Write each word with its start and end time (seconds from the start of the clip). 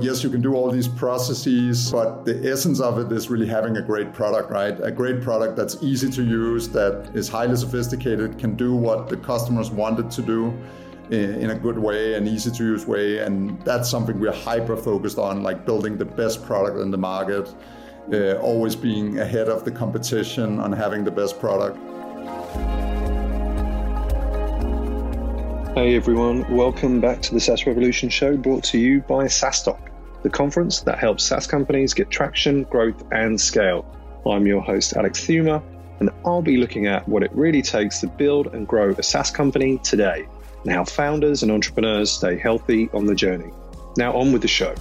Yes, 0.00 0.24
you 0.24 0.30
can 0.30 0.42
do 0.42 0.54
all 0.54 0.70
these 0.70 0.88
processes, 0.88 1.92
but 1.92 2.24
the 2.24 2.50
essence 2.50 2.80
of 2.80 2.98
it 2.98 3.12
is 3.12 3.30
really 3.30 3.46
having 3.46 3.76
a 3.76 3.82
great 3.82 4.12
product, 4.12 4.50
right? 4.50 4.76
A 4.82 4.90
great 4.90 5.22
product 5.22 5.56
that's 5.56 5.80
easy 5.82 6.10
to 6.10 6.22
use, 6.24 6.68
that 6.70 7.10
is 7.14 7.28
highly 7.28 7.54
sophisticated, 7.56 8.36
can 8.36 8.56
do 8.56 8.74
what 8.74 9.08
the 9.08 9.16
customers 9.16 9.70
want 9.70 10.00
it 10.00 10.10
to 10.10 10.22
do 10.22 10.52
in 11.10 11.50
a 11.50 11.54
good 11.54 11.78
way, 11.78 12.14
an 12.14 12.26
easy 12.26 12.50
to 12.50 12.64
use 12.64 12.86
way. 12.86 13.18
And 13.18 13.60
that's 13.62 13.88
something 13.88 14.18
we're 14.18 14.32
hyper 14.32 14.76
focused 14.76 15.18
on, 15.18 15.44
like 15.44 15.64
building 15.64 15.96
the 15.96 16.04
best 16.04 16.44
product 16.44 16.78
in 16.78 16.90
the 16.90 16.98
market, 16.98 17.54
uh, 18.12 18.34
always 18.38 18.74
being 18.74 19.20
ahead 19.20 19.48
of 19.48 19.64
the 19.64 19.70
competition 19.70 20.58
on 20.58 20.72
having 20.72 21.04
the 21.04 21.10
best 21.10 21.38
product. 21.38 21.78
Hey 25.74 25.96
everyone, 25.96 26.48
welcome 26.54 27.00
back 27.00 27.20
to 27.22 27.34
the 27.34 27.40
SaaS 27.40 27.66
Revolution 27.66 28.08
show 28.08 28.36
brought 28.36 28.62
to 28.62 28.78
you 28.78 29.00
by 29.00 29.24
SaaStock, 29.24 29.90
the 30.22 30.30
conference 30.30 30.82
that 30.82 31.00
helps 31.00 31.24
SaaS 31.24 31.48
companies 31.48 31.92
get 31.92 32.10
traction, 32.10 32.62
growth, 32.62 33.02
and 33.10 33.40
scale. 33.40 33.84
I'm 34.24 34.46
your 34.46 34.60
host, 34.60 34.92
Alex 34.96 35.26
Theuma, 35.26 35.60
and 35.98 36.10
I'll 36.24 36.42
be 36.42 36.58
looking 36.58 36.86
at 36.86 37.08
what 37.08 37.24
it 37.24 37.32
really 37.32 37.60
takes 37.60 37.98
to 38.02 38.06
build 38.06 38.54
and 38.54 38.68
grow 38.68 38.90
a 38.92 39.02
SaaS 39.02 39.32
company 39.32 39.78
today 39.78 40.28
and 40.62 40.72
how 40.72 40.84
founders 40.84 41.42
and 41.42 41.50
entrepreneurs 41.50 42.12
stay 42.12 42.38
healthy 42.38 42.88
on 42.94 43.06
the 43.06 43.14
journey. 43.16 43.50
Now, 43.96 44.12
on 44.16 44.30
with 44.30 44.42
the 44.42 44.48
show. 44.48 44.76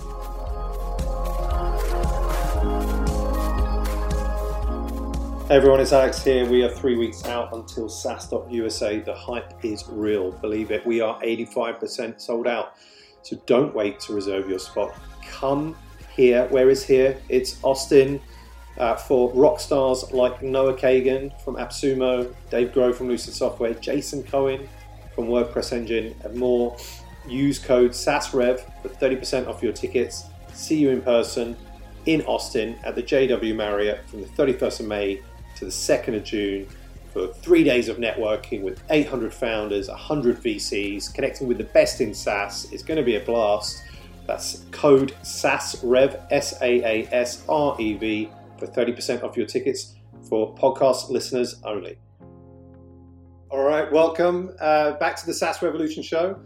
Everyone, 5.54 5.80
it's 5.80 5.94
Alex 5.94 6.24
here. 6.24 6.50
We 6.50 6.64
are 6.64 6.70
three 6.70 6.98
weeks 6.98 7.26
out 7.26 7.54
until 7.54 7.88
SaaStock 7.88 8.52
USA. 8.52 8.98
The 8.98 9.14
hype 9.14 9.64
is 9.64 9.88
real. 9.88 10.32
Believe 10.32 10.72
it, 10.72 10.84
we 10.84 11.00
are 11.00 11.22
85% 11.22 12.20
sold 12.20 12.48
out. 12.48 12.76
So 13.22 13.40
don't 13.46 13.72
wait 13.76 14.00
to 14.00 14.14
reserve 14.14 14.50
your 14.50 14.58
spot. 14.58 14.96
Come 15.30 15.76
here. 16.16 16.48
Where 16.48 16.72
is 16.72 16.84
here? 16.84 17.22
It's 17.30 17.64
Austin 17.64 18.20
uh, 18.80 18.96
for 18.96 19.32
rock 19.34 19.60
stars 19.60 20.12
like 20.12 20.42
Noah 20.42 20.74
Kagan 20.74 21.40
from 21.44 21.58
AppSumo, 21.58 22.34
Dave 22.50 22.74
Grow 22.74 22.92
from 22.92 23.10
Lucid 23.10 23.36
Software, 23.36 23.76
Jason 23.76 24.24
Cohen 24.24 24.68
from 25.14 25.28
WordPress 25.28 25.72
Engine, 25.72 26.16
and 26.24 26.36
more. 26.36 26.76
Use 27.28 27.60
code 27.60 27.92
SaaSRev 27.92 28.60
for 28.82 28.90
30% 28.90 29.48
off 29.48 29.62
your 29.62 29.72
tickets. 29.72 30.26
See 30.52 30.80
you 30.80 30.90
in 30.90 31.04
person 31.04 31.56
in 32.08 32.24
Austin 32.24 32.76
at 32.84 32.96
the 32.96 33.04
JW 33.04 33.56
Marriott 33.56 34.04
from 34.10 34.22
the 34.22 34.28
31st 34.30 34.80
of 34.80 34.88
May 34.88 35.22
to 35.56 35.66
the 35.66 35.72
2nd 35.72 36.16
of 36.16 36.24
June 36.24 36.68
for 37.14 37.28
three 37.28 37.64
days 37.64 37.90
of 37.90 37.98
networking 37.98 38.64
with 38.64 38.84
800 38.90 39.34
founders, 39.34 39.88
100 39.88 40.38
VCs, 40.38 41.14
connecting 41.14 41.48
with 41.48 41.60
the 41.60 41.66
best 41.66 42.02
in 42.02 42.14
SaaS. 42.14 42.68
It's 42.72 42.84
going 42.84 42.98
to 42.98 43.04
be 43.04 43.16
a 43.16 43.20
blast. 43.20 43.84
That's 44.26 44.66
code 44.72 45.14
SASREV, 45.22 46.28
S 46.32 46.60
A 46.62 46.82
A 46.84 47.08
S 47.14 47.44
R 47.48 47.76
E 47.80 47.94
V, 47.96 48.30
for 48.58 48.66
30% 48.68 49.24
off 49.24 49.38
your 49.38 49.46
tickets 49.46 49.96
for 50.28 50.56
podcast 50.56 51.10
listeners 51.10 51.62
only. 51.64 51.98
All 53.52 53.64
right, 53.64 53.92
welcome 53.92 54.52
uh, 54.60 54.94
back 54.94 55.16
to 55.18 55.26
the 55.28 55.34
SaaS 55.34 55.62
Revolution 55.62 56.02
show. 56.02 56.40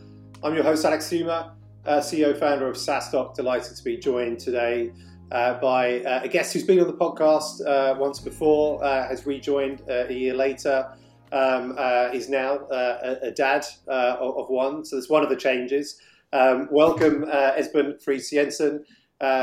I'm 0.44 0.54
your 0.54 0.64
host, 0.64 0.84
Alex 0.84 1.10
Theuma, 1.10 1.52
uh, 1.86 2.00
CEO 2.00 2.38
founder 2.38 2.68
of 2.68 2.76
SaaStock. 2.76 3.36
Delighted 3.36 3.78
to 3.78 3.84
be 3.84 3.98
joined 3.98 4.40
today 4.40 4.92
uh, 5.32 5.60
by 5.60 6.02
uh, 6.02 6.22
a 6.24 6.28
guest 6.28 6.54
who's 6.54 6.64
been 6.64 6.80
on 6.80 6.88
the 6.88 6.94
podcast 6.94 7.66
uh, 7.66 7.98
once 7.98 8.20
before, 8.20 8.84
uh, 8.84 9.08
has 9.08 9.26
rejoined 9.26 9.82
uh, 9.90 10.06
a 10.08 10.14
year 10.14 10.34
later, 10.34 10.90
um, 11.32 11.76
uh, 11.78 12.10
is 12.14 12.30
now 12.30 12.68
a, 12.72 13.18
a, 13.24 13.32
dad 13.32 13.66
of, 13.88 14.38
of, 14.38 14.50
one. 14.50 14.86
So 14.86 14.96
that's 14.96 15.10
one 15.10 15.24
of 15.24 15.30
the 15.30 15.36
changes. 15.36 16.00
Um, 16.32 16.68
welcome, 16.72 17.26
Esben 17.26 18.02
Friis 18.04 18.32
Jensen, 18.32 18.86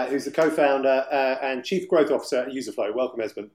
who's 0.08 0.24
the 0.24 0.30
co 0.30 0.50
founder 0.50 1.06
and 1.42 1.64
chief 1.64 1.88
growth 1.88 2.10
officer 2.10 2.38
at 2.38 2.48
Userflow. 2.48 2.94
Welcome, 2.94 3.20
Esben. 3.20 3.50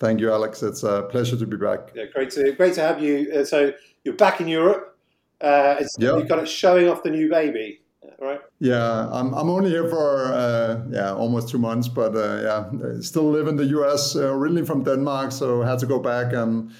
Thank 0.00 0.20
you, 0.20 0.32
Alex. 0.32 0.62
It's 0.62 0.82
a 0.82 1.02
pleasure 1.02 1.36
to 1.36 1.46
be 1.46 1.56
back. 1.56 1.92
Yeah, 1.94 2.04
great 2.12 2.30
to 2.30 2.52
great 2.52 2.74
to 2.74 2.80
have 2.80 3.02
you. 3.02 3.44
so 3.44 3.72
you're 4.04 4.14
back 4.14 4.40
in 4.40 4.48
Europe. 4.48 4.98
Uh, 5.40 5.76
yep. 5.98 6.16
You've 6.16 6.28
got 6.28 6.38
it 6.38 6.48
showing 6.48 6.88
off 6.88 7.02
the 7.02 7.10
new 7.10 7.28
baby 7.28 7.83
right? 8.20 8.40
Yeah, 8.58 9.08
I'm, 9.10 9.34
I'm 9.34 9.50
only 9.50 9.70
here 9.70 9.88
for 9.88 10.32
uh, 10.32 10.82
yeah 10.90 11.12
almost 11.12 11.48
two 11.48 11.58
months, 11.58 11.88
but 11.88 12.14
uh, 12.14 12.40
yeah, 12.42 13.00
still 13.00 13.30
live 13.30 13.48
in 13.48 13.56
the 13.56 13.66
U.S. 13.66 14.16
Uh, 14.16 14.32
originally 14.32 14.64
from 14.64 14.84
Denmark, 14.84 15.32
so 15.32 15.62
had 15.62 15.78
to 15.80 15.86
go 15.86 15.98
back 15.98 16.32
and 16.32 16.70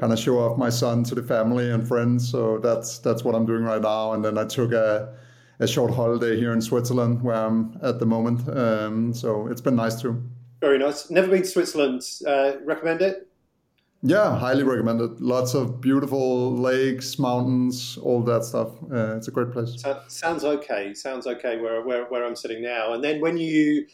kind 0.00 0.12
of 0.12 0.18
show 0.18 0.38
off 0.38 0.58
my 0.58 0.70
son 0.70 1.04
to 1.04 1.14
the 1.14 1.22
family 1.22 1.70
and 1.70 1.86
friends. 1.86 2.28
So 2.28 2.58
that's 2.58 2.98
that's 2.98 3.24
what 3.24 3.34
I'm 3.34 3.46
doing 3.46 3.64
right 3.64 3.82
now. 3.82 4.12
And 4.12 4.24
then 4.24 4.38
I 4.38 4.44
took 4.44 4.72
a 4.72 5.14
a 5.58 5.66
short 5.66 5.92
holiday 5.94 6.36
here 6.36 6.52
in 6.52 6.60
Switzerland, 6.60 7.22
where 7.22 7.36
I'm 7.36 7.78
at 7.82 7.98
the 7.98 8.06
moment. 8.06 8.48
Um, 8.48 9.14
so 9.14 9.46
it's 9.48 9.60
been 9.60 9.76
nice 9.76 10.00
too. 10.00 10.22
Very 10.60 10.78
nice. 10.78 11.10
Never 11.10 11.28
been 11.28 11.42
to 11.42 11.48
Switzerland. 11.48 12.02
Uh, 12.26 12.52
recommend 12.64 13.02
it? 13.02 13.28
Yeah, 14.02 14.38
highly 14.38 14.62
recommended. 14.62 15.20
Lots 15.20 15.54
of 15.54 15.80
beautiful 15.80 16.54
lakes, 16.56 17.18
mountains, 17.18 17.98
all 18.02 18.22
that 18.24 18.44
stuff. 18.44 18.68
Uh, 18.92 19.16
it's 19.16 19.28
a 19.28 19.30
great 19.30 19.50
place. 19.50 19.74
So, 19.78 20.00
sounds 20.08 20.44
okay. 20.44 20.94
Sounds 20.94 21.26
okay 21.26 21.58
where, 21.58 21.82
where, 21.82 22.04
where 22.06 22.24
I'm 22.24 22.36
sitting 22.36 22.62
now. 22.62 22.92
And 22.92 23.02
then 23.02 23.20
when 23.20 23.36
you 23.36 23.86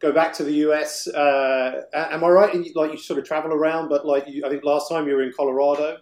go 0.00 0.12
back 0.12 0.32
to 0.34 0.44
the 0.44 0.52
US, 0.68 1.06
uh, 1.08 1.82
am 1.92 2.24
I 2.24 2.28
right? 2.28 2.74
Like 2.74 2.92
you 2.92 2.98
sort 2.98 3.18
of 3.18 3.26
travel 3.26 3.52
around, 3.52 3.88
but 3.88 4.06
like 4.06 4.26
you, 4.26 4.44
I 4.44 4.48
think 4.48 4.64
last 4.64 4.88
time 4.88 5.06
you 5.06 5.14
were 5.14 5.22
in 5.22 5.32
Colorado. 5.32 5.98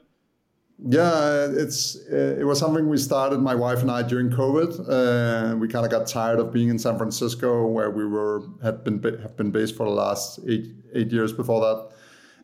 Yeah, 0.89 1.49
it's 1.51 1.97
uh, 2.13 2.37
it 2.39 2.45
was 2.45 2.61
something 2.61 2.89
we 2.89 2.99
started 2.99 3.41
my 3.41 3.57
wife 3.57 3.81
and 3.81 3.91
I 3.91 4.03
during 4.03 4.31
COVID. 4.31 4.89
Uh, 4.89 5.57
we 5.57 5.67
kind 5.67 5.85
of 5.85 5.91
got 5.91 6.07
tired 6.07 6.39
of 6.39 6.53
being 6.53 6.69
in 6.69 6.79
San 6.79 6.97
Francisco, 6.97 7.67
where 7.67 7.91
we 7.91 8.07
were 8.07 8.45
had 8.63 8.85
been 8.85 9.03
have 9.03 9.37
been 9.37 9.51
based 9.51 9.75
for 9.75 9.87
the 9.87 9.93
last 9.93 10.39
eight 10.47 10.69
eight 10.95 11.11
years 11.11 11.33
before 11.33 11.61
that 11.61 11.98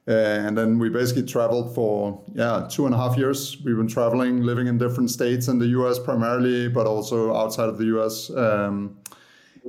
uh, 0.07 0.13
and 0.13 0.57
then 0.57 0.79
we 0.79 0.91
basically 0.91 1.23
traveled 1.23 1.75
for 1.75 2.23
yeah 2.35 2.67
two 2.71 2.85
and 2.85 2.95
a 2.95 2.99
half 2.99 3.17
years. 3.17 3.57
We've 3.65 3.77
been 3.77 3.89
traveling, 3.89 4.43
living 4.43 4.67
in 4.67 4.77
different 4.77 5.11
states 5.11 5.49
in 5.49 5.59
the 5.59 5.69
U.S. 5.69 5.99
primarily, 5.99 6.69
but 6.69 6.87
also 6.87 7.35
outside 7.35 7.69
of 7.71 7.79
the 7.79 7.87
U.S. 7.87 8.31
Um, 8.31 8.99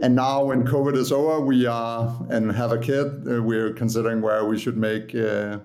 and 0.02 0.14
now, 0.14 0.44
when 0.44 0.66
COVID 0.66 0.98
is 0.98 1.14
over, 1.14 1.40
we 1.40 1.66
are 1.66 2.14
and 2.30 2.52
have 2.52 2.74
a 2.74 2.78
kid. 2.78 3.26
Uh, 3.28 3.42
we're 3.42 3.72
considering 3.72 4.22
where 4.22 4.44
we 4.44 4.58
should 4.60 4.76
make 4.76 5.16
uh, 5.16 5.60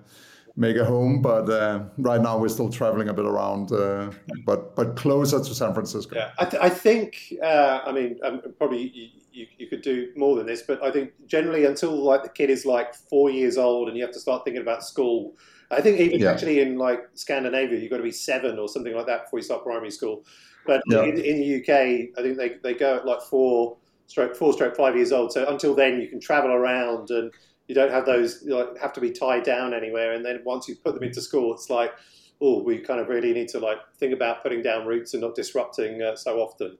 make 0.55 0.77
a 0.77 0.85
home. 0.85 1.21
But 1.21 1.49
uh, 1.49 1.83
right 1.97 2.21
now, 2.21 2.37
we're 2.37 2.47
still 2.47 2.69
traveling 2.69 3.09
a 3.09 3.13
bit 3.13 3.25
around, 3.25 3.73
uh, 3.73 4.11
but 4.45 4.75
but 4.77 4.95
closer 4.95 5.39
to 5.39 5.53
San 5.53 5.73
Francisco. 5.73 6.15
Yeah, 6.15 6.31
I, 6.39 6.45
th- 6.45 6.63
I 6.63 6.69
think. 6.69 7.33
Uh, 7.43 7.81
I 7.85 7.91
mean, 7.91 8.19
um, 8.23 8.41
probably 8.57 9.13
you, 9.41 9.47
you 9.57 9.67
could 9.67 9.81
do 9.81 10.11
more 10.15 10.35
than 10.35 10.45
this, 10.45 10.61
but 10.61 10.81
I 10.83 10.91
think 10.91 11.11
generally 11.25 11.65
until 11.65 11.95
like 12.03 12.23
the 12.23 12.29
kid 12.29 12.49
is 12.49 12.65
like 12.65 12.93
four 12.93 13.29
years 13.29 13.57
old 13.57 13.87
and 13.87 13.97
you 13.97 14.03
have 14.03 14.13
to 14.13 14.19
start 14.19 14.43
thinking 14.43 14.61
about 14.61 14.83
school. 14.83 15.35
I 15.69 15.81
think 15.81 15.99
even 15.99 16.19
yeah. 16.19 16.31
actually 16.31 16.59
in 16.59 16.77
like 16.77 17.09
Scandinavia, 17.13 17.79
you've 17.79 17.91
got 17.91 17.97
to 17.97 18.03
be 18.03 18.11
seven 18.11 18.59
or 18.59 18.67
something 18.67 18.95
like 18.95 19.07
that 19.07 19.25
before 19.25 19.39
you 19.39 19.43
start 19.43 19.63
primary 19.63 19.91
school. 19.91 20.25
But 20.65 20.81
yeah. 20.87 21.03
in, 21.03 21.17
in, 21.17 21.39
the 21.39 21.55
UK, 21.57 22.17
I 22.17 22.21
think 22.21 22.37
they, 22.37 22.57
they 22.61 22.73
go 22.73 22.97
at 22.97 23.05
like 23.05 23.21
four 23.21 23.77
stroke 24.07 24.35
four 24.35 24.53
stroke 24.53 24.75
five 24.75 24.95
years 24.95 25.11
old. 25.11 25.31
So 25.31 25.47
until 25.47 25.73
then, 25.73 25.99
you 26.01 26.07
can 26.07 26.19
travel 26.19 26.51
around 26.51 27.09
and 27.09 27.31
you 27.67 27.75
don't 27.75 27.91
have 27.91 28.05
those 28.05 28.43
you 28.45 28.55
like 28.55 28.77
have 28.77 28.93
to 28.93 29.01
be 29.01 29.11
tied 29.11 29.43
down 29.43 29.73
anywhere. 29.73 30.13
And 30.13 30.23
then 30.23 30.41
once 30.45 30.67
you 30.67 30.75
put 30.75 30.93
them 30.93 31.03
into 31.03 31.21
school, 31.21 31.53
it's 31.53 31.69
like 31.69 31.93
oh, 32.41 32.63
we 32.63 32.79
kind 32.79 32.99
of 32.99 33.07
really 33.07 33.33
need 33.33 33.47
to 33.49 33.59
like 33.59 33.77
think 33.97 34.13
about 34.13 34.41
putting 34.41 34.61
down 34.61 34.87
roots 34.87 35.13
and 35.13 35.21
not 35.21 35.35
disrupting 35.35 36.01
uh, 36.01 36.15
so 36.15 36.39
often. 36.39 36.77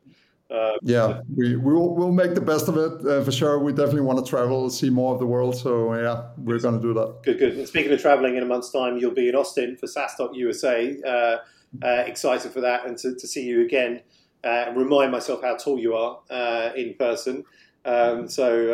Uh, 0.51 0.71
yeah, 0.81 1.21
we 1.33 1.55
we'll, 1.55 1.95
we'll 1.95 2.11
make 2.11 2.35
the 2.35 2.41
best 2.41 2.67
of 2.67 2.75
it 2.75 3.05
uh, 3.07 3.23
for 3.23 3.31
sure. 3.31 3.57
We 3.59 3.71
definitely 3.71 4.01
want 4.01 4.23
to 4.23 4.29
travel, 4.29 4.69
see 4.69 4.89
more 4.89 5.13
of 5.13 5.19
the 5.19 5.25
world. 5.25 5.55
So 5.55 5.95
yeah, 5.95 6.29
we're 6.37 6.59
going 6.59 6.75
to 6.75 6.81
do 6.81 6.93
that. 6.93 7.23
Good, 7.23 7.39
good. 7.39 7.57
And 7.57 7.67
speaking 7.67 7.91
of 7.93 8.01
traveling, 8.01 8.35
in 8.35 8.43
a 8.43 8.45
month's 8.45 8.71
time, 8.71 8.97
you'll 8.97 9.13
be 9.13 9.29
in 9.29 9.35
Austin 9.35 9.77
for 9.77 9.87
SaaStock 9.87 10.35
USA. 10.35 10.97
Uh, 11.05 11.37
uh, 11.81 12.03
excited 12.05 12.51
for 12.51 12.59
that 12.59 12.85
and 12.85 12.97
to, 12.97 13.15
to 13.15 13.25
see 13.25 13.45
you 13.45 13.61
again 13.61 14.01
uh, 14.43 14.65
and 14.67 14.77
remind 14.77 15.09
myself 15.09 15.41
how 15.41 15.55
tall 15.55 15.79
you 15.79 15.95
are 15.95 16.19
uh, 16.29 16.71
in 16.75 16.95
person. 16.95 17.45
Um, 17.85 18.27
so 18.27 18.67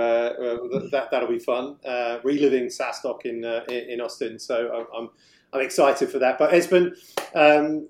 that 0.91 1.07
that'll 1.11 1.29
be 1.29 1.39
fun. 1.39 1.77
reliving 2.23 2.65
SaaStock 2.65 3.25
in 3.25 3.45
in 3.69 4.01
Austin. 4.01 4.39
So 4.39 4.87
I'm 4.97 5.09
I'm 5.53 5.61
excited 5.61 6.09
for 6.09 6.19
that. 6.19 6.37
But 6.39 6.51
Esben, 6.51 6.93
um, 7.35 7.87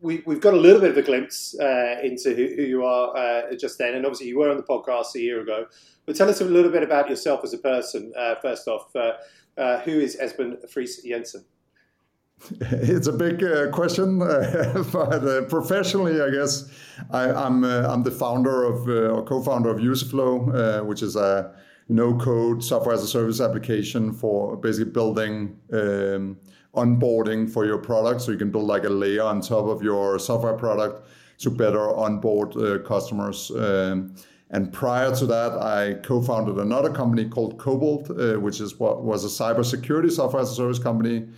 we, 0.00 0.22
have 0.26 0.40
got 0.40 0.54
a 0.54 0.58
little 0.58 0.80
bit 0.80 0.90
of 0.90 0.96
a 0.96 1.02
glimpse 1.02 1.58
uh, 1.58 1.96
into 2.02 2.34
who, 2.34 2.46
who, 2.54 2.62
you 2.62 2.84
are 2.84 3.16
uh, 3.16 3.54
just 3.56 3.78
then, 3.78 3.94
and 3.94 4.04
obviously 4.04 4.28
you 4.28 4.38
were 4.38 4.50
on 4.50 4.56
the 4.56 4.62
podcast 4.62 5.14
a 5.14 5.20
year 5.20 5.40
ago. 5.40 5.66
But 6.06 6.16
tell 6.16 6.28
us 6.28 6.40
a 6.40 6.44
little 6.44 6.70
bit 6.70 6.82
about 6.82 7.08
yourself 7.08 7.42
as 7.44 7.52
a 7.52 7.58
person. 7.58 8.12
Uh, 8.16 8.36
first 8.40 8.68
off, 8.68 8.94
uh, 8.94 9.12
uh, 9.56 9.80
who 9.80 9.92
is 9.92 10.16
Esben 10.16 10.56
Friis 10.72 11.04
Jensen? 11.04 11.44
It's 12.60 13.08
a 13.08 13.12
big 13.12 13.42
uh, 13.42 13.70
question, 13.72 14.18
but 14.92 15.48
professionally, 15.48 16.20
I 16.20 16.30
guess 16.30 16.70
I, 17.10 17.28
am 17.28 17.64
I'm, 17.64 17.64
I'm 17.64 18.02
the 18.04 18.12
founder 18.12 18.62
of 18.62 18.88
or 18.88 19.24
co-founder 19.24 19.68
of 19.68 19.78
Userflow, 19.78 20.86
which 20.86 21.02
is 21.02 21.16
a 21.16 21.52
no-code 21.88 22.62
software 22.62 22.94
as 22.94 23.02
a 23.02 23.08
service 23.08 23.40
application 23.40 24.12
for 24.12 24.56
basically 24.56 24.92
building. 24.92 25.58
Um, 25.72 26.38
onboarding 26.80 27.50
for 27.54 27.66
your 27.66 27.78
product. 27.78 28.20
So 28.22 28.32
you 28.32 28.38
can 28.38 28.50
build 28.50 28.66
like 28.74 28.84
a 28.84 28.94
layer 29.02 29.24
on 29.32 29.40
top 29.40 29.66
of 29.66 29.82
your 29.82 30.18
software 30.18 30.56
product 30.56 31.08
to 31.42 31.50
better 31.50 31.84
onboard 32.04 32.56
uh, 32.56 32.78
customers. 32.92 33.50
Um, 33.50 34.14
And 34.50 34.72
prior 34.72 35.14
to 35.14 35.26
that, 35.26 35.52
I 35.52 35.94
co-founded 36.02 36.56
another 36.58 36.90
company 36.90 37.28
called 37.28 37.58
Cobalt, 37.58 38.10
uh, 38.10 38.40
which 38.40 38.60
is 38.60 38.78
what 38.78 39.04
was 39.04 39.24
a 39.24 39.28
cybersecurity 39.28 40.10
software 40.10 40.42
as 40.42 40.50
a 40.50 40.54
service 40.54 40.78
company. 40.78 41.28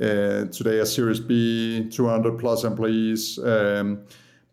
Uh, 0.00 0.44
today, 0.52 0.78
a 0.78 0.86
Series 0.86 1.20
B, 1.20 1.88
200 1.90 2.38
plus 2.38 2.64
employees. 2.64 3.38
Um, 3.38 4.00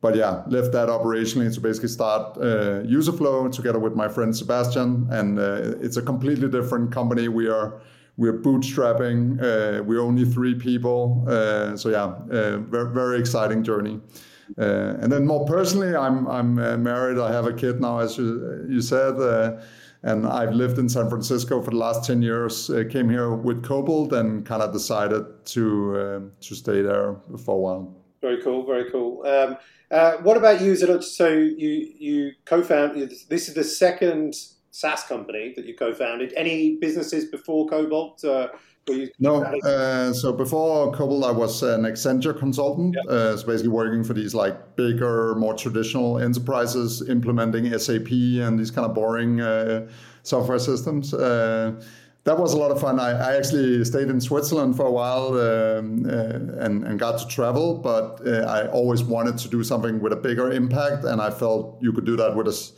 but 0.01 0.15
yeah, 0.15 0.43
left 0.47 0.71
that 0.71 0.87
operationally 0.87 1.53
to 1.53 1.59
basically 1.59 1.89
start 1.89 2.37
uh, 2.37 2.83
Userflow 2.83 3.51
together 3.51 3.79
with 3.79 3.95
my 3.95 4.07
friend 4.07 4.35
Sebastian, 4.35 5.07
and 5.11 5.37
uh, 5.37 5.85
it's 5.85 5.97
a 5.97 6.01
completely 6.01 6.47
different 6.47 6.91
company. 6.91 7.27
We 7.27 7.47
are 7.49 7.81
we're 8.17 8.39
bootstrapping. 8.41 9.39
Uh, 9.41 9.83
we're 9.83 10.01
only 10.01 10.25
three 10.25 10.55
people, 10.55 11.25
uh, 11.27 11.75
so 11.75 11.89
yeah, 11.89 12.15
uh, 12.35 12.57
very 12.57 12.93
very 12.93 13.19
exciting 13.19 13.63
journey. 13.63 13.99
Uh, 14.57 14.95
and 15.01 15.11
then 15.11 15.25
more 15.25 15.45
personally, 15.45 15.95
I'm 15.95 16.27
I'm 16.27 16.55
married. 16.83 17.17
I 17.17 17.31
have 17.31 17.45
a 17.45 17.53
kid 17.53 17.81
now, 17.81 17.99
as 17.99 18.17
you 18.17 18.65
you 18.69 18.81
said 18.81 19.17
and 20.05 20.27
I've 20.27 20.53
lived 20.53 20.77
in 20.77 20.87
San 20.87 21.09
Francisco 21.09 21.61
for 21.61 21.71
the 21.71 21.77
last 21.77 22.05
10 22.05 22.21
years. 22.21 22.69
Uh, 22.69 22.83
came 22.87 23.09
here 23.09 23.33
with 23.33 23.63
Cobalt 23.63 24.13
and 24.13 24.45
kind 24.45 24.61
of 24.61 24.71
decided 24.71 25.25
to 25.45 25.97
uh, 25.97 26.19
to 26.41 26.55
stay 26.55 26.81
there 26.83 27.15
for 27.43 27.55
a 27.55 27.59
while. 27.59 27.95
Very 28.21 28.41
cool, 28.41 28.65
very 28.65 28.89
cool. 28.91 29.25
Um, 29.25 29.57
uh, 29.89 30.17
what 30.17 30.37
about 30.37 30.61
you? 30.61 30.75
So 31.01 31.27
you 31.27 31.93
you 31.97 32.31
co-founded. 32.45 33.13
This 33.29 33.49
is 33.49 33.55
the 33.55 33.63
second 33.63 34.35
SaaS 34.75 35.03
company 35.03 35.53
that 35.55 35.65
you 35.65 35.73
co-founded. 35.73 36.33
Any 36.35 36.75
businesses 36.75 37.23
before 37.23 37.65
Cobalt? 37.67 38.23
Uh, 38.25 38.49
no, 39.19 39.41
uh, 39.41 40.11
so 40.13 40.33
before 40.33 40.91
Cobalt, 40.91 41.23
I 41.23 41.31
was 41.31 41.63
an 41.63 41.83
Accenture 41.83 42.37
consultant. 42.37 42.95
Yeah. 42.95 43.11
Uh, 43.11 43.37
so 43.37 43.47
basically 43.47 43.69
working 43.69 44.03
for 44.03 44.13
these 44.13 44.35
like 44.35 44.75
bigger, 44.75 45.33
more 45.35 45.53
traditional 45.53 46.19
enterprises, 46.19 47.07
implementing 47.07 47.65
SAP 47.79 48.11
and 48.11 48.59
these 48.59 48.69
kind 48.69 48.85
of 48.85 48.93
boring 48.93 49.39
uh, 49.39 49.87
software 50.23 50.59
systems. 50.59 51.13
Uh, 51.13 51.81
that 52.25 52.37
was 52.37 52.53
a 52.53 52.57
lot 52.57 52.71
of 52.71 52.81
fun. 52.81 52.99
I, 52.99 53.11
I, 53.11 53.37
actually 53.37 53.85
stayed 53.85 54.09
in 54.09 54.19
Switzerland 54.19 54.75
for 54.75 54.87
a 54.87 54.91
while 54.91 55.27
um, 55.39 56.05
uh, 56.05 56.63
and, 56.65 56.83
and, 56.83 56.99
got 56.99 57.19
to 57.19 57.27
travel, 57.27 57.77
but 57.77 58.19
uh, 58.27 58.45
I 58.47 58.67
always 58.69 59.03
wanted 59.03 59.37
to 59.37 59.47
do 59.47 59.63
something 59.63 59.99
with 60.01 60.11
a 60.11 60.15
bigger 60.15 60.51
impact, 60.51 61.05
and 61.05 61.21
I 61.21 61.29
felt 61.29 61.77
you 61.81 61.93
could 61.93 62.05
do 62.05 62.15
that 62.17 62.35
with 62.35 62.47
a 62.47 62.71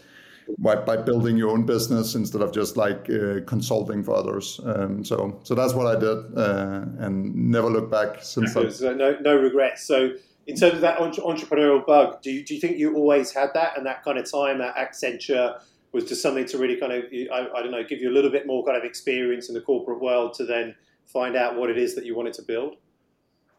by, 0.60 0.76
by 0.76 0.98
building 0.98 1.38
your 1.38 1.50
own 1.50 1.66
business 1.66 2.16
instead 2.16 2.42
of 2.42 2.52
just 2.52 2.78
like 2.78 3.10
uh, 3.10 3.42
consulting 3.46 4.04
for 4.04 4.16
others. 4.16 4.60
Um, 4.64 5.04
so 5.04 5.40
so 5.44 5.56
that's 5.56 5.74
what 5.74 5.88
I 5.88 6.00
did, 6.00 6.38
uh, 6.38 6.86
and 7.00 7.36
never 7.36 7.70
looked 7.70 7.92
back 7.92 8.24
since. 8.24 8.54
So 8.54 8.94
no 8.94 9.18
no 9.22 9.36
regrets. 9.36 9.84
So 9.86 10.12
in 10.48 10.56
terms 10.56 10.76
of 10.76 10.82
that 10.82 11.00
entrepreneurial 11.00 11.86
bug, 11.86 12.22
do 12.22 12.32
you 12.32 12.44
do 12.44 12.56
you 12.56 12.62
think 12.62 12.78
you 12.78 12.96
always 12.96 13.32
had 13.32 13.50
that 13.54 13.78
and 13.78 13.86
that 13.86 14.04
kind 14.04 14.18
of 14.18 14.30
time 14.30 14.62
at 14.62 14.76
Accenture? 14.76 15.60
was 15.94 16.06
just 16.06 16.22
something 16.22 16.46
to 16.46 16.58
really 16.58 16.76
kind 16.76 16.94
of 16.94 17.06
I, 17.12 17.48
I, 17.56 17.62
don't 17.64 17.72
know 17.72 17.84
give 17.84 18.00
you 18.00 18.12
a 18.12 18.14
little 18.14 18.30
bit 18.30 18.46
more 18.46 18.64
kind 18.64 18.78
of 18.78 18.84
experience 18.84 19.48
in 19.48 19.56
the 19.56 19.62
corporate 19.62 20.00
world 20.00 20.34
to 20.36 20.46
then 20.46 20.76
find 21.08 21.36
out 21.36 21.56
what 21.56 21.70
it 21.70 21.78
is 21.78 21.96
that 21.96 22.06
you 22.06 22.16
wanted 22.16 22.34
to 22.34 22.44
build 22.44 22.76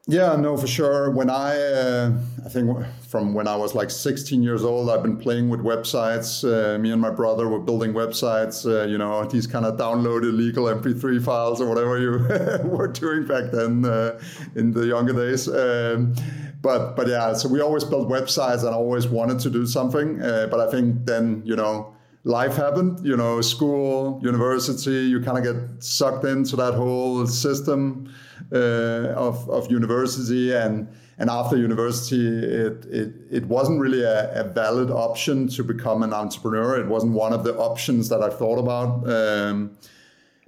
yeah, 0.09 0.37
no, 0.37 0.57
for 0.57 0.67
sure. 0.67 1.11
When 1.11 1.29
I, 1.29 1.55
uh, 1.61 2.13
I 2.43 2.49
think 2.49 2.75
from 3.07 3.35
when 3.35 3.47
I 3.47 3.57
was 3.57 3.75
like 3.75 3.91
16 3.91 4.43
years 4.43 4.65
old, 4.65 4.89
I've 4.89 5.03
been 5.03 5.19
playing 5.19 5.51
with 5.51 5.61
websites. 5.61 6.43
Uh, 6.43 6.79
me 6.79 6.91
and 6.93 7.01
my 7.01 7.11
brother 7.11 7.47
were 7.47 7.59
building 7.59 7.93
websites. 7.93 8.65
Uh, 8.65 8.87
you 8.87 8.97
know, 8.97 9.23
these 9.27 9.47
kind 9.47 9.67
of 9.67 9.77
download 9.77 10.23
illegal 10.23 10.65
MP3 10.65 11.23
files 11.23 11.61
or 11.61 11.69
whatever 11.69 11.99
you 11.99 12.13
were 12.71 12.89
doing 12.89 13.27
back 13.27 13.53
then 13.53 13.85
uh, 13.85 14.19
in 14.57 14.73
the 14.73 14.87
younger 14.87 15.13
days. 15.13 15.47
Um, 15.47 16.15
but 16.63 16.97
but 16.97 17.07
yeah, 17.07 17.35
so 17.35 17.47
we 17.47 17.61
always 17.61 17.85
built 17.85 18.09
websites 18.09 18.65
and 18.65 18.75
always 18.75 19.07
wanted 19.07 19.39
to 19.41 19.51
do 19.51 19.67
something. 19.67 20.23
Uh, 20.23 20.47
but 20.51 20.59
I 20.59 20.71
think 20.71 21.05
then 21.05 21.43
you 21.45 21.55
know 21.55 21.95
life 22.25 22.57
happened. 22.57 23.07
You 23.07 23.19
know, 23.19 23.43
school, 23.43 24.21
university, 24.23 25.07
you 25.07 25.21
kind 25.21 25.37
of 25.37 25.45
get 25.45 25.85
sucked 25.85 26.25
into 26.25 26.57
that 26.57 26.73
whole 26.73 27.27
system 27.27 28.11
of, 28.53 29.49
of 29.51 29.71
university 29.71 30.55
and 30.55 30.89
and 31.21 31.31
after 31.31 31.57
university 31.57 32.27
it, 32.29 32.85
it, 32.87 33.13
it 33.31 33.45
wasn't 33.47 33.81
really 33.81 34.03
a, 34.03 34.41
a, 34.41 34.45
valid 34.45 34.91
option 34.91 35.49
to 35.49 35.65
become 35.65 36.03
an 36.03 36.13
entrepreneur 36.13 36.81
it 36.81 36.87
wasn't 36.87 37.13
one 37.13 37.33
of 37.33 37.43
the 37.45 37.55
options 37.57 38.09
that 38.09 38.23
i 38.23 38.31
thought 38.31 38.59
about 38.59 39.09
um, 39.11 39.77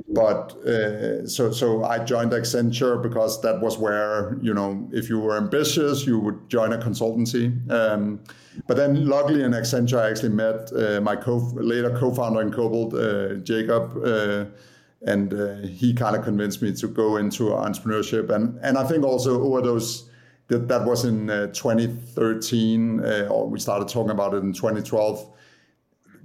but 0.09 0.57
uh, 0.67 1.27
so 1.27 1.53
so 1.53 1.85
I 1.85 1.99
joined 1.99 2.33
Accenture 2.33 3.03
because 3.03 3.41
that 3.43 3.61
was 3.61 3.79
where 3.79 4.39
you 4.41 4.55
know 4.55 4.89
if 4.93 5.09
you 5.09 5.19
were 5.19 5.37
ambitious 5.37 6.07
you 6.07 6.19
would 6.19 6.49
join 6.49 6.73
a 6.73 6.79
consultancy. 6.79 7.71
Um, 7.71 8.21
but 8.67 8.77
then 8.77 9.07
luckily 9.07 9.43
in 9.43 9.53
Accenture 9.53 10.01
I 10.01 10.11
actually 10.11 10.31
met 10.31 10.73
uh, 10.73 11.01
my 11.01 11.17
co 11.17 11.37
later 11.55 11.97
co-founder 11.97 12.41
in 12.43 12.53
Cobalt, 12.53 12.95
uh, 12.95 13.35
Jacob, 13.37 13.97
uh, 14.05 14.47
and 15.07 15.33
uh, 15.33 15.57
he 15.67 15.95
kind 15.95 16.15
of 16.17 16.25
convinced 16.25 16.63
me 16.63 16.73
to 16.75 16.89
go 16.89 17.17
into 17.17 17.45
entrepreneurship 17.45 18.31
and 18.31 18.59
and 18.63 18.77
I 18.77 18.85
think 18.85 19.05
also 19.05 19.43
over 19.43 19.61
those 19.63 20.09
that 20.49 20.69
that 20.69 20.85
was 20.85 21.05
in 21.05 21.31
uh, 21.31 21.47
2013 21.49 23.01
uh, 23.01 23.29
or 23.31 23.49
we 23.49 23.59
started 23.59 23.89
talking 23.89 24.11
about 24.11 24.35
it 24.35 24.43
in 24.43 24.53
2012 24.53 25.27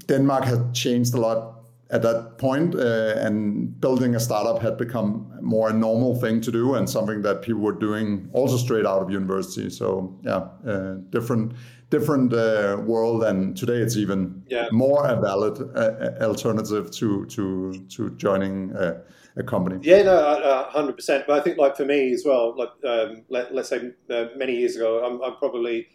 Denmark 0.07 0.43
had 0.43 0.73
changed 0.73 1.13
a 1.13 1.17
lot 1.17 1.55
at 1.91 2.01
that 2.01 2.37
point, 2.37 2.75
uh, 2.75 3.13
and 3.17 3.79
building 3.79 4.15
a 4.15 4.19
startup 4.19 4.61
had 4.61 4.77
become 4.77 5.31
more 5.41 5.69
a 5.69 5.73
normal 5.73 6.19
thing 6.19 6.41
to 6.41 6.51
do 6.51 6.75
and 6.75 6.89
something 6.89 7.21
that 7.21 7.41
people 7.43 7.61
were 7.61 7.79
doing 7.79 8.27
also 8.33 8.57
straight 8.57 8.85
out 8.85 9.01
of 9.01 9.11
university. 9.11 9.69
So 9.69 10.17
yeah, 10.23 10.47
uh, 10.67 10.95
different 11.11 11.53
different 11.89 12.33
uh, 12.33 12.81
world, 12.85 13.23
and 13.23 13.55
today 13.55 13.77
it's 13.77 13.97
even 13.97 14.43
yeah. 14.47 14.67
more 14.71 15.05
a 15.05 15.19
valid 15.19 15.59
uh, 15.75 16.23
alternative 16.23 16.91
to 16.91 17.25
to 17.25 17.85
to 17.89 18.09
joining 18.11 18.71
a, 18.75 19.01
a 19.37 19.43
company. 19.43 19.79
Yeah, 19.81 20.03
no, 20.03 20.67
hundred 20.69 20.95
percent. 20.95 21.25
But 21.27 21.39
I 21.39 21.43
think 21.43 21.57
like 21.57 21.75
for 21.75 21.85
me 21.85 22.13
as 22.13 22.23
well, 22.25 22.55
like 22.57 22.69
um, 22.85 23.23
let, 23.29 23.51
us 23.51 23.69
say 23.69 23.91
uh, 24.09 24.25
many 24.35 24.55
years 24.57 24.75
ago, 24.75 25.05
I'm, 25.05 25.21
I'm, 25.21 25.37
probably 25.37 25.87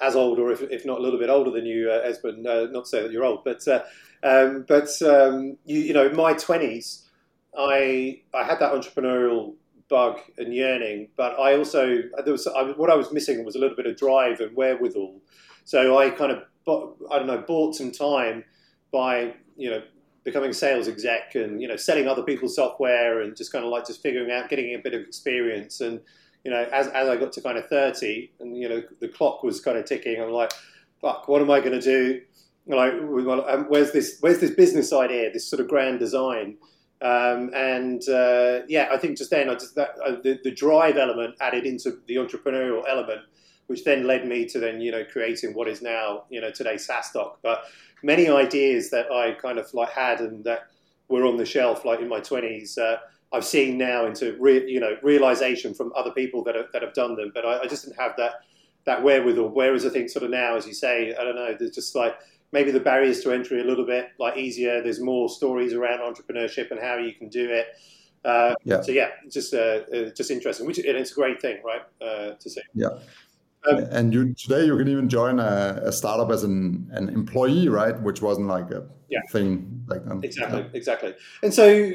as 0.00 0.14
old 0.14 0.38
or 0.38 0.50
if, 0.50 0.62
if 0.62 0.84
not 0.84 0.98
a 0.98 1.02
little 1.02 1.18
bit 1.18 1.30
older 1.30 1.50
than 1.50 1.66
you, 1.66 1.90
uh, 1.90 2.02
Esben. 2.08 2.42
not 2.72 2.84
to 2.84 2.88
say 2.88 3.02
that 3.02 3.12
you're 3.12 3.24
old, 3.24 3.44
but 3.44 3.66
um, 4.22 4.64
but 4.68 4.90
um, 5.02 5.56
you, 5.64 5.80
you 5.80 5.92
know, 5.94 6.06
in 6.06 6.16
my 6.16 6.34
twenties, 6.34 7.08
I 7.56 8.20
I 8.34 8.44
had 8.44 8.58
that 8.60 8.72
entrepreneurial 8.72 9.54
bug 9.88 10.20
and 10.38 10.54
yearning, 10.54 11.08
but 11.16 11.38
I 11.38 11.56
also 11.56 12.02
there 12.24 12.32
was 12.32 12.46
I, 12.46 12.62
what 12.72 12.90
I 12.90 12.94
was 12.94 13.12
missing 13.12 13.44
was 13.44 13.56
a 13.56 13.58
little 13.58 13.76
bit 13.76 13.86
of 13.86 13.96
drive 13.96 14.40
and 14.40 14.54
wherewithal. 14.56 15.19
So 15.64 15.98
I 15.98 16.10
kind 16.10 16.32
of 16.32 16.42
I 17.10 17.18
don't 17.18 17.26
know 17.26 17.44
bought 17.46 17.74
some 17.74 17.90
time 17.90 18.44
by 18.92 19.34
you 19.56 19.70
know 19.70 19.82
becoming 20.24 20.50
a 20.50 20.54
sales 20.54 20.88
exec 20.88 21.34
and 21.34 21.60
you 21.60 21.68
know 21.68 21.76
selling 21.76 22.06
other 22.06 22.22
people's 22.22 22.54
software 22.56 23.22
and 23.22 23.36
just 23.36 23.52
kind 23.52 23.64
of 23.64 23.70
like 23.70 23.86
just 23.86 24.02
figuring 24.02 24.30
out 24.30 24.48
getting 24.48 24.74
a 24.74 24.78
bit 24.78 24.94
of 24.94 25.00
experience 25.00 25.80
and 25.80 26.00
you 26.44 26.50
know 26.50 26.68
as, 26.72 26.88
as 26.88 27.08
I 27.08 27.16
got 27.16 27.32
to 27.32 27.40
kind 27.40 27.56
of 27.58 27.66
30 27.68 28.30
and 28.40 28.56
you 28.56 28.68
know 28.68 28.82
the 29.00 29.08
clock 29.08 29.42
was 29.42 29.60
kind 29.60 29.78
of 29.78 29.86
ticking 29.86 30.20
I'm 30.20 30.30
like 30.30 30.52
fuck 31.00 31.28
what 31.28 31.40
am 31.40 31.50
I 31.50 31.60
going 31.60 31.72
to 31.72 31.80
do 31.80 32.20
like, 32.76 32.92
um, 32.92 33.66
where's 33.68 33.92
this? 33.92 34.18
Where's 34.20 34.38
this 34.38 34.50
business 34.50 34.92
idea? 34.92 35.32
This 35.32 35.48
sort 35.48 35.60
of 35.60 35.68
grand 35.68 35.98
design. 35.98 36.56
Um, 37.02 37.50
and 37.54 38.06
uh, 38.08 38.60
yeah, 38.68 38.88
I 38.92 38.98
think 38.98 39.16
just 39.16 39.30
then, 39.30 39.48
I 39.48 39.54
just 39.54 39.74
that 39.76 39.94
uh, 40.04 40.16
the, 40.22 40.38
the 40.44 40.50
drive 40.50 40.96
element 40.96 41.34
added 41.40 41.64
into 41.64 41.98
the 42.06 42.16
entrepreneurial 42.16 42.82
element, 42.88 43.22
which 43.70 43.84
then 43.84 44.04
led 44.04 44.26
me 44.26 44.44
to 44.44 44.58
then 44.58 44.80
you 44.80 44.90
know 44.90 45.04
creating 45.04 45.54
what 45.54 45.68
is 45.68 45.80
now 45.80 46.24
you 46.28 46.40
know 46.40 46.50
today 46.50 46.74
SaaStock. 46.74 47.34
But 47.40 47.62
many 48.02 48.28
ideas 48.28 48.90
that 48.90 49.12
I 49.12 49.30
kind 49.40 49.60
of 49.60 49.72
like 49.72 49.90
had 49.90 50.18
and 50.18 50.42
that 50.42 50.64
were 51.08 51.24
on 51.24 51.36
the 51.36 51.46
shelf 51.46 51.84
like 51.84 52.00
in 52.00 52.08
my 52.08 52.18
twenties, 52.18 52.76
uh, 52.76 52.96
I've 53.32 53.44
seen 53.44 53.78
now 53.78 54.06
into 54.06 54.36
re- 54.40 54.68
you 54.68 54.80
know 54.80 54.96
realization 55.04 55.72
from 55.72 55.92
other 55.96 56.10
people 56.10 56.42
that 56.44 56.56
have, 56.56 56.66
that 56.72 56.82
have 56.82 56.94
done 56.94 57.14
them. 57.14 57.30
But 57.32 57.46
I, 57.46 57.60
I 57.60 57.66
just 57.68 57.84
didn't 57.84 58.00
have 58.00 58.16
that 58.16 58.40
that 58.86 59.04
wherewithal. 59.04 59.50
Whereas 59.50 59.86
I 59.86 59.90
think 59.90 60.10
sort 60.10 60.24
of 60.24 60.30
now, 60.30 60.56
as 60.56 60.66
you 60.66 60.74
say, 60.74 61.14
I 61.14 61.22
don't 61.22 61.36
know, 61.36 61.54
there's 61.56 61.70
just 61.70 61.94
like 61.94 62.16
maybe 62.50 62.72
the 62.72 62.80
barriers 62.80 63.22
to 63.22 63.30
entry 63.30 63.60
a 63.60 63.64
little 63.64 63.86
bit 63.86 64.08
like 64.18 64.36
easier. 64.36 64.82
There's 64.82 65.00
more 65.00 65.28
stories 65.28 65.74
around 65.74 66.00
entrepreneurship 66.00 66.72
and 66.72 66.80
how 66.80 66.96
you 66.96 67.14
can 67.14 67.28
do 67.28 67.48
it. 67.48 67.68
Uh, 68.24 68.54
yeah. 68.64 68.80
So 68.80 68.90
yeah, 68.90 69.10
just 69.30 69.54
uh, 69.54 69.82
uh, 69.94 70.10
just 70.10 70.32
interesting, 70.32 70.66
which 70.66 70.78
and 70.78 70.98
it's 70.98 71.12
a 71.12 71.14
great 71.14 71.40
thing, 71.40 71.62
right? 71.64 71.82
Uh, 72.02 72.34
to 72.34 72.50
see. 72.50 72.62
Yeah. 72.74 72.98
Um, 73.68 73.78
and 73.90 74.14
you 74.14 74.34
today 74.34 74.64
you 74.64 74.76
can 74.78 74.88
even 74.88 75.08
join 75.08 75.38
a, 75.38 75.80
a, 75.84 75.92
startup 75.92 76.30
as 76.30 76.44
an, 76.44 76.88
an 76.92 77.10
employee, 77.10 77.68
right? 77.68 78.00
Which 78.00 78.22
wasn't 78.22 78.46
like 78.46 78.70
a 78.70 78.86
yeah. 79.10 79.20
thing 79.30 79.66
back 79.86 80.04
then. 80.04 80.24
Exactly, 80.24 80.60
yeah. 80.60 80.68
exactly. 80.72 81.14
And 81.42 81.52
so 81.52 81.92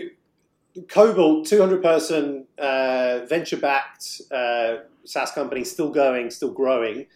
Cobalt, 0.90 1.48
200 1.48 1.82
person 1.82 2.46
uh, 2.60 3.22
venture 3.28 3.58
backed 3.58 4.22
uh, 4.32 4.78
SaaS 5.06 5.32
company, 5.32 5.64
still 5.64 5.90
going, 5.90 6.30
still 6.30 6.52
growing. 6.52 7.08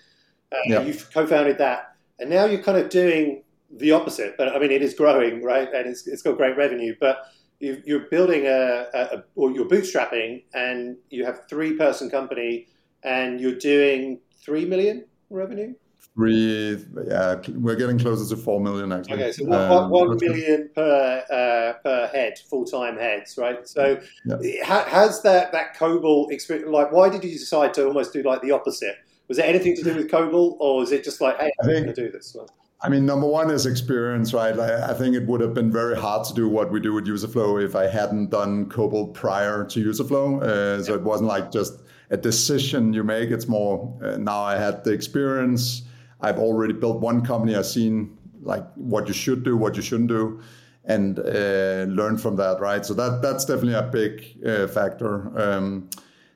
Uh, 0.51 0.55
yeah. 0.65 0.81
You've 0.81 1.11
co 1.13 1.27
founded 1.27 1.59
that 1.59 1.89
and 2.19 2.29
now 2.29 2.45
you're 2.45 2.61
kind 2.61 2.77
of 2.77 2.89
doing 2.89 3.43
the 3.71 3.91
opposite. 3.91 4.35
But 4.37 4.49
I 4.49 4.59
mean, 4.59 4.71
it 4.71 4.81
is 4.81 4.93
growing, 4.93 5.43
right? 5.43 5.67
And 5.73 5.87
it's, 5.87 6.05
it's 6.07 6.21
got 6.21 6.37
great 6.37 6.57
revenue. 6.57 6.95
But 6.99 7.23
you, 7.59 7.97
are 7.97 8.07
building 8.11 8.45
a, 8.45 8.87
a, 8.93 9.23
or 9.35 9.51
you're 9.51 9.67
bootstrapping, 9.67 10.43
and 10.53 10.97
you 11.09 11.25
have 11.25 11.47
three 11.49 11.73
person 11.73 12.09
company, 12.09 12.67
and 13.03 13.39
you're 13.39 13.57
doing 13.57 14.19
three 14.43 14.65
million 14.65 15.05
revenue. 15.29 15.73
three. 16.15 16.77
Yeah, 17.07 17.41
we're 17.49 17.75
getting 17.75 17.99
closer 17.99 18.35
to 18.35 18.41
four 18.41 18.59
million 18.59 18.91
actually. 18.91 19.13
Okay, 19.13 19.31
so 19.31 19.45
one, 19.45 19.71
um, 19.71 19.89
one 19.89 20.17
million 20.19 20.69
per 20.73 21.23
uh, 21.29 21.81
per 21.81 22.07
head, 22.07 22.39
full 22.49 22.65
time 22.65 22.97
heads, 22.97 23.37
right? 23.37 23.67
So, 23.67 23.99
yeah. 24.25 24.83
has 24.89 25.21
that 25.23 25.51
that 25.51 25.75
Cobalt 25.75 26.31
experience? 26.31 26.69
Like, 26.69 26.91
why 26.91 27.09
did 27.09 27.23
you 27.23 27.31
decide 27.31 27.73
to 27.75 27.87
almost 27.87 28.13
do 28.13 28.23
like 28.23 28.41
the 28.41 28.51
opposite? 28.51 28.95
Was 29.27 29.37
it 29.37 29.45
anything 29.45 29.75
to 29.75 29.83
do 29.83 29.95
with 29.95 30.09
Cobalt, 30.09 30.57
or 30.59 30.81
is 30.81 30.91
it 30.91 31.03
just 31.03 31.21
like, 31.21 31.39
hey, 31.39 31.51
I'm 31.61 31.67
going 31.67 31.85
to 31.85 31.93
do 31.93 32.11
this? 32.11 32.33
One? 32.33 32.47
I 32.81 32.87
mean, 32.87 33.05
number 33.05 33.27
one 33.27 33.51
is 33.51 33.65
experience, 33.65 34.33
right? 34.33 34.57
I, 34.57 34.91
I, 34.91 34.93
think 34.93 35.13
it 35.13 35.27
would 35.27 35.41
have 35.41 35.53
been 35.53 35.69
very 35.69 35.97
hard 35.97 36.25
to 36.27 36.33
do 36.33 36.47
what 36.47 36.71
we 36.71 36.79
do 36.79 36.93
with 36.93 37.05
Userflow 37.05 37.61
if 37.61 37.75
I 37.75 37.87
hadn't 37.87 38.29
done 38.29 38.69
Cobalt 38.69 39.13
prior 39.13 39.65
to 39.65 39.85
Userflow. 39.85 40.41
Uh, 40.41 40.81
so 40.81 40.93
it 40.93 41.01
wasn't 41.01 41.27
like 41.27 41.51
just 41.51 41.81
a 42.09 42.17
decision 42.17 42.93
you 42.93 43.03
make. 43.03 43.29
It's 43.29 43.47
more 43.47 43.97
uh, 44.03 44.17
now 44.17 44.41
I 44.41 44.55
had 44.57 44.83
the 44.83 44.91
experience. 44.91 45.83
I've 46.21 46.39
already 46.39 46.73
built 46.73 46.99
one 46.99 47.25
company. 47.25 47.55
I've 47.55 47.65
seen 47.65 48.17
like 48.41 48.65
what 48.75 49.07
you 49.07 49.13
should 49.13 49.43
do, 49.43 49.57
what 49.57 49.75
you 49.75 49.81
shouldn't 49.81 50.09
do, 50.09 50.41
and 50.85 51.19
uh, 51.19 51.85
learn 51.87 52.17
from 52.17 52.35
that, 52.37 52.59
right? 52.59 52.85
So 52.85 52.93
that 52.95 53.21
that's 53.21 53.45
definitely 53.45 53.75
a 53.75 53.83
big 53.83 54.45
uh, 54.45 54.67
factor. 54.67 55.39
Um, 55.39 55.89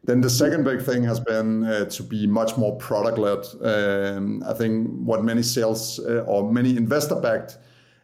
then 0.05 0.19
the 0.19 0.29
second 0.29 0.65
big 0.65 0.81
thing 0.81 1.03
has 1.03 1.19
been 1.19 1.63
uh, 1.63 1.85
to 1.85 2.03
be 2.03 2.27
much 2.27 2.57
more 2.57 2.75
product 2.77 3.17
led. 3.17 3.45
Um, 3.61 4.43
I 4.45 4.53
think 4.53 4.89
what 4.89 5.23
many 5.23 5.41
sales 5.41 5.99
uh, 5.99 6.25
or 6.27 6.51
many 6.51 6.75
investor 6.75 7.15
backed 7.15 7.57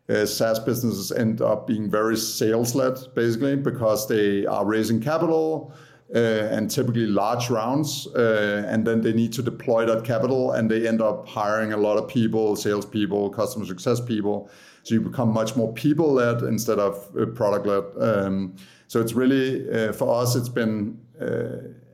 uh, 0.09 0.25
SaaS 0.25 0.59
businesses 0.59 1.11
end 1.11 1.41
up 1.41 1.67
being 1.67 1.89
very 1.89 2.15
sales 2.15 2.73
led, 2.73 2.97
basically, 3.15 3.57
because 3.57 4.07
they 4.07 4.45
are 4.45 4.65
raising 4.65 5.01
capital. 5.01 5.73
Uh, 6.15 6.49
and 6.49 6.71
typically 6.71 7.05
large 7.05 7.51
rounds, 7.51 8.07
uh, 8.15 8.65
and 8.67 8.83
then 8.83 8.99
they 8.99 9.13
need 9.13 9.31
to 9.31 9.43
deploy 9.43 9.85
that 9.85 10.03
capital, 10.03 10.53
and 10.53 10.71
they 10.71 10.87
end 10.87 11.01
up 11.03 11.27
hiring 11.27 11.71
a 11.71 11.77
lot 11.77 11.99
of 11.99 12.07
people, 12.07 12.55
salespeople, 12.55 13.29
customer 13.29 13.63
success 13.63 14.01
people. 14.01 14.49
So 14.81 14.95
you 14.95 15.01
become 15.01 15.31
much 15.31 15.55
more 15.55 15.71
people 15.73 16.13
led 16.13 16.41
instead 16.41 16.79
of 16.79 17.07
uh, 17.15 17.27
product 17.27 17.67
led. 17.67 17.83
Um, 17.99 18.55
so 18.87 18.99
it's 18.99 19.13
really 19.13 19.93
for 19.93 20.19
us, 20.19 20.35
it's 20.35 20.49
been 20.49 20.97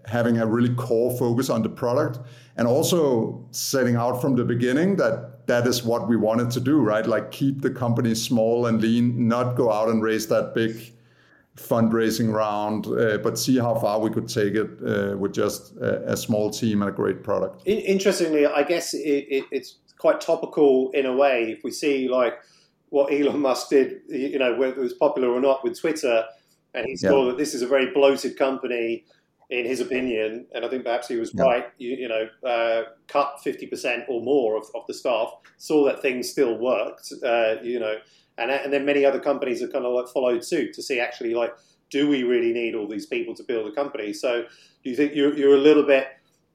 having 0.06 0.38
a 0.38 0.46
really 0.46 0.74
core 0.76 1.12
focus 1.18 1.50
on 1.50 1.62
the 1.62 1.70
product 1.70 2.20
and 2.58 2.68
also 2.68 3.46
setting 3.52 3.96
out 3.96 4.22
from 4.22 4.36
the 4.36 4.46
beginning 4.46 4.96
that 4.96 5.46
that 5.48 5.68
is 5.68 5.84
what 5.84 6.08
we 6.08 6.16
wanted 6.16 6.50
to 6.52 6.60
do, 6.60 6.78
right? 6.78 7.06
Like 7.06 7.32
keep 7.32 7.62
the 7.62 7.70
company 7.70 8.16
small 8.16 8.68
and 8.68 8.82
lean, 8.82 9.28
not 9.28 9.56
go 9.56 9.72
out 9.72 9.90
and 9.90 10.02
raise 10.02 10.28
that 10.28 10.54
big 10.56 10.94
fundraising 11.58 12.34
round, 12.34 12.88
uh, 12.88 13.18
but 13.20 13.40
see 13.40 13.58
how 13.58 13.76
far 13.76 14.00
we 14.00 14.10
could 14.10 14.28
take 14.28 14.56
it 14.56 14.70
uh, 14.86 15.18
with 15.18 15.34
just 15.34 15.76
a, 15.78 16.12
a, 16.12 16.18
small 16.18 16.50
team 16.50 16.82
and 16.82 16.90
a 16.90 16.94
great 16.94 17.24
product. 17.24 17.66
Interestingly, 17.66 18.46
I 18.46 18.64
guess 18.64 18.94
it, 18.94 19.00
it, 19.30 19.46
it's 19.52 19.78
quite 19.98 20.20
topical 20.20 20.92
in 20.92 21.06
a 21.06 21.16
way. 21.16 21.56
If 21.58 21.64
we 21.64 21.72
see 21.72 22.10
like 22.10 22.34
what 22.90 23.14
Elon 23.14 23.40
Musk 23.40 23.70
did, 23.70 24.02
you 24.10 24.38
know, 24.38 24.56
whether 24.56 24.76
it 24.76 24.80
was 24.80 24.94
popular 24.94 25.30
or 25.30 25.40
not 25.40 25.64
with 25.64 25.80
Twitter, 25.80 26.26
and 26.74 26.86
he 26.86 26.98
saw 26.98 27.24
yeah. 27.24 27.32
that 27.32 27.38
this 27.38 27.54
is 27.54 27.62
a 27.62 27.68
very 27.68 27.92
bloated 27.94 28.38
company 28.38 29.06
in 29.50 29.66
his 29.66 29.80
opinion, 29.80 30.48
and 30.54 30.66
I 30.66 30.70
think 30.70 30.84
perhaps 30.84 31.08
he 31.08 31.18
was 31.18 31.32
yeah. 31.34 31.44
right, 31.44 31.66
you, 31.78 31.92
you, 31.96 32.08
know, 32.08 32.28
uh, 32.48 32.90
cut 33.08 33.40
50% 33.46 34.06
or 34.10 34.22
more 34.22 34.58
of, 34.58 34.66
of, 34.74 34.88
the 34.88 34.94
staff, 34.94 35.34
saw 35.58 35.86
that 35.86 36.02
things 36.02 36.30
still 36.30 36.58
worked, 36.58 37.14
uh, 37.24 37.56
you 37.62 37.80
know, 37.80 37.96
and, 38.38 38.52
and 38.52 38.72
then 38.72 38.86
many 38.86 39.06
other 39.06 39.20
companies 39.20 39.62
have 39.62 39.72
kind 39.72 39.86
of 39.86 39.94
like 39.94 40.08
followed 40.08 40.44
suit 40.44 40.74
to 40.74 40.82
see 40.82 41.00
actually 41.00 41.34
like, 41.34 41.54
do 41.90 42.08
we 42.08 42.24
really 42.24 42.52
need 42.52 42.76
all 42.76 42.88
these 42.88 43.06
people 43.06 43.34
to 43.36 43.44
build 43.44 43.68
a 43.68 43.76
company? 43.76 44.14
So 44.14 44.44
do 44.84 44.90
you 44.90 44.96
think 44.96 45.16
you're, 45.16 45.36
you're 45.38 45.56
a 45.56 45.60
little 45.60 45.84
bit 45.84 46.08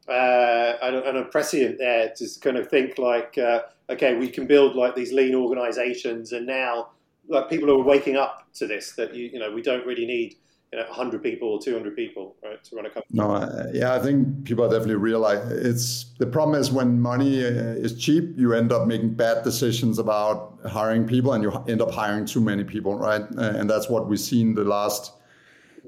uh, 0.08 0.74
an, 0.82 0.94
an 1.16 1.28
prescient 1.30 1.78
there 1.78 2.12
to 2.16 2.28
kind 2.40 2.56
of 2.56 2.68
think 2.68 2.98
like, 2.98 3.38
uh, 3.38 3.60
okay, 3.88 4.16
we 4.16 4.28
can 4.28 4.46
build 4.46 4.74
like 4.74 4.94
these 4.94 5.12
lean 5.12 5.34
organizations 5.34 6.32
and 6.32 6.46
now 6.46 6.90
like 7.28 7.48
people 7.48 7.70
are 7.70 7.82
waking 7.82 8.16
up 8.16 8.46
to 8.54 8.66
this, 8.66 8.92
that, 8.92 9.14
you, 9.14 9.30
you 9.32 9.38
know, 9.38 9.50
we 9.52 9.62
don't 9.62 9.86
really 9.86 10.06
need– 10.06 10.36
you 10.72 10.78
know, 10.78 10.84
100 10.86 11.22
people 11.22 11.48
or 11.48 11.60
200 11.60 11.96
people, 11.96 12.36
right, 12.42 12.62
to 12.62 12.76
run 12.76 12.86
a 12.86 12.90
company? 12.90 13.18
No, 13.18 13.32
uh, 13.32 13.66
yeah, 13.72 13.94
I 13.94 13.98
think 13.98 14.44
people 14.44 14.64
are 14.64 14.70
definitely 14.70 14.96
realize 14.96 15.50
it's 15.50 16.04
the 16.18 16.26
problem 16.26 16.60
is 16.60 16.70
when 16.70 17.00
money 17.00 17.44
uh, 17.44 17.50
is 17.50 17.98
cheap, 17.98 18.34
you 18.36 18.54
end 18.54 18.72
up 18.72 18.86
making 18.86 19.14
bad 19.14 19.42
decisions 19.42 19.98
about 19.98 20.58
hiring 20.68 21.06
people 21.06 21.32
and 21.32 21.42
you 21.42 21.52
end 21.66 21.82
up 21.82 21.90
hiring 21.90 22.24
too 22.24 22.40
many 22.40 22.62
people, 22.62 22.94
right? 22.94 23.22
Uh, 23.36 23.52
and 23.56 23.68
that's 23.68 23.88
what 23.88 24.08
we've 24.08 24.20
seen 24.20 24.54
the 24.54 24.64
last 24.64 25.12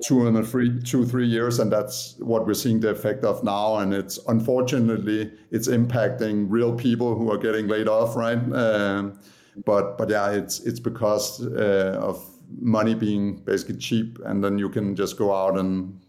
two 0.03 0.27
and 0.27 0.47
three, 0.49 0.81
two, 0.83 1.05
three 1.05 1.27
years, 1.27 1.61
and 1.61 1.71
that's 1.71 2.17
what 2.19 2.47
we're 2.47 2.55
seeing 2.55 2.81
the 2.81 2.91
effect 2.91 3.25
of 3.25 3.45
now. 3.45 3.77
And 3.77 3.95
it's 3.95 4.19
unfortunately, 4.27 5.31
it's 5.51 5.69
impacting 5.69 6.47
real 6.49 6.75
people 6.75 7.17
who 7.17 7.31
are 7.31 7.39
getting 7.39 7.69
laid 7.69 7.89
off, 7.89 8.17
right? 8.17 8.39
Um, 8.53 9.19
but 9.65 9.99
but 9.99 10.09
yeah, 10.09 10.31
it's 10.31 10.61
it's 10.61 10.81
because 10.81 11.47
uh, 11.47 11.99
of 12.01 12.32
money 12.61 12.95
being 12.95 13.37
basically 13.37 13.77
cheap, 13.77 14.19
and 14.25 14.43
then 14.43 14.59
you 14.59 14.69
can 14.69 14.97
just 14.97 15.17
go 15.17 15.35
out 15.35 15.59
and 15.59 16.01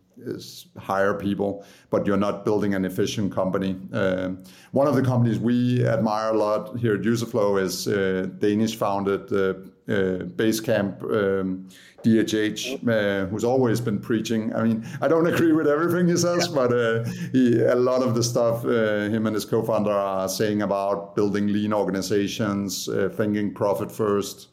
hire 0.77 1.13
people, 1.13 1.65
but 1.89 2.05
you're 2.05 2.17
not 2.17 2.45
building 2.45 2.75
an 2.75 2.85
efficient 2.85 3.33
company. 3.33 3.75
Uh, 3.91 4.29
one 4.71 4.88
of 4.88 4.95
the 4.95 5.01
companies 5.01 5.39
we 5.39 5.85
admire 5.85 6.29
a 6.29 6.38
lot 6.38 6.77
here 6.77 6.95
at 6.95 7.01
Userflow 7.01 7.62
is 7.62 7.88
uh, 7.88 8.27
Danish 8.39 8.75
founded 8.75 9.31
uh, 9.31 9.53
uh 9.85 10.23
Basecamp 10.39 11.03
um, 11.03 11.67
DHH, 12.03 12.88
uh, 12.88 13.25
who's 13.27 13.43
always 13.43 13.81
been 13.81 14.00
preaching. 14.00 14.53
I 14.55 14.63
mean, 14.63 14.85
I 15.01 15.07
don't 15.07 15.27
agree 15.27 15.51
with 15.51 15.67
everything 15.67 16.07
he 16.07 16.17
says, 16.17 16.47
yeah. 16.47 16.55
but 16.55 16.73
uh, 16.73 17.03
he, 17.31 17.62
a 17.62 17.75
lot 17.75 18.01
of 18.01 18.15
the 18.15 18.23
stuff 18.23 18.63
him 18.63 19.25
and 19.27 19.33
his 19.33 19.45
co-founder 19.45 19.91
are 19.91 20.29
saying 20.29 20.62
about 20.62 21.15
building 21.15 21.47
lean 21.47 21.73
organizations, 21.73 22.89
thinking 23.15 23.53
profit 23.53 23.91
first, 23.91 24.50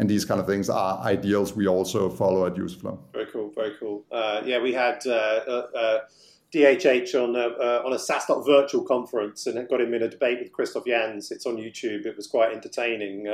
and 0.00 0.08
these 0.08 0.24
kind 0.24 0.40
of 0.40 0.46
things 0.46 0.70
are 0.70 0.98
ideals 1.00 1.54
we 1.54 1.68
also 1.68 2.08
follow 2.08 2.46
at 2.46 2.54
Userflow. 2.54 2.98
Very 3.12 3.26
cool, 3.26 3.52
very 3.54 3.74
cool. 3.78 4.02
Uh, 4.10 4.40
yeah, 4.46 4.58
we 4.58 4.72
had 4.72 5.06
uh, 5.06 5.10
uh, 5.10 6.00
DHH 6.54 7.14
uh, 7.14 7.22
on 7.22 7.36
a, 7.36 7.40
uh, 7.40 7.82
on 7.84 7.92
a 7.92 7.98
SaaS 7.98 8.24
virtual 8.46 8.82
conference 8.82 9.46
and 9.46 9.68
got 9.68 9.78
him 9.78 9.92
in 9.92 10.02
a 10.02 10.08
debate 10.08 10.38
with 10.40 10.52
Christoph 10.52 10.86
Janz. 10.86 11.30
It's 11.30 11.44
on 11.44 11.58
YouTube. 11.58 12.06
It 12.06 12.16
was 12.16 12.26
quite 12.26 12.50
entertaining. 12.52 13.28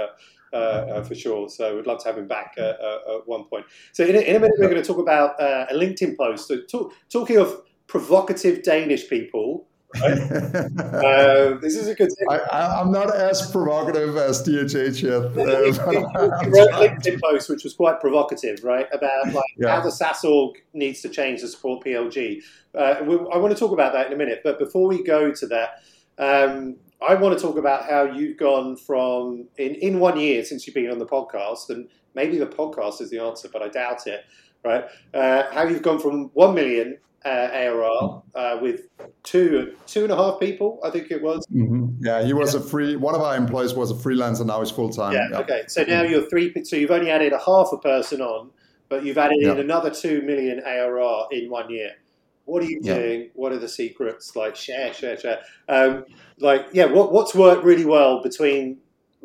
Uh, 0.52 1.02
for 1.02 1.14
sure. 1.14 1.50
So 1.50 1.76
we'd 1.76 1.86
love 1.86 2.02
to 2.02 2.08
have 2.08 2.16
him 2.16 2.26
back 2.26 2.54
at 2.56 2.78
one 3.26 3.44
point. 3.44 3.66
So 3.92 4.04
in 4.04 4.16
a, 4.16 4.20
in 4.20 4.36
a 4.36 4.40
minute, 4.40 4.56
we're 4.58 4.70
going 4.70 4.80
to 4.80 4.86
talk 4.86 4.98
about 4.98 5.38
a 5.38 5.74
LinkedIn 5.74 6.16
post. 6.16 6.48
So 6.48 6.62
talk, 6.62 6.94
talking 7.10 7.36
of 7.36 7.62
provocative 7.88 8.62
Danish 8.62 9.08
people? 9.08 9.68
uh, 10.04 11.58
this 11.60 11.76
is 11.76 11.88
a 11.88 11.94
good 11.94 12.10
thing. 12.12 12.26
I, 12.28 12.80
am 12.80 12.92
not 12.92 13.14
as 13.14 13.50
provocative 13.50 14.16
as 14.16 14.42
DHH 14.46 15.02
yet. 15.02 15.16
Uh, 15.46 16.50
wrote 16.50 16.70
a 16.70 16.88
LinkedIn 16.88 17.20
post 17.20 17.48
which 17.48 17.64
was 17.64 17.74
quite 17.74 18.00
provocative, 18.00 18.62
right? 18.64 18.86
About 18.92 19.32
like 19.32 19.44
yeah. 19.56 19.68
how 19.68 19.80
the 19.80 19.90
SaaS 19.90 20.24
org 20.24 20.56
needs 20.72 21.00
to 21.02 21.08
change 21.08 21.40
to 21.40 21.48
support 21.48 21.84
PLG. 21.84 22.42
Uh, 22.74 22.96
we, 23.04 23.14
I 23.14 23.38
want 23.38 23.54
to 23.54 23.58
talk 23.58 23.72
about 23.72 23.92
that 23.92 24.08
in 24.08 24.12
a 24.12 24.16
minute, 24.16 24.40
but 24.44 24.58
before 24.58 24.86
we 24.86 25.02
go 25.02 25.32
to 25.32 25.46
that, 25.46 25.82
um, 26.18 26.76
I 27.06 27.14
want 27.14 27.38
to 27.38 27.42
talk 27.42 27.56
about 27.56 27.84
how 27.84 28.04
you've 28.04 28.38
gone 28.38 28.76
from 28.76 29.48
in, 29.58 29.74
in 29.76 30.00
one 30.00 30.18
year 30.18 30.44
since 30.44 30.66
you've 30.66 30.74
been 30.74 30.90
on 30.90 30.98
the 30.98 31.06
podcast, 31.06 31.70
and 31.70 31.88
maybe 32.14 32.38
the 32.38 32.46
podcast 32.46 33.00
is 33.00 33.10
the 33.10 33.18
answer, 33.18 33.48
but 33.52 33.62
I 33.62 33.68
doubt 33.68 34.06
it. 34.06 34.24
Right? 34.64 34.84
Uh, 35.14 35.44
how 35.52 35.62
you've 35.62 35.82
gone 35.82 36.00
from 36.00 36.30
one 36.34 36.54
million 36.54 36.98
uh, 37.24 37.48
ARR 37.52 38.22
uh, 38.34 38.58
with 38.60 38.82
two 39.22 39.74
two 39.86 40.04
and 40.04 40.12
a 40.12 40.16
half 40.16 40.38
people, 40.38 40.80
I 40.84 40.90
think 40.90 41.10
it 41.10 41.22
was. 41.22 41.46
Mm-hmm. 41.48 42.04
Yeah, 42.04 42.22
he 42.22 42.32
was 42.32 42.54
yeah. 42.54 42.60
a 42.60 42.62
free. 42.62 42.96
One 42.96 43.14
of 43.14 43.20
our 43.20 43.36
employees 43.36 43.74
was 43.74 43.90
a 43.90 43.94
freelancer. 43.94 44.46
Now 44.46 44.60
he's 44.60 44.70
full 44.70 44.90
time. 44.90 45.12
Yeah, 45.12 45.28
yeah, 45.30 45.38
Okay. 45.38 45.62
So 45.68 45.82
now 45.84 46.02
you're 46.02 46.28
three. 46.28 46.52
So 46.64 46.76
you've 46.76 46.90
only 46.90 47.10
added 47.10 47.32
a 47.32 47.38
half 47.38 47.68
a 47.72 47.78
person 47.78 48.20
on, 48.20 48.50
but 48.88 49.04
you've 49.04 49.18
added 49.18 49.38
yeah. 49.40 49.52
in 49.52 49.58
another 49.58 49.90
two 49.90 50.22
million 50.22 50.60
ARR 50.64 51.26
in 51.32 51.50
one 51.50 51.70
year. 51.70 51.92
What 52.44 52.62
are 52.62 52.66
you 52.66 52.80
doing? 52.80 53.30
What 53.34 53.50
are 53.50 53.58
the 53.58 53.68
secrets? 53.68 54.36
Like 54.36 54.54
share, 54.54 54.94
share, 54.94 55.18
share. 55.18 55.40
Um, 55.68 56.04
like 56.38 56.66
yeah, 56.72 56.84
what 56.84 57.12
what's 57.12 57.34
worked 57.34 57.64
really 57.64 57.84
well 57.84 58.22
between 58.22 58.78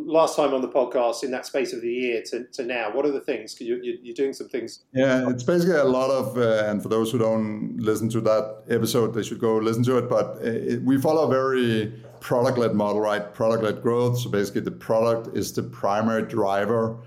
last 0.06 0.36
time 0.36 0.54
on 0.54 0.62
the 0.62 0.68
podcast 0.68 1.24
in 1.24 1.32
that 1.32 1.46
space 1.46 1.74
of 1.74 1.82
the 1.82 1.92
year 1.92 2.24
to, 2.28 2.46
to 2.46 2.64
now? 2.64 2.92
What 2.92 3.06
are 3.06 3.12
the 3.12 3.22
things? 3.22 3.60
You, 3.60 3.76
are 3.76 4.14
doing 4.14 4.34
some 4.34 4.50
things. 4.50 4.84
Yeah, 4.94 5.30
it's 5.30 5.44
basically 5.44 5.76
a 5.76 5.84
lot 5.84 6.10
of, 6.10 6.38
uh, 6.38 6.66
and 6.70 6.82
for 6.82 6.90
those 6.90 7.12
who 7.12 7.18
don't 7.18 7.78
listen 7.78 8.10
to 8.10 8.22
that 8.22 8.64
episode, 8.70 9.14
they 9.14 9.24
should 9.24 9.40
go 9.40 9.58
listen 9.58 9.84
to 9.84 9.98
it. 9.98 10.10
But 10.10 10.38
uh, 10.38 10.74
it, 10.74 10.82
we 10.84 11.00
follow 11.00 11.28
a 11.28 11.30
very 11.30 11.94
product 12.20 12.58
led 12.58 12.74
model, 12.74 13.02
right? 13.02 13.34
Product 13.34 13.64
led 13.64 13.82
growth. 13.82 14.20
So 14.20 14.30
basically, 14.30 14.62
the 14.62 14.72
product 14.72 15.36
is 15.36 15.54
the 15.54 15.64
primary 15.64 16.24
driver 16.24 17.00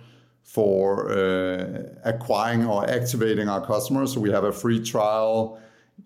for 0.43 1.11
uh, 1.11 1.83
acquiring 2.05 2.67
or 2.67 2.89
activating 2.89 3.49
our 3.49 3.65
customers. 3.65 4.13
So 4.13 4.21
we 4.21 4.31
have 4.31 4.45
a 4.45 4.53
free 4.53 4.85
trial. 4.85 5.59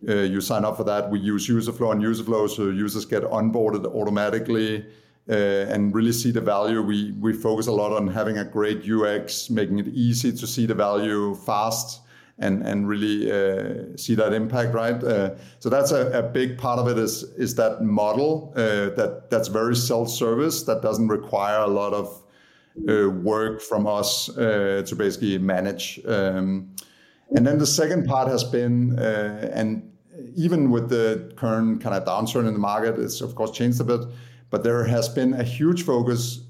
Uh, 0.08 0.14
you 0.14 0.40
sign 0.40 0.64
up 0.64 0.76
for 0.76 0.84
that. 0.84 1.10
We 1.10 1.18
use 1.18 1.48
Userflow 1.48 1.92
and 1.92 2.02
Userflow, 2.02 2.48
so 2.48 2.70
users 2.70 3.04
get 3.04 3.22
onboarded 3.24 3.84
automatically 3.86 4.86
and 5.28 5.94
really 5.94 6.12
see 6.12 6.30
the 6.30 6.40
value. 6.40 6.82
We 6.82 7.12
we 7.20 7.32
focus 7.32 7.66
a 7.66 7.72
lot 7.72 7.92
on 7.92 8.08
having 8.08 8.38
a 8.38 8.44
great 8.44 8.88
UX, 8.88 9.50
making 9.50 9.78
it 9.78 9.88
easy 9.88 10.32
to 10.32 10.46
see 10.46 10.66
the 10.66 10.74
value 10.74 11.34
fast, 11.34 12.00
and 12.38 12.62
and 12.66 12.88
really 12.88 13.30
uh, 13.30 13.96
see 13.96 14.14
that 14.14 14.32
impact, 14.32 14.74
right? 14.74 15.02
Uh, 15.02 15.30
so 15.58 15.68
that's 15.68 15.90
a, 15.90 16.10
a, 16.18 16.22
big 16.22 16.58
part 16.58 16.78
of 16.78 16.88
it 16.88 16.98
is 16.98 17.24
is 17.36 17.54
that 17.56 17.82
model 17.82 18.52
uh, 18.56 18.90
that 18.96 19.26
that's 19.30 19.48
very 19.48 19.74
self-service 19.74 20.62
that 20.64 20.82
doesn't 20.82 21.08
require 21.08 21.60
a 21.60 21.66
lot 21.66 21.92
of 21.92 22.22
uh, 22.88 23.10
work 23.10 23.60
from 23.60 23.86
us 23.86 24.28
uh, 24.36 24.82
to 24.86 24.94
basically 24.94 25.38
manage. 25.38 26.00
Um, 26.06 26.74
and 27.34 27.46
then 27.46 27.58
the 27.58 27.66
second 27.66 28.06
part 28.06 28.28
has 28.28 28.44
been 28.44 28.98
uh, 28.98 29.50
and 29.52 29.82
even 30.36 30.70
with 30.70 30.88
the 30.88 31.32
current 31.36 31.80
kind 31.80 31.94
of 31.94 32.04
downturn 32.04 32.46
in 32.46 32.52
the 32.52 32.60
market, 32.60 32.98
it's 32.98 33.20
of 33.20 33.34
course 33.34 33.50
changed 33.50 33.80
a 33.80 33.84
bit, 33.84 34.00
but 34.50 34.64
there 34.64 34.84
has 34.84 35.08
been 35.08 35.34
a 35.34 35.42
huge 35.42 35.84
focus 35.84 36.40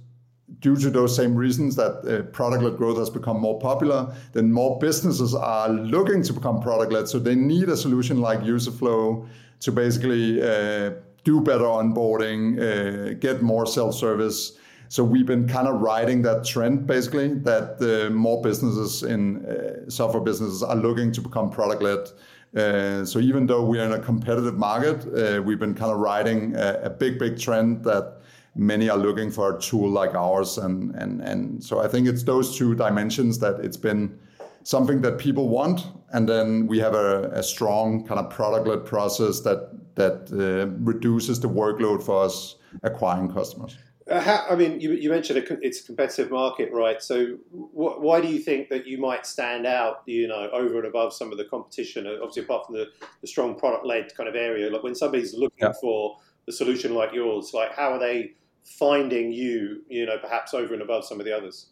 due 0.60 0.76
to 0.76 0.90
those 0.90 1.14
same 1.14 1.34
reasons 1.34 1.76
that 1.76 2.04
uh, 2.04 2.22
product-led 2.32 2.76
growth 2.76 2.98
has 2.98 3.10
become 3.10 3.38
more 3.40 3.58
popular, 3.60 4.12
then 4.32 4.50
more 4.52 4.78
businesses 4.78 5.34
are 5.34 5.68
looking 5.68 6.22
to 6.22 6.32
become 6.32 6.60
product-led. 6.60 7.08
So 7.08 7.18
they 7.18 7.34
need 7.34 7.68
a 7.68 7.76
solution 7.76 8.20
like 8.20 8.40
Userflow 8.40 9.28
to 9.60 9.72
basically 9.72 10.42
uh, 10.42 10.92
do 11.24 11.40
better 11.40 11.64
onboarding, 11.64 12.58
uh, 12.58 13.14
get 13.14 13.42
more 13.42 13.66
self-service. 13.66 14.58
So 14.88 15.04
we've 15.04 15.26
been 15.26 15.46
kind 15.46 15.68
of 15.68 15.80
riding 15.80 16.22
that 16.22 16.44
trend 16.44 16.86
basically 16.86 17.34
that 17.40 17.76
uh, 17.82 18.10
more 18.10 18.40
businesses 18.42 19.02
in 19.02 19.44
uh, 19.44 19.90
software 19.90 20.22
businesses 20.22 20.62
are 20.62 20.76
looking 20.76 21.12
to 21.12 21.20
become 21.20 21.50
product-led. 21.50 22.08
Uh, 22.56 23.04
so 23.04 23.18
even 23.18 23.46
though 23.46 23.64
we 23.64 23.78
are 23.78 23.84
in 23.84 23.92
a 23.92 23.98
competitive 23.98 24.56
market, 24.56 25.06
uh, 25.14 25.42
we've 25.42 25.58
been 25.58 25.74
kind 25.74 25.92
of 25.92 25.98
riding 25.98 26.54
a, 26.56 26.90
big, 26.90 27.18
big 27.18 27.38
trend 27.38 27.84
that 27.84 28.20
many 28.54 28.88
are 28.88 28.96
looking 28.96 29.30
for 29.30 29.56
a 29.56 29.60
tool 29.60 29.88
like 29.88 30.14
ours. 30.14 30.58
And, 30.58 30.94
and, 30.94 31.20
and 31.20 31.62
so 31.62 31.80
I 31.80 31.88
think 31.88 32.08
it's 32.08 32.22
those 32.22 32.56
two 32.56 32.74
dimensions 32.74 33.38
that 33.40 33.60
it's 33.60 33.76
been 33.76 34.18
something 34.62 35.02
that 35.02 35.18
people 35.18 35.48
want. 35.48 35.86
And 36.12 36.28
then 36.28 36.66
we 36.66 36.78
have 36.78 36.94
a, 36.94 37.24
a 37.32 37.42
strong 37.42 38.06
kind 38.06 38.18
of 38.18 38.30
product-led 38.30 38.86
process 38.86 39.40
that, 39.40 39.70
that 39.94 40.32
uh, 40.32 40.68
reduces 40.80 41.38
the 41.40 41.48
workload 41.48 42.02
for 42.02 42.24
us 42.24 42.56
acquiring 42.82 43.30
customers. 43.32 43.76
Uh, 44.08 44.20
how, 44.20 44.46
I 44.48 44.56
mean, 44.56 44.80
you, 44.80 44.92
you 44.92 45.10
mentioned 45.10 45.38
a, 45.38 45.58
it's 45.60 45.80
a 45.80 45.84
competitive 45.84 46.30
market, 46.30 46.72
right? 46.72 47.02
So, 47.02 47.36
wh- 47.50 48.00
why 48.00 48.20
do 48.20 48.28
you 48.28 48.38
think 48.38 48.70
that 48.70 48.86
you 48.86 48.98
might 48.98 49.26
stand 49.26 49.66
out, 49.66 50.02
you 50.06 50.26
know, 50.26 50.48
over 50.52 50.78
and 50.78 50.86
above 50.86 51.12
some 51.12 51.30
of 51.30 51.36
the 51.36 51.44
competition? 51.44 52.06
Uh, 52.06 52.14
obviously, 52.22 52.44
apart 52.44 52.66
from 52.66 52.76
the, 52.76 52.86
the 53.20 53.26
strong 53.26 53.58
product-led 53.58 54.14
kind 54.16 54.28
of 54.28 54.34
area, 54.34 54.70
like 54.70 54.82
when 54.82 54.94
somebody's 54.94 55.34
looking 55.34 55.58
yeah. 55.60 55.72
for 55.80 56.16
a 56.48 56.52
solution 56.52 56.94
like 56.94 57.12
yours, 57.12 57.52
like 57.52 57.74
how 57.74 57.92
are 57.92 57.98
they 57.98 58.32
finding 58.64 59.32
you, 59.32 59.82
you 59.88 60.06
know, 60.06 60.16
perhaps 60.18 60.54
over 60.54 60.72
and 60.72 60.82
above 60.82 61.04
some 61.04 61.20
of 61.20 61.26
the 61.26 61.36
others? 61.36 61.66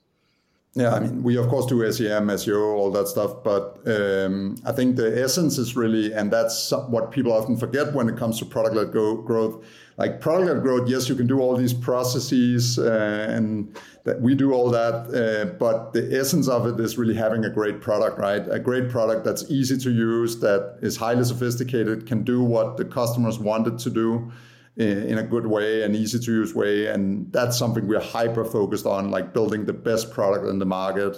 Yeah, 0.77 0.95
I 0.95 1.01
mean, 1.01 1.23
we 1.23 1.39
of 1.39 1.49
course 1.49 1.65
do 1.65 1.91
SEM, 1.91 2.29
SEO, 2.29 2.77
all 2.77 2.91
that 2.91 3.09
stuff, 3.09 3.43
but 3.43 3.79
um, 3.87 4.57
I 4.67 4.73
think 4.73 4.97
the 4.97 5.23
essence 5.23 5.57
is 5.57 5.75
really, 5.75 6.13
and 6.13 6.31
that's 6.31 6.71
what 6.71 7.11
people 7.11 7.33
often 7.33 7.57
forget 7.57 7.95
when 7.95 8.11
it 8.11 8.19
comes 8.19 8.39
to 8.41 8.45
product-led 8.45 8.93
go- 8.93 9.23
growth. 9.23 9.65
Like 9.97 10.21
product-led 10.21 10.61
growth, 10.63 10.87
yes, 10.87 11.09
you 11.09 11.15
can 11.15 11.27
do 11.27 11.41
all 11.41 11.57
these 11.57 11.73
processes, 11.73 12.79
uh, 12.79 13.27
and 13.31 13.75
that 14.05 14.21
we 14.21 14.35
do 14.35 14.53
all 14.53 14.69
that, 14.71 14.95
uh, 15.15 15.47
but 15.59 15.95
the 15.95 16.15
essence 16.15 16.47
of 16.47 16.67
it 16.67 16.79
is 16.79 16.99
really 16.99 17.15
having 17.15 17.47
a 17.47 17.51
great 17.51 17.81
product, 17.81 18.19
right? 18.19 18.47
A 18.51 18.59
great 18.59 18.91
product 18.91 19.25
that's 19.25 19.51
easy 19.51 19.79
to 19.79 19.91
use, 19.91 20.41
that 20.41 20.77
is 20.83 20.99
highly 20.99 21.25
sophisticated, 21.25 22.07
can 22.07 22.23
do 22.23 22.45
what 22.45 22.77
the 22.77 22.85
customers 22.85 23.39
wanted 23.39 23.79
to 23.79 23.89
do 23.89 24.31
in 24.77 25.19
a 25.19 25.23
good 25.23 25.47
way 25.47 25.83
and 25.83 25.97
easy 25.97 26.19
to 26.19 26.31
use 26.31 26.55
way. 26.55 26.87
And 26.87 27.33
that's 27.33 27.57
something 27.57 27.89
we're 27.89 28.01
hyper 28.01 28.45
focused 28.45 28.87
on, 28.87 29.11
like 29.11 29.33
building 29.33 29.65
the 29.65 29.73
best 29.73 30.11
product 30.11 30.47
in 30.47 30.59
the 30.59 30.67
market, 30.67 31.17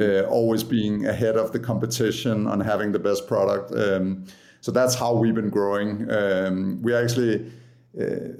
uh, 0.00 0.22
always 0.22 0.62
being 0.62 1.06
ahead 1.06 1.36
of 1.36 1.52
the 1.52 1.58
competition 1.58 2.46
on 2.46 2.60
having 2.60 2.92
the 2.92 2.98
best 2.98 3.26
product. 3.26 3.72
Um, 3.72 4.24
so 4.62 4.72
that's 4.72 4.94
how 4.94 5.14
we've 5.14 5.34
been 5.34 5.50
growing. 5.50 6.10
Um, 6.10 6.80
we 6.82 6.94
actually, 6.94 7.52
uh, 8.00 8.32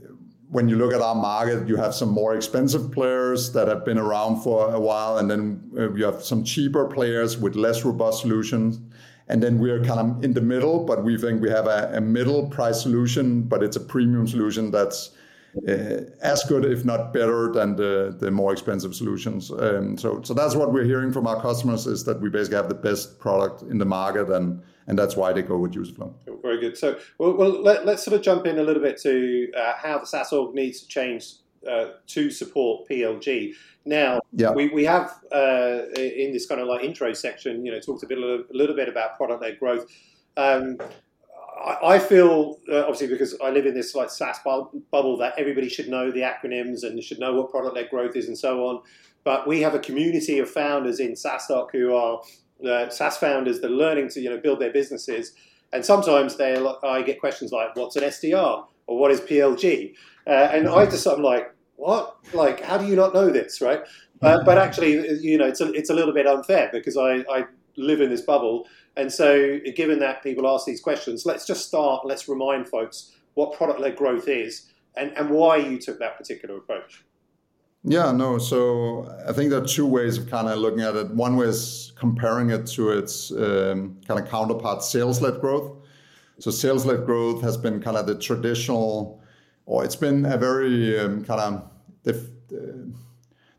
when 0.48 0.68
you 0.68 0.76
look 0.76 0.94
at 0.94 1.02
our 1.02 1.14
market, 1.14 1.68
you 1.68 1.76
have 1.76 1.94
some 1.94 2.08
more 2.08 2.34
expensive 2.34 2.90
players 2.92 3.52
that 3.52 3.68
have 3.68 3.84
been 3.84 3.98
around 3.98 4.42
for 4.42 4.74
a 4.74 4.80
while, 4.80 5.18
and 5.18 5.30
then 5.30 5.70
uh, 5.76 5.92
you 5.92 6.04
have 6.04 6.22
some 6.22 6.44
cheaper 6.44 6.86
players 6.86 7.36
with 7.36 7.56
less 7.56 7.84
robust 7.84 8.22
solutions. 8.22 8.80
And 9.28 9.42
then 9.42 9.58
we're 9.58 9.82
kind 9.82 10.00
of 10.00 10.24
in 10.24 10.34
the 10.34 10.40
middle, 10.40 10.84
but 10.84 11.02
we 11.02 11.18
think 11.18 11.42
we 11.42 11.50
have 11.50 11.66
a, 11.66 11.90
a 11.94 12.00
middle 12.00 12.48
price 12.48 12.80
solution, 12.80 13.42
but 13.42 13.62
it's 13.62 13.76
a 13.76 13.80
premium 13.80 14.26
solution 14.28 14.70
that's 14.70 15.10
uh, 15.68 16.02
as 16.22 16.44
good, 16.44 16.64
if 16.64 16.84
not 16.84 17.12
better, 17.12 17.50
than 17.52 17.76
the, 17.76 18.14
the 18.18 18.30
more 18.30 18.52
expensive 18.52 18.94
solutions. 18.94 19.50
Um, 19.50 19.96
so, 19.96 20.20
so 20.22 20.34
that's 20.34 20.54
what 20.54 20.72
we're 20.72 20.84
hearing 20.84 21.12
from 21.12 21.26
our 21.26 21.40
customers 21.40 21.86
is 21.86 22.04
that 22.04 22.20
we 22.20 22.28
basically 22.28 22.56
have 22.56 22.68
the 22.68 22.74
best 22.74 23.18
product 23.18 23.62
in 23.62 23.78
the 23.78 23.84
market, 23.84 24.30
and 24.30 24.62
and 24.88 24.96
that's 24.96 25.16
why 25.16 25.32
they 25.32 25.42
go 25.42 25.58
with 25.58 25.72
Userflow. 25.72 26.14
Very 26.42 26.60
good. 26.60 26.78
So, 26.78 26.98
well, 27.18 27.32
well 27.36 27.62
let, 27.62 27.88
us 27.88 28.04
sort 28.04 28.14
of 28.14 28.22
jump 28.22 28.46
in 28.46 28.58
a 28.58 28.62
little 28.62 28.82
bit 28.82 28.98
to 28.98 29.50
uh, 29.56 29.72
how 29.76 29.98
the 29.98 30.06
SaaS 30.06 30.32
org 30.32 30.54
needs 30.54 30.80
to 30.82 30.86
change 30.86 31.32
uh, 31.68 31.86
to 32.08 32.30
support 32.30 32.88
PLG. 32.88 33.54
Now, 33.84 34.20
yeah. 34.32 34.50
we, 34.50 34.68
we 34.68 34.84
have 34.84 35.14
uh, 35.32 35.82
in 35.96 36.32
this 36.32 36.46
kind 36.46 36.60
of 36.60 36.66
like 36.66 36.82
intro 36.82 37.12
section, 37.12 37.64
you 37.64 37.72
know, 37.72 37.78
talked 37.78 38.02
a 38.02 38.06
bit 38.06 38.18
a 38.18 38.44
little 38.50 38.74
bit 38.74 38.88
about 38.88 39.16
product 39.16 39.42
led 39.42 39.60
growth. 39.60 39.86
Um, 40.36 40.78
I, 41.64 41.94
I 41.94 41.98
feel 41.98 42.58
uh, 42.68 42.80
obviously 42.80 43.06
because 43.06 43.36
I 43.42 43.50
live 43.50 43.64
in 43.64 43.74
this 43.74 43.94
like 43.94 44.10
SaaS 44.10 44.38
bu- 44.44 44.82
bubble 44.90 45.16
that 45.18 45.34
everybody 45.38 45.68
should 45.68 45.88
know 45.88 46.10
the 46.10 46.20
acronyms 46.20 46.82
and 46.82 47.02
should 47.02 47.20
know 47.20 47.34
what 47.34 47.50
product 47.50 47.76
led 47.76 47.90
growth 47.90 48.16
is 48.16 48.26
and 48.26 48.36
so 48.36 48.66
on. 48.66 48.82
But 49.24 49.46
we 49.46 49.60
have 49.62 49.74
a 49.74 49.78
community 49.78 50.38
of 50.38 50.50
founders 50.50 51.00
in 51.00 51.12
SaaStock 51.12 51.68
who 51.72 51.94
are 51.94 52.22
uh, 52.64 52.88
SaaS 52.88 53.16
founders 53.16 53.60
that 53.60 53.70
are 53.70 53.74
learning 53.74 54.08
to 54.10 54.20
you 54.20 54.30
know 54.30 54.38
build 54.38 54.60
their 54.60 54.72
businesses. 54.72 55.32
And 55.72 55.84
sometimes 55.84 56.36
they 56.36 56.56
I 56.82 57.02
get 57.02 57.20
questions 57.20 57.52
like, 57.52 57.74
"What's 57.76 57.96
an 57.96 58.04
SDR?" 58.04 58.64
or 58.86 58.98
"What 58.98 59.10
is 59.10 59.20
PLG?" 59.20 59.94
Uh, 60.26 60.50
and 60.52 60.68
I 60.68 60.86
just 60.86 61.06
I'm 61.06 61.22
like, 61.22 61.54
what? 61.76 62.16
Like, 62.32 62.60
how 62.60 62.78
do 62.78 62.86
you 62.86 62.96
not 62.96 63.14
know 63.14 63.30
this, 63.30 63.60
right? 63.60 63.80
Uh, 64.22 64.42
but 64.44 64.58
actually, 64.58 65.20
you 65.20 65.36
know, 65.38 65.46
it's 65.46 65.60
a, 65.60 65.70
it's 65.72 65.90
a 65.90 65.94
little 65.94 66.14
bit 66.14 66.26
unfair 66.26 66.70
because 66.72 66.96
I, 66.96 67.24
I 67.30 67.44
live 67.76 68.00
in 68.00 68.10
this 68.10 68.22
bubble. 68.22 68.66
And 68.96 69.12
so, 69.12 69.58
given 69.74 69.98
that 69.98 70.22
people 70.22 70.48
ask 70.48 70.64
these 70.64 70.80
questions, 70.80 71.26
let's 71.26 71.46
just 71.46 71.66
start, 71.66 72.06
let's 72.06 72.28
remind 72.28 72.68
folks 72.68 73.12
what 73.34 73.52
product 73.52 73.78
led 73.78 73.96
growth 73.96 74.26
is 74.28 74.72
and, 74.96 75.12
and 75.18 75.28
why 75.30 75.56
you 75.56 75.78
took 75.78 75.98
that 75.98 76.16
particular 76.16 76.56
approach. 76.56 77.04
Yeah, 77.84 78.10
no. 78.10 78.38
So 78.38 79.14
I 79.28 79.32
think 79.32 79.50
there 79.50 79.62
are 79.62 79.66
two 79.66 79.86
ways 79.86 80.18
of 80.18 80.28
kind 80.28 80.48
of 80.48 80.58
looking 80.58 80.80
at 80.80 80.96
it. 80.96 81.10
One 81.10 81.36
way 81.36 81.46
is 81.46 81.92
comparing 81.96 82.50
it 82.50 82.66
to 82.68 82.90
its 82.90 83.30
um, 83.30 84.00
kind 84.08 84.18
of 84.18 84.28
counterpart, 84.28 84.82
sales 84.82 85.20
led 85.22 85.40
growth. 85.40 85.76
So 86.40 86.50
sales 86.50 86.84
led 86.84 87.06
growth 87.06 87.42
has 87.42 87.56
been 87.56 87.80
kind 87.80 87.96
of 87.96 88.06
the 88.06 88.18
traditional 88.18 89.22
or 89.66 89.84
it's 89.84 89.96
been 89.96 90.24
a 90.24 90.38
very 90.38 90.98
um, 90.98 91.24
kind 91.24 91.40
of 91.40 91.70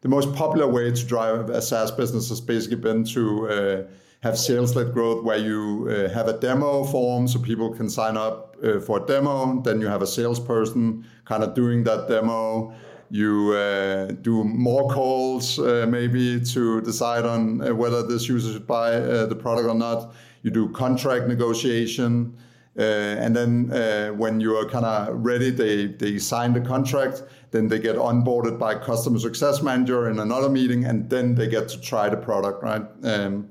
the, 0.01 0.09
most 0.09 0.33
popular 0.33 0.67
way 0.67 0.89
to 0.89 1.05
drive 1.05 1.49
a 1.49 1.61
SaaS 1.61 1.91
business 1.91 2.29
has 2.29 2.39
basically 2.39 2.77
been 2.77 3.03
to 3.03 3.49
uh, 3.49 3.83
have 4.21 4.37
sales-led 4.37 4.93
growth 4.93 5.23
where 5.23 5.37
you 5.37 5.89
uh, 5.89 6.09
have 6.13 6.29
a 6.29 6.39
demo 6.39 6.85
form 6.85 7.27
so 7.27 7.39
people 7.39 7.73
can 7.75 7.89
sign 7.89 8.15
up 8.15 8.55
uh, 8.63 8.79
for 8.79 9.03
a 9.03 9.05
demo. 9.05 9.61
Then 9.61 9.81
you 9.81 9.87
have 9.87 10.01
a 10.01 10.07
salesperson 10.07 11.05
kind 11.25 11.43
of 11.43 11.53
doing 11.53 11.83
that 11.83 12.07
demo. 12.07 12.73
You 13.09 13.51
uh, 13.51 14.05
do 14.21 14.45
more 14.45 14.89
calls 14.89 15.59
uh, 15.59 15.85
maybe 15.89 16.39
to 16.39 16.81
decide 16.81 17.25
on 17.25 17.77
whether 17.77 18.01
this 18.01 18.29
user 18.29 18.53
should 18.53 18.67
buy 18.67 18.91
the 18.99 19.35
product 19.35 19.67
or 19.67 19.75
not. 19.75 20.13
You 20.41 20.51
do 20.51 20.69
contract 20.69 21.27
negotiation. 21.27 22.37
Uh, 22.77 22.81
and 23.23 23.35
then 23.35 23.71
uh, 23.71 24.09
when 24.09 24.39
you 24.39 24.55
are 24.55 24.69
kind 24.69 24.85
of 24.85 25.25
ready, 25.25 25.49
they, 25.49 25.87
they 25.87 26.19
sign 26.19 26.53
the 26.53 26.61
contract, 26.61 27.23
then 27.51 27.67
they 27.67 27.79
get 27.79 27.95
onboarded 27.95 28.59
by 28.59 28.75
customer 28.75 29.17
success 29.17 29.63
manager 29.63 30.09
in 30.09 30.19
another 30.19 30.49
meeting, 30.49 30.85
and 30.85 31.09
then 31.09 31.33
they 31.33 31.47
get 31.47 31.67
to 31.67 31.81
try 31.81 32.07
the 32.07 32.17
product, 32.17 32.61
right? 32.61 32.83
Um, 33.03 33.49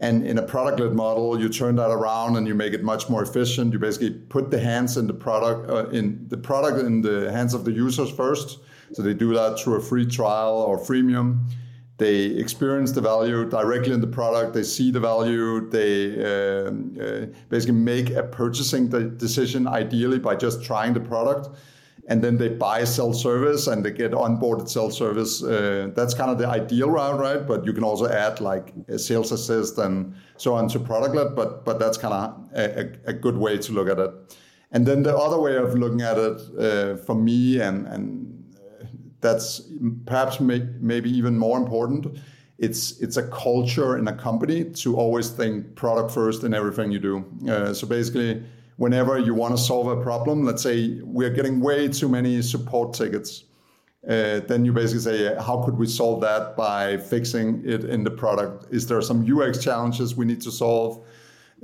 and 0.00 0.26
in 0.26 0.36
a 0.36 0.42
product-led 0.42 0.92
model, 0.92 1.40
you 1.40 1.48
turn 1.48 1.76
that 1.76 1.90
around 1.90 2.36
and 2.36 2.46
you 2.46 2.54
make 2.54 2.74
it 2.74 2.84
much 2.84 3.08
more 3.08 3.22
efficient. 3.22 3.72
You 3.72 3.78
basically 3.78 4.10
put 4.10 4.50
the 4.50 4.60
hands 4.60 4.98
in 4.98 5.06
the 5.06 5.14
product 5.14 5.70
uh, 5.70 5.88
in 5.88 6.26
the 6.28 6.36
product 6.36 6.78
in 6.80 7.00
the 7.00 7.32
hands 7.32 7.54
of 7.54 7.64
the 7.64 7.72
users 7.72 8.10
first. 8.10 8.58
So 8.92 9.02
they 9.02 9.14
do 9.14 9.32
that 9.34 9.58
through 9.58 9.76
a 9.76 9.80
free 9.80 10.04
trial 10.04 10.56
or 10.56 10.78
freemium 10.78 11.48
they 11.98 12.26
experience 12.26 12.92
the 12.92 13.00
value 13.00 13.44
directly 13.44 13.92
in 13.92 14.00
the 14.00 14.06
product. 14.06 14.54
They 14.54 14.62
see 14.62 14.92
the 14.92 15.00
value. 15.00 15.68
They 15.68 16.14
uh, 16.14 16.70
uh, 17.02 17.26
basically 17.48 17.74
make 17.74 18.10
a 18.10 18.22
purchasing 18.22 18.88
decision, 19.16 19.66
ideally 19.66 20.20
by 20.20 20.36
just 20.36 20.62
trying 20.62 20.94
the 20.94 21.00
product, 21.00 21.48
and 22.06 22.22
then 22.22 22.38
they 22.38 22.50
buy 22.50 22.84
self-service 22.84 23.66
and 23.66 23.84
they 23.84 23.90
get 23.90 24.12
onboarded 24.12 24.68
self-service. 24.68 25.42
Uh, 25.42 25.90
that's 25.96 26.14
kind 26.14 26.30
of 26.30 26.38
the 26.38 26.46
ideal 26.46 26.88
route, 26.88 27.18
right? 27.18 27.44
But 27.44 27.66
you 27.66 27.72
can 27.72 27.82
also 27.82 28.06
add 28.08 28.40
like 28.40 28.72
a 28.86 28.98
sales 28.98 29.32
assist 29.32 29.76
and 29.78 30.14
so 30.36 30.54
on 30.54 30.68
to 30.68 30.78
product-led. 30.78 31.34
But 31.34 31.64
but 31.64 31.80
that's 31.80 31.98
kind 31.98 32.14
of 32.14 32.48
a, 32.54 32.92
a, 33.06 33.12
good 33.12 33.36
way 33.36 33.58
to 33.58 33.72
look 33.72 33.88
at 33.88 33.98
it. 33.98 34.10
And 34.70 34.86
then 34.86 35.02
the 35.02 35.16
other 35.16 35.40
way 35.40 35.56
of 35.56 35.74
looking 35.74 36.02
at 36.02 36.16
it 36.16 36.40
uh, 36.58 36.96
for 36.96 37.16
me 37.16 37.60
and 37.60 37.88
and 37.88 38.37
that's 39.20 39.62
perhaps 40.06 40.40
may, 40.40 40.66
maybe 40.80 41.10
even 41.10 41.36
more 41.38 41.58
important 41.58 42.18
it's 42.58 43.00
it's 43.00 43.16
a 43.16 43.26
culture 43.28 43.96
in 43.96 44.08
a 44.08 44.12
company 44.12 44.64
to 44.64 44.96
always 44.96 45.30
think 45.30 45.74
product 45.76 46.10
first 46.10 46.42
in 46.42 46.52
everything 46.52 46.90
you 46.90 46.98
do. 46.98 47.24
Uh, 47.48 47.72
so 47.72 47.86
basically, 47.86 48.42
whenever 48.76 49.18
you 49.18 49.32
want 49.32 49.56
to 49.56 49.62
solve 49.62 49.86
a 49.86 50.02
problem, 50.02 50.44
let's 50.44 50.62
say 50.62 51.00
we're 51.02 51.30
getting 51.30 51.60
way 51.60 51.88
too 51.88 52.08
many 52.08 52.42
support 52.42 52.92
tickets. 52.92 53.44
Uh, 54.08 54.40
then 54.40 54.64
you 54.64 54.72
basically 54.72 55.00
say, 55.00 55.34
how 55.40 55.62
could 55.64 55.76
we 55.76 55.86
solve 55.86 56.20
that 56.20 56.56
by 56.56 56.96
fixing 56.96 57.62
it 57.64 57.84
in 57.84 58.04
the 58.04 58.10
product? 58.10 58.72
Is 58.72 58.86
there 58.86 59.02
some 59.02 59.26
UX 59.30 59.62
challenges 59.62 60.16
we 60.16 60.24
need 60.24 60.40
to 60.42 60.50
solve? 60.50 61.04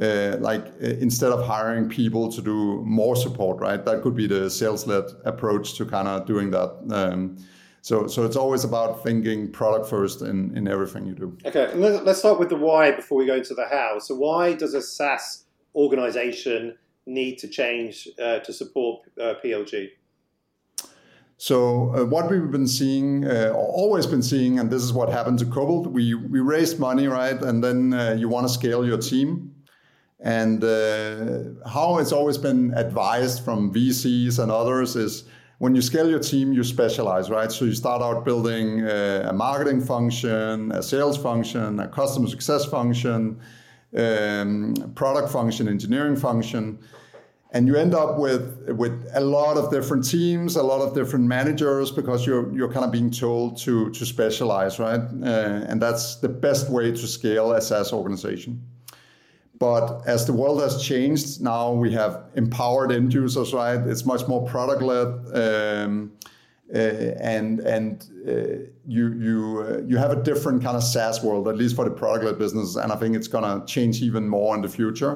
Uh, 0.02 0.36
like 0.40 0.66
uh, 0.82 0.86
instead 0.98 1.30
of 1.30 1.46
hiring 1.46 1.88
people 1.88 2.28
to 2.28 2.42
do 2.42 2.82
more 2.84 3.14
support, 3.14 3.60
right? 3.60 3.84
That 3.84 4.02
could 4.02 4.16
be 4.16 4.26
the 4.26 4.50
sales-led 4.50 5.04
approach 5.24 5.74
to 5.74 5.86
kind 5.86 6.08
of 6.08 6.26
doing 6.26 6.50
that. 6.50 6.70
Um, 6.90 7.36
so, 7.80 8.08
so 8.08 8.24
it's 8.24 8.34
always 8.34 8.64
about 8.64 9.04
thinking 9.04 9.52
product 9.52 9.88
first 9.88 10.22
in, 10.22 10.56
in 10.56 10.66
everything 10.66 11.06
you 11.06 11.14
do. 11.14 11.38
Okay, 11.44 11.72
let's 11.74 12.18
start 12.18 12.40
with 12.40 12.48
the 12.48 12.56
why 12.56 12.90
before 12.90 13.18
we 13.18 13.26
go 13.26 13.36
into 13.36 13.54
the 13.54 13.68
how. 13.70 14.00
So, 14.00 14.16
why 14.16 14.54
does 14.54 14.74
a 14.74 14.82
SaaS 14.82 15.44
organization 15.76 16.76
need 17.06 17.36
to 17.38 17.48
change 17.48 18.08
uh, 18.20 18.40
to 18.40 18.52
support 18.52 19.02
uh, 19.20 19.34
PLG? 19.44 19.90
So 21.36 21.94
uh, 21.94 22.04
what 22.04 22.30
we've 22.30 22.50
been 22.50 22.68
seeing, 22.68 23.26
uh, 23.26 23.52
always 23.54 24.06
been 24.06 24.22
seeing, 24.22 24.58
and 24.58 24.70
this 24.70 24.82
is 24.82 24.92
what 24.92 25.10
happened 25.10 25.38
to 25.40 25.46
Cobalt. 25.46 25.88
We 25.88 26.14
we 26.14 26.40
raised 26.40 26.78
money, 26.78 27.06
right, 27.08 27.40
and 27.40 27.62
then 27.62 27.92
uh, 27.92 28.16
you 28.18 28.28
want 28.28 28.46
to 28.46 28.52
scale 28.52 28.86
your 28.86 28.98
team, 28.98 29.53
and 30.24 30.64
uh, 30.64 31.68
how 31.68 31.98
it's 31.98 32.10
always 32.10 32.38
been 32.38 32.72
advised 32.74 33.44
from 33.44 33.72
VCs 33.72 34.38
and 34.38 34.50
others 34.50 34.96
is 34.96 35.24
when 35.58 35.74
you 35.74 35.82
scale 35.82 36.08
your 36.08 36.18
team, 36.18 36.54
you 36.54 36.64
specialize, 36.64 37.28
right? 37.28 37.52
So 37.52 37.66
you 37.66 37.74
start 37.74 38.00
out 38.00 38.24
building 38.24 38.80
a, 38.80 39.26
a 39.28 39.32
marketing 39.34 39.82
function, 39.82 40.72
a 40.72 40.82
sales 40.82 41.18
function, 41.18 41.78
a 41.78 41.88
customer 41.88 42.26
success 42.26 42.64
function, 42.64 43.38
um, 43.96 44.74
product 44.94 45.30
function, 45.30 45.68
engineering 45.68 46.16
function, 46.16 46.78
and 47.50 47.68
you 47.68 47.76
end 47.76 47.94
up 47.94 48.18
with 48.18 48.68
with 48.70 49.06
a 49.14 49.20
lot 49.20 49.58
of 49.58 49.70
different 49.70 50.08
teams, 50.08 50.56
a 50.56 50.62
lot 50.62 50.80
of 50.80 50.94
different 50.94 51.26
managers, 51.26 51.92
because 51.92 52.26
you're 52.26 52.50
you're 52.56 52.72
kind 52.72 52.84
of 52.84 52.90
being 52.90 53.10
told 53.10 53.58
to 53.58 53.90
to 53.90 54.06
specialize, 54.06 54.78
right? 54.78 55.00
Uh, 55.00 55.68
and 55.68 55.82
that's 55.82 56.16
the 56.16 56.30
best 56.30 56.70
way 56.70 56.90
to 56.90 57.06
scale 57.06 57.52
a 57.52 57.60
SaaS 57.60 57.92
organization. 57.92 58.60
But 59.64 60.06
as 60.06 60.26
the 60.26 60.34
world 60.34 60.60
has 60.60 60.82
changed, 60.82 61.40
now 61.40 61.72
we 61.72 61.90
have 61.92 62.24
empowered 62.34 62.92
end 62.92 63.14
users, 63.14 63.54
right? 63.54 63.80
It's 63.92 64.04
much 64.04 64.28
more 64.28 64.46
product 64.46 64.82
led, 64.82 65.08
um, 65.42 66.12
uh, 66.74 66.78
and 67.34 67.60
and 67.60 68.04
uh, 68.28 68.32
you 68.86 69.04
you 69.26 69.38
uh, 69.66 69.80
you 69.90 69.96
have 69.96 70.12
a 70.18 70.22
different 70.22 70.62
kind 70.62 70.76
of 70.76 70.82
SaaS 70.82 71.22
world, 71.22 71.48
at 71.48 71.56
least 71.56 71.76
for 71.76 71.86
the 71.86 71.96
product 72.02 72.26
led 72.26 72.38
business, 72.38 72.76
and 72.76 72.92
I 72.92 72.96
think 72.96 73.16
it's 73.16 73.30
gonna 73.36 73.64
change 73.64 74.02
even 74.02 74.28
more 74.28 74.54
in 74.54 74.60
the 74.60 74.68
future. 74.68 75.14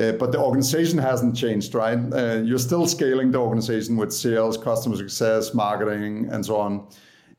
Uh, 0.00 0.12
but 0.12 0.32
the 0.32 0.38
organization 0.38 0.98
hasn't 0.98 1.36
changed, 1.36 1.74
right? 1.74 1.98
Uh, 2.14 2.40
you're 2.48 2.64
still 2.70 2.86
scaling 2.86 3.32
the 3.32 3.38
organization 3.38 3.98
with 3.98 4.12
sales, 4.14 4.56
customer 4.56 4.96
success, 4.96 5.52
marketing, 5.52 6.28
and 6.32 6.46
so 6.46 6.56
on. 6.56 6.86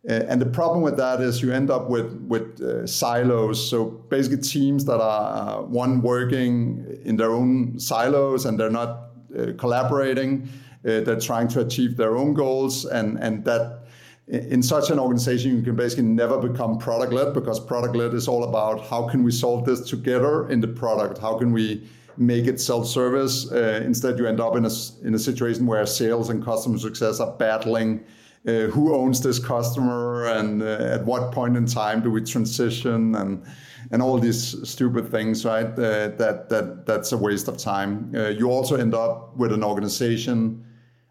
Uh, 0.08 0.14
and 0.30 0.42
the 0.42 0.46
problem 0.46 0.82
with 0.82 0.96
that 0.96 1.20
is 1.20 1.42
you 1.42 1.52
end 1.52 1.70
up 1.70 1.90
with 1.90 2.14
with 2.22 2.62
uh, 2.62 2.88
silos. 2.88 3.70
So 3.70 3.86
basically, 3.86 4.42
teams 4.42 4.86
that 4.86 5.02
are 5.02 5.60
uh, 5.60 5.62
one 5.64 6.02
working 6.02 7.00
in 7.04 7.18
their 7.18 7.32
own 7.32 7.78
silos 7.78 8.46
and 8.46 8.58
they're 8.58 8.70
not 8.70 9.10
uh, 9.38 9.54
collaborating. 9.58 10.48
Uh, 10.86 11.02
they're 11.02 11.20
trying 11.20 11.50
to 11.50 11.60
achieve 11.60 11.98
their 11.98 12.16
own 12.16 12.34
goals, 12.34 12.86
and 12.86 13.18
and 13.20 13.44
that 13.44 13.84
in 14.28 14.64
such 14.64 14.90
an 14.90 15.00
organization 15.00 15.58
you 15.58 15.64
can 15.64 15.76
basically 15.76 16.06
never 16.06 16.38
become 16.38 16.78
product 16.78 17.12
led 17.12 17.34
because 17.34 17.60
product 17.60 17.96
led 17.96 18.14
is 18.14 18.28
all 18.28 18.46
about 18.46 18.80
how 18.88 19.10
can 19.10 19.24
we 19.24 19.32
solve 19.32 19.66
this 19.66 19.82
together 19.90 20.48
in 20.50 20.62
the 20.62 20.68
product. 20.68 21.18
How 21.18 21.38
can 21.38 21.52
we 21.52 21.84
make 22.16 22.46
it 22.46 22.62
self-service? 22.62 23.52
Uh, 23.52 23.82
instead, 23.84 24.18
you 24.18 24.28
end 24.28 24.40
up 24.40 24.56
in 24.56 24.66
a 24.66 24.72
in 25.04 25.14
a 25.14 25.20
situation 25.20 25.66
where 25.66 25.86
sales 25.86 26.30
and 26.30 26.42
customer 26.42 26.78
success 26.78 27.20
are 27.20 27.36
battling 27.38 28.06
uh, 28.50 28.72
who 28.72 28.96
owns 28.96 29.22
this 29.22 29.40
customer 29.40 30.26
and 30.26 30.62
uh, 30.62 30.96
at 30.96 31.06
what 31.06 31.32
point 31.32 31.56
in 31.58 31.66
time 31.66 32.02
do 32.02 32.10
we 32.12 32.22
transition 32.22 33.16
and 33.16 33.44
and 33.92 34.02
all 34.02 34.20
these 34.20 34.70
stupid 34.70 35.10
things, 35.10 35.46
right? 35.46 35.72
Uh, 35.74 36.10
that 36.18 36.50
that 36.50 36.86
that's 36.86 37.12
a 37.12 37.18
waste 37.18 37.48
of 37.48 37.58
time. 37.58 38.12
Uh, 38.16 38.28
you 38.28 38.52
also 38.52 38.76
end 38.76 38.94
up 38.94 39.36
with 39.38 39.52
an 39.52 39.64
organization 39.64 40.64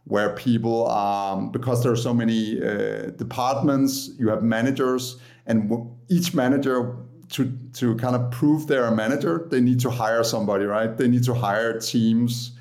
where 0.05 0.31
people, 0.35 0.91
um, 0.91 1.51
because 1.51 1.83
there 1.83 1.93
are 1.93 1.97
so 1.97 2.15
many 2.15 2.63
uh, 2.63 3.11
departments, 3.17 4.11
you 4.19 4.29
have 4.29 4.43
managers, 4.43 5.19
and 5.47 5.71
each 6.09 6.35
manager 6.35 6.97
to 7.31 7.53
to 7.75 7.95
kind 7.97 8.17
of 8.17 8.31
prove 8.31 8.67
they're 8.67 8.87
a 8.87 8.95
manager, 8.95 9.47
they 9.51 9.61
need 9.61 9.81
to 9.81 9.91
hire 9.91 10.25
somebody, 10.25 10.65
right? 10.65 10.97
They 10.97 11.09
need 11.09 11.25
to 11.25 11.35
hire 11.35 11.79
teams 11.81 12.53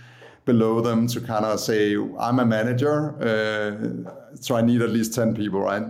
below 0.47 0.81
them 0.81 1.07
to 1.07 1.19
kind 1.21 1.45
of 1.45 1.59
say, 1.59 1.95
I'm 2.19 2.39
a 2.39 2.45
manager, 2.45 2.97
uh, 3.21 4.11
so 4.41 4.55
I 4.55 4.61
need 4.61 4.81
at 4.81 4.89
least 4.89 5.13
10 5.13 5.35
people, 5.35 5.61
right? 5.61 5.83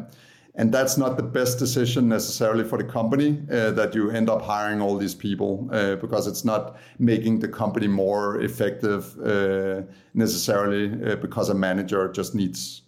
And 0.55 0.73
that's 0.73 0.97
not 0.97 1.17
the 1.17 1.23
best 1.23 1.59
decision 1.59 2.09
necessarily 2.09 2.63
for 2.63 2.79
the 2.79 2.83
company 2.83 3.43
uh, 3.51 3.71
that 3.71 3.93
you 3.93 4.09
end 4.09 4.27
up 4.27 4.41
hiring 4.41 4.81
all 4.81 4.97
these 4.97 5.13
people 5.13 5.69
uh, 5.71 5.97
because 5.97 6.25
it's 6.25 6.43
not 6.43 6.77
making 6.97 7.39
the 7.39 7.47
company 7.47 7.87
more 7.87 8.41
effective 8.41 9.15
uh, 9.19 9.83
necessarily 10.15 11.11
uh, 11.11 11.15
because 11.17 11.49
a 11.49 11.53
manager 11.53 12.11
just 12.11 12.33
needs 12.33 12.81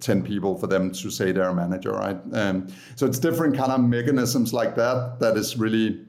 10 0.00 0.24
people 0.24 0.58
for 0.58 0.66
them 0.66 0.90
to 0.90 1.10
say 1.10 1.30
they're 1.30 1.48
a 1.48 1.54
manager, 1.54 1.92
right? 1.92 2.18
Um, 2.32 2.66
so 2.96 3.06
it's 3.06 3.20
different 3.20 3.56
kind 3.56 3.70
of 3.70 3.80
mechanisms 3.80 4.52
like 4.52 4.74
that 4.74 5.18
that 5.20 5.36
is 5.36 5.56
really 5.56 6.00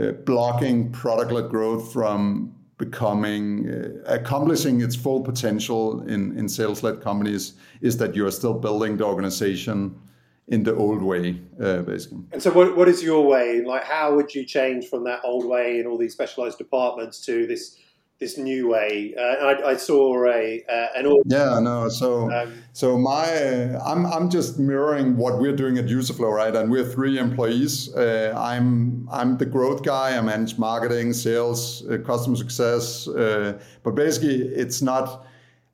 uh, 0.00 0.12
blocking 0.12 0.92
product-led 0.92 1.48
growth 1.48 1.92
from 1.92 2.54
becoming 2.78 3.68
uh, 3.68 3.88
accomplishing 4.06 4.80
its 4.80 4.94
full 4.94 5.20
potential 5.20 6.02
in, 6.08 6.38
in 6.38 6.48
sales-led 6.48 7.00
companies 7.00 7.54
is 7.80 7.96
that 7.96 8.14
you 8.14 8.24
are 8.24 8.30
still 8.30 8.54
building 8.54 8.96
the 8.96 9.04
organization 9.04 9.98
in 10.46 10.62
the 10.62 10.74
old 10.74 11.02
way, 11.02 11.38
uh, 11.60 11.82
basically. 11.82 12.20
And 12.32 12.42
so, 12.42 12.50
what, 12.52 12.76
what 12.76 12.88
is 12.88 13.02
your 13.02 13.26
way? 13.26 13.62
Like, 13.62 13.84
how 13.84 14.14
would 14.14 14.34
you 14.34 14.44
change 14.44 14.86
from 14.86 15.04
that 15.04 15.20
old 15.24 15.44
way 15.44 15.78
and 15.78 15.86
all 15.86 15.98
these 15.98 16.14
specialized 16.14 16.56
departments 16.56 17.20
to 17.26 17.46
this 17.46 17.76
this 18.18 18.36
new 18.36 18.68
way. 18.68 19.14
Uh, 19.16 19.22
I, 19.22 19.70
I, 19.70 19.76
saw 19.76 20.24
a 20.26 20.64
uh, 20.68 20.86
an 20.96 21.22
yeah 21.26 21.60
no 21.60 21.88
so 21.88 22.30
um, 22.30 22.52
so 22.72 22.98
my 22.98 23.24
uh, 23.24 23.82
I'm 23.84 24.06
I'm 24.06 24.28
just 24.28 24.58
mirroring 24.58 25.16
what 25.16 25.38
we're 25.38 25.54
doing 25.54 25.78
at 25.78 25.86
Userflow 25.86 26.32
right 26.32 26.54
and 26.54 26.70
we're 26.70 26.84
three 26.84 27.18
employees. 27.18 27.94
Uh, 27.94 28.34
I'm 28.36 29.08
I'm 29.10 29.38
the 29.38 29.46
growth 29.46 29.84
guy. 29.84 30.16
I 30.18 30.20
manage 30.20 30.58
marketing, 30.58 31.12
sales, 31.12 31.86
uh, 31.88 31.98
customer 31.98 32.36
success. 32.36 33.06
Uh, 33.06 33.60
but 33.82 33.94
basically, 33.94 34.42
it's 34.42 34.82
not. 34.82 35.24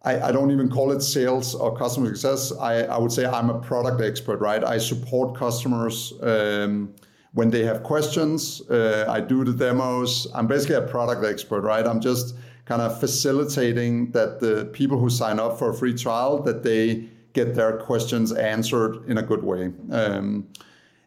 I, 0.03 0.29
I 0.29 0.33
don't 0.33 0.51
even 0.51 0.69
call 0.69 0.93
it 0.93 1.01
sales 1.01 1.55
or 1.55 1.75
customer 1.75 2.09
success. 2.09 2.53
I, 2.61 2.83
I 2.83 2.99
would 2.99 3.11
say 3.11 3.25
I'm 3.25 3.49
a 3.49 3.59
product 3.59 4.03
expert, 4.03 4.39
right? 4.39 4.63
I 4.63 4.77
support 4.77 5.35
customers. 5.35 6.13
Um, 6.21 6.95
when 7.35 7.51
they 7.51 7.65
have 7.65 7.83
questions, 7.83 8.63
uh, 8.71 9.07
I 9.09 9.21
do 9.21 9.45
the 9.45 9.53
demos. 9.53 10.27
I'm 10.35 10.47
basically 10.47 10.77
a 10.77 10.83
product 10.83 11.25
expert, 11.25 11.63
right? 11.63 11.85
I'm 11.87 12.01
just 12.01 12.37
kind 12.65 12.81
of 12.81 12.99
facilitating 12.99 14.13
that 14.13 14.41
the 14.41 14.71
people 14.73 14.99
who 14.99 15.11
sign 15.11 15.39
up 15.39 15.59
for 15.59 15.71
a 15.71 15.75
free 15.75 15.95
trial 15.95 16.43
that 16.43 16.63
they 16.63 17.09
get 17.33 17.55
their 17.55 17.77
questions 17.79 18.33
answered 18.33 19.05
in 19.09 19.19
a 19.19 19.23
good 19.23 19.43
way. 19.43 19.73
Um, 19.91 20.47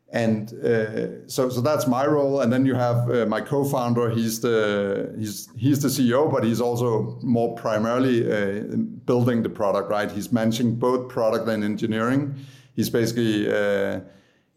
and 0.10 0.54
uh, 0.64 1.28
so, 1.28 1.50
so 1.50 1.62
that's 1.62 1.88
my 1.88 2.06
role. 2.06 2.42
And 2.42 2.52
then 2.52 2.66
you 2.66 2.76
have 2.76 3.10
uh, 3.10 3.26
my 3.26 3.42
co-founder. 3.42 4.10
He's 4.10 4.40
the 4.40 5.14
he's 5.18 5.50
he's 5.58 5.82
the 5.82 5.90
CEO, 5.90 6.32
but 6.32 6.44
he's 6.44 6.62
also 6.62 7.20
more 7.22 7.56
primarily 7.56 8.18
uh, 8.26 8.76
building 9.06 9.44
the 9.44 9.50
product. 9.50 9.90
Right? 9.90 10.10
He's 10.10 10.32
managing 10.32 10.76
both 10.76 11.10
product 11.10 11.48
and 11.50 11.64
engineering. 11.64 12.36
He's 12.74 12.90
basically 12.90 13.52
uh, 13.52 14.02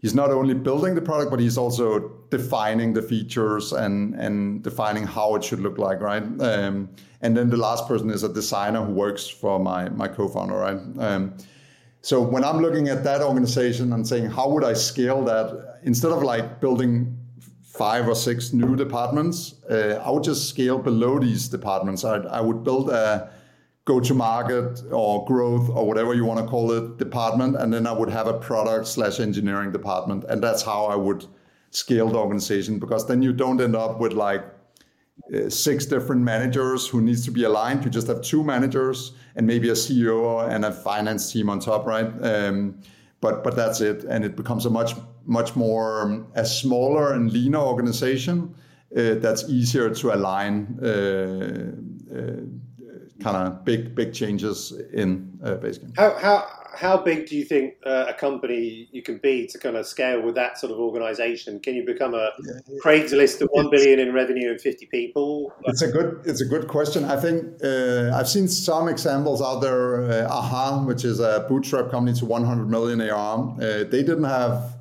he's 0.01 0.15
not 0.15 0.31
only 0.31 0.55
building 0.55 0.95
the 0.95 1.03
product, 1.03 1.31
but 1.31 1.41
he's 1.41 1.57
also 1.57 2.11
defining 2.31 2.93
the 2.93 3.03
features 3.03 3.73
and 3.73 4.15
and 4.15 4.63
defining 4.63 5.07
how 5.07 5.35
it 5.37 5.45
should 5.45 5.61
look 5.61 5.79
like, 5.79 6.01
right? 6.01 6.23
Um, 6.23 6.89
and 7.23 7.37
then 7.37 7.51
the 7.51 7.57
last 7.57 7.87
person 7.87 8.11
is 8.11 8.23
a 8.23 8.33
designer 8.33 8.83
who 8.85 8.93
works 8.93 9.29
for 9.29 9.59
my 9.59 9.89
my 9.91 10.09
co-founder, 10.09 10.55
right? 10.55 10.81
Um, 10.99 11.35
so 12.03 12.21
when 12.21 12.45
I'm 12.45 12.61
looking 12.61 12.89
at 12.89 13.05
that 13.05 13.21
organization 13.21 13.93
and 13.93 14.07
saying 14.07 14.31
how 14.31 14.49
would 14.51 14.65
I 14.65 14.73
scale 14.73 15.23
that, 15.25 15.81
instead 15.83 16.13
of 16.13 16.23
like 16.23 16.61
building 16.61 17.17
five 17.63 18.09
or 18.09 18.15
six 18.15 18.53
new 18.53 18.75
departments, 18.75 19.63
uh, 19.71 20.03
I 20.05 20.11
would 20.11 20.25
just 20.25 20.49
scale 20.49 20.79
below 20.79 21.19
these 21.19 21.49
departments. 21.49 22.05
I, 22.05 22.17
I 22.39 22.41
would 22.41 22.65
build 22.65 22.91
a 22.91 23.31
go 23.85 23.99
to 24.01 24.15
market 24.15 24.83
or 24.91 25.25
growth 25.25 25.69
or 25.71 25.87
whatever 25.87 26.15
you 26.15 26.25
want 26.25 26.39
to 26.39 26.47
call 26.47 26.71
it 26.73 26.99
department 26.99 27.57
and 27.57 27.73
then 27.73 27.87
i 27.87 27.93
would 27.93 28.11
have 28.11 28.27
a 28.27 28.35
product 28.35 28.87
slash 28.87 29.21
engineering 29.21 29.73
department. 29.73 30.25
And 30.29 30.43
that's 30.43 30.63
how 30.63 30.87
i 30.87 30.95
would 30.95 31.27
scale 31.71 32.09
the 32.09 32.19
organization 32.19 32.79
because 32.79 33.07
then 33.07 33.23
you 33.23 33.33
don't 33.33 33.61
end 33.61 33.77
up 33.77 34.01
with 34.01 34.13
like 34.13 34.45
uh, 35.35 35.49
six 35.49 35.87
different 35.87 36.23
managers 36.23 36.89
who 36.89 37.01
needs 37.01 37.25
to 37.25 37.31
be 37.31 37.45
aligned. 37.45 37.85
You 37.85 37.91
just 37.91 38.09
have 38.09 38.21
two 38.21 38.43
managers 38.43 39.13
and 39.37 39.47
maybe 39.47 39.69
a 39.69 39.75
ceo 39.75 40.49
and 40.49 40.65
a 40.65 40.73
finance 40.73 41.33
team 41.33 41.49
on 41.49 41.61
top 41.61 41.87
right? 41.87 42.11
Um, 42.23 42.81
but 43.21 43.45
but 43.45 43.55
that's 43.55 43.81
it. 43.81 44.05
And 44.05 44.25
it 44.25 44.35
becomes 44.37 44.67
a 44.67 44.71
much 44.71 44.95
much 45.27 45.55
more 45.55 46.03
um, 46.03 46.27
a 46.35 46.45
smaller 46.45 47.13
and 47.13 47.31
leaner 47.33 47.59
organization 47.59 48.55
uh, 48.97 49.15
that's 49.17 49.49
easier 49.49 49.91
to 49.95 50.15
align 50.15 50.79
uh, 50.83 51.73
uh, 52.17 52.41
kind 53.21 53.37
of 53.37 53.65
big 53.65 53.95
big 53.95 54.13
changes 54.13 54.73
in 54.93 55.39
uh, 55.45 55.55
basically. 55.57 55.91
How 55.97 56.15
how 56.19 56.47
how 56.75 56.97
big 56.97 57.27
do 57.29 57.37
you 57.37 57.45
think 57.45 57.75
uh, 57.85 58.07
a 58.09 58.15
company 58.15 58.89
you 58.93 59.03
can 59.03 59.19
be 59.19 59.47
to 59.49 59.59
kind 59.59 59.77
of 59.77 59.87
scale 59.87 60.23
with 60.23 60.35
that 60.37 60.59
sort 60.59 60.73
of 60.73 60.79
organization? 60.79 61.61
Can 61.61 61.75
you 61.75 61.85
become 61.85 62.15
a 62.15 62.31
Craigslist 62.83 63.41
of 63.41 63.49
one 63.53 63.71
billion 63.71 63.99
in 63.99 64.15
revenue 64.15 64.51
and 64.51 64.61
fifty 64.61 64.87
people? 64.87 65.53
It's 65.65 65.83
a 65.83 65.89
good 65.89 66.21
it's 66.25 66.41
a 66.41 66.47
good 66.47 66.69
question. 66.69 67.05
I 67.05 67.17
think 67.17 67.63
uh, 67.63 68.13
I've 68.15 68.29
seen 68.29 68.49
some 68.49 68.89
examples 68.89 69.43
out 69.43 69.61
there. 69.61 70.11
Uh, 70.11 70.29
Aha, 70.31 70.85
which 70.85 71.05
is 71.05 71.21
a 71.21 71.45
bootstrap 71.49 71.91
company 71.91 72.17
to 72.19 72.25
100 72.25 72.69
million 72.69 73.01
AR, 73.01 73.55
uh, 73.61 73.85
they 73.85 74.03
didn't 74.03 74.25
have 74.25 74.80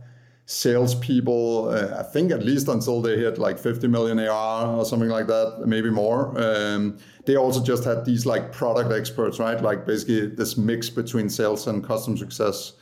salespeople. 0.50 1.70
Uh, 1.70 2.00
I 2.00 2.02
think 2.02 2.32
at 2.32 2.44
least 2.44 2.68
until 2.70 3.04
they 3.04 3.18
hit 3.18 3.38
like 3.38 3.60
50 3.60 3.88
million 3.88 4.18
AR 4.20 4.78
or 4.78 4.84
something 4.84 5.08
like 5.08 5.28
that, 5.28 5.62
maybe 5.68 5.92
more. 5.92 6.34
Um, 6.42 6.98
they 7.26 7.36
also 7.36 7.64
just 7.64 7.84
had 7.84 8.04
these 8.04 8.26
like 8.26 8.52
product 8.52 8.92
experts, 8.92 9.38
right? 9.38 9.62
Like 9.62 9.86
basically 9.86 10.26
this 10.26 10.58
mix 10.58 10.90
between 10.90 11.30
sales 11.30 11.68
and 11.68 11.84
customer 11.84 12.18
success. 12.18 12.74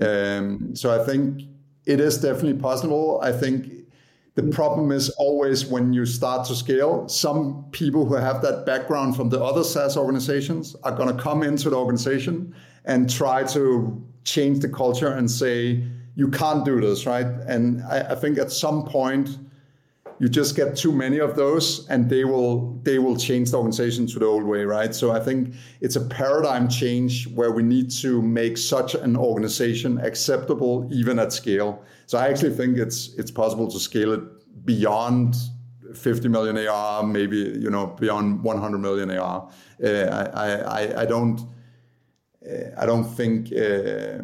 Um, 0.00 0.76
so 0.76 0.94
I 0.94 1.04
think 1.04 1.42
it 1.84 1.98
is 1.98 2.18
definitely 2.18 2.60
possible. 2.60 3.18
I 3.24 3.32
think 3.32 3.88
the 4.36 4.44
problem 4.44 4.92
is 4.92 5.10
always 5.18 5.66
when 5.66 5.92
you 5.92 6.06
start 6.06 6.46
to 6.46 6.54
scale, 6.54 7.08
some 7.08 7.64
people 7.72 8.06
who 8.06 8.14
have 8.14 8.40
that 8.42 8.64
background 8.64 9.16
from 9.16 9.30
the 9.30 9.42
other 9.42 9.64
SaaS 9.64 9.96
organizations 9.96 10.76
are 10.84 10.92
going 10.92 11.14
to 11.14 11.20
come 11.20 11.42
into 11.42 11.70
the 11.70 11.76
organization 11.76 12.54
and 12.84 13.10
try 13.10 13.42
to 13.48 14.00
change 14.22 14.60
the 14.60 14.68
culture 14.68 15.08
and 15.08 15.28
say, 15.28 15.82
you 16.20 16.28
can't 16.28 16.66
do 16.66 16.78
this, 16.82 17.06
right? 17.06 17.30
And 17.54 17.82
I, 17.84 18.12
I, 18.12 18.14
think 18.14 18.36
at 18.36 18.52
some 18.52 18.84
point 18.84 19.38
you 20.18 20.28
just 20.28 20.54
get 20.54 20.76
too 20.76 20.92
many 20.92 21.18
of 21.18 21.34
those, 21.34 21.88
and 21.88 22.10
they 22.10 22.24
will 22.24 22.78
they 22.82 22.98
will 22.98 23.16
change 23.16 23.50
the 23.52 23.56
organization 23.56 24.06
to 24.08 24.18
the 24.18 24.26
old 24.26 24.44
way, 24.44 24.62
right? 24.64 24.94
So 24.94 25.12
I 25.12 25.20
think 25.26 25.54
it's 25.80 25.96
a 25.96 26.04
paradigm 26.18 26.68
change 26.68 27.26
where 27.38 27.52
we 27.52 27.62
need 27.62 27.90
to 28.02 28.20
make 28.20 28.58
such 28.58 28.94
an 28.94 29.16
organization 29.16 29.98
acceptable 30.10 30.86
even 30.92 31.18
at 31.18 31.32
scale. 31.32 31.82
So 32.04 32.18
I 32.18 32.28
actually 32.28 32.54
think 32.54 32.76
it's 32.76 33.14
it's 33.20 33.30
possible 33.30 33.68
to 33.74 33.78
scale 33.80 34.12
it 34.12 34.24
beyond 34.66 35.36
50 35.94 36.28
million 36.28 36.58
AR, 36.68 37.02
maybe 37.02 37.38
you 37.64 37.70
know 37.70 37.86
beyond 37.86 38.44
100 38.44 38.78
million 38.78 39.10
AR. 39.10 39.48
Uh, 39.82 39.88
I, 40.44 40.46
I 40.78 41.02
I 41.02 41.06
don't 41.06 41.40
uh, 42.44 42.82
I 42.82 42.84
don't 42.84 43.08
think. 43.18 43.50
Uh, 43.52 44.18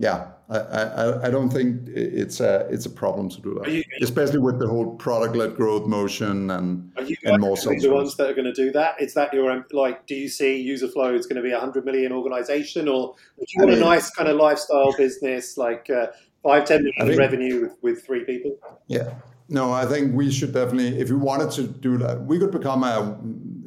yeah, 0.00 0.28
I, 0.48 0.56
I, 0.58 1.26
I, 1.26 1.30
don't 1.30 1.50
think 1.50 1.86
it's 1.88 2.40
a 2.40 2.66
it's 2.70 2.86
a 2.86 2.90
problem 2.90 3.28
to 3.28 3.40
do 3.42 3.60
that, 3.60 3.70
you, 3.70 3.84
especially 4.00 4.38
with 4.38 4.58
the 4.58 4.66
whole 4.66 4.96
product 4.96 5.36
led 5.36 5.56
growth 5.56 5.86
motion 5.86 6.50
and 6.50 6.90
are 6.96 7.02
you 7.02 7.16
and 7.24 7.38
more. 7.38 7.58
So 7.58 7.68
the 7.68 7.90
ones 7.90 8.16
that 8.16 8.30
are 8.30 8.32
going 8.32 8.46
to 8.46 8.54
do 8.54 8.72
that 8.72 8.98
is 8.98 9.12
that 9.12 9.34
your 9.34 9.62
like? 9.72 10.06
Do 10.06 10.14
you 10.14 10.30
see 10.30 10.66
Userflow 10.66 11.14
is 11.14 11.26
going 11.26 11.36
to 11.36 11.42
be 11.42 11.52
a 11.52 11.60
hundred 11.60 11.84
million 11.84 12.12
organization, 12.12 12.88
or 12.88 13.14
do 13.38 13.44
you 13.50 13.62
want 13.62 13.76
a 13.76 13.78
nice 13.78 14.08
kind 14.08 14.30
of 14.30 14.38
lifestyle 14.38 14.96
business 14.96 15.58
like 15.58 15.90
uh, 15.90 16.06
five 16.42 16.64
ten 16.64 16.82
million 16.82 17.06
think, 17.06 17.18
revenue 17.18 17.60
with, 17.60 17.76
with 17.82 18.06
three 18.06 18.24
people? 18.24 18.58
Yeah, 18.86 19.12
no, 19.50 19.70
I 19.70 19.84
think 19.84 20.14
we 20.14 20.32
should 20.32 20.54
definitely, 20.54 20.98
if 20.98 21.10
we 21.10 21.16
wanted 21.16 21.50
to 21.50 21.64
do 21.64 21.98
that, 21.98 22.24
we 22.24 22.38
could 22.38 22.52
become 22.52 22.84
a 22.84 23.20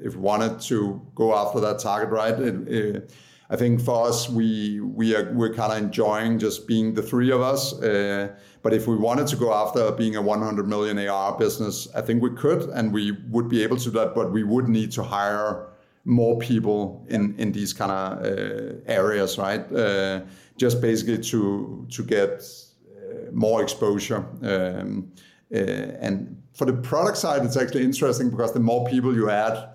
if 0.03 0.15
we 0.15 0.21
wanted 0.21 0.59
to 0.61 0.99
go 1.13 1.35
after 1.35 1.59
that 1.59 1.77
target, 1.77 2.09
right? 2.09 2.33
It, 2.33 2.67
it, 2.67 3.13
I 3.53 3.55
think 3.55 3.81
for 3.81 4.07
us, 4.07 4.27
we 4.27 4.79
we 4.81 5.15
are 5.15 5.31
we're 5.31 5.53
kind 5.53 5.71
of 5.71 5.77
enjoying 5.77 6.39
just 6.39 6.67
being 6.67 6.95
the 6.95 7.03
three 7.03 7.31
of 7.31 7.41
us. 7.41 7.79
Uh, 7.79 8.29
but 8.63 8.73
if 8.73 8.87
we 8.87 8.95
wanted 8.97 9.27
to 9.27 9.35
go 9.35 9.53
after 9.53 9.91
being 9.91 10.15
a 10.15 10.21
100 10.21 10.67
million 10.67 10.97
AR 10.97 11.37
business, 11.37 11.87
I 11.93 12.01
think 12.01 12.23
we 12.23 12.31
could, 12.31 12.63
and 12.69 12.91
we 12.91 13.11
would 13.29 13.49
be 13.49 13.61
able 13.61 13.77
to 13.77 13.83
do 13.83 13.91
that. 13.91 14.15
But 14.15 14.31
we 14.31 14.43
would 14.43 14.67
need 14.67 14.91
to 14.93 15.03
hire 15.03 15.67
more 16.03 16.39
people 16.39 17.05
in 17.09 17.35
in 17.37 17.51
these 17.51 17.73
kind 17.73 17.91
of 17.91 18.25
uh, 18.25 18.91
areas, 18.91 19.37
right? 19.37 19.71
Uh, 19.71 20.21
just 20.57 20.81
basically 20.81 21.19
to 21.19 21.85
to 21.91 22.03
get 22.03 22.31
uh, 22.31 23.31
more 23.31 23.61
exposure. 23.61 24.25
Um, 24.41 25.11
uh, 25.53 26.07
and 26.07 26.41
for 26.53 26.65
the 26.65 26.73
product 26.73 27.17
side, 27.17 27.45
it's 27.45 27.57
actually 27.57 27.83
interesting 27.83 28.31
because 28.31 28.53
the 28.53 28.59
more 28.59 28.83
people 28.89 29.13
you 29.13 29.29
add, 29.29 29.72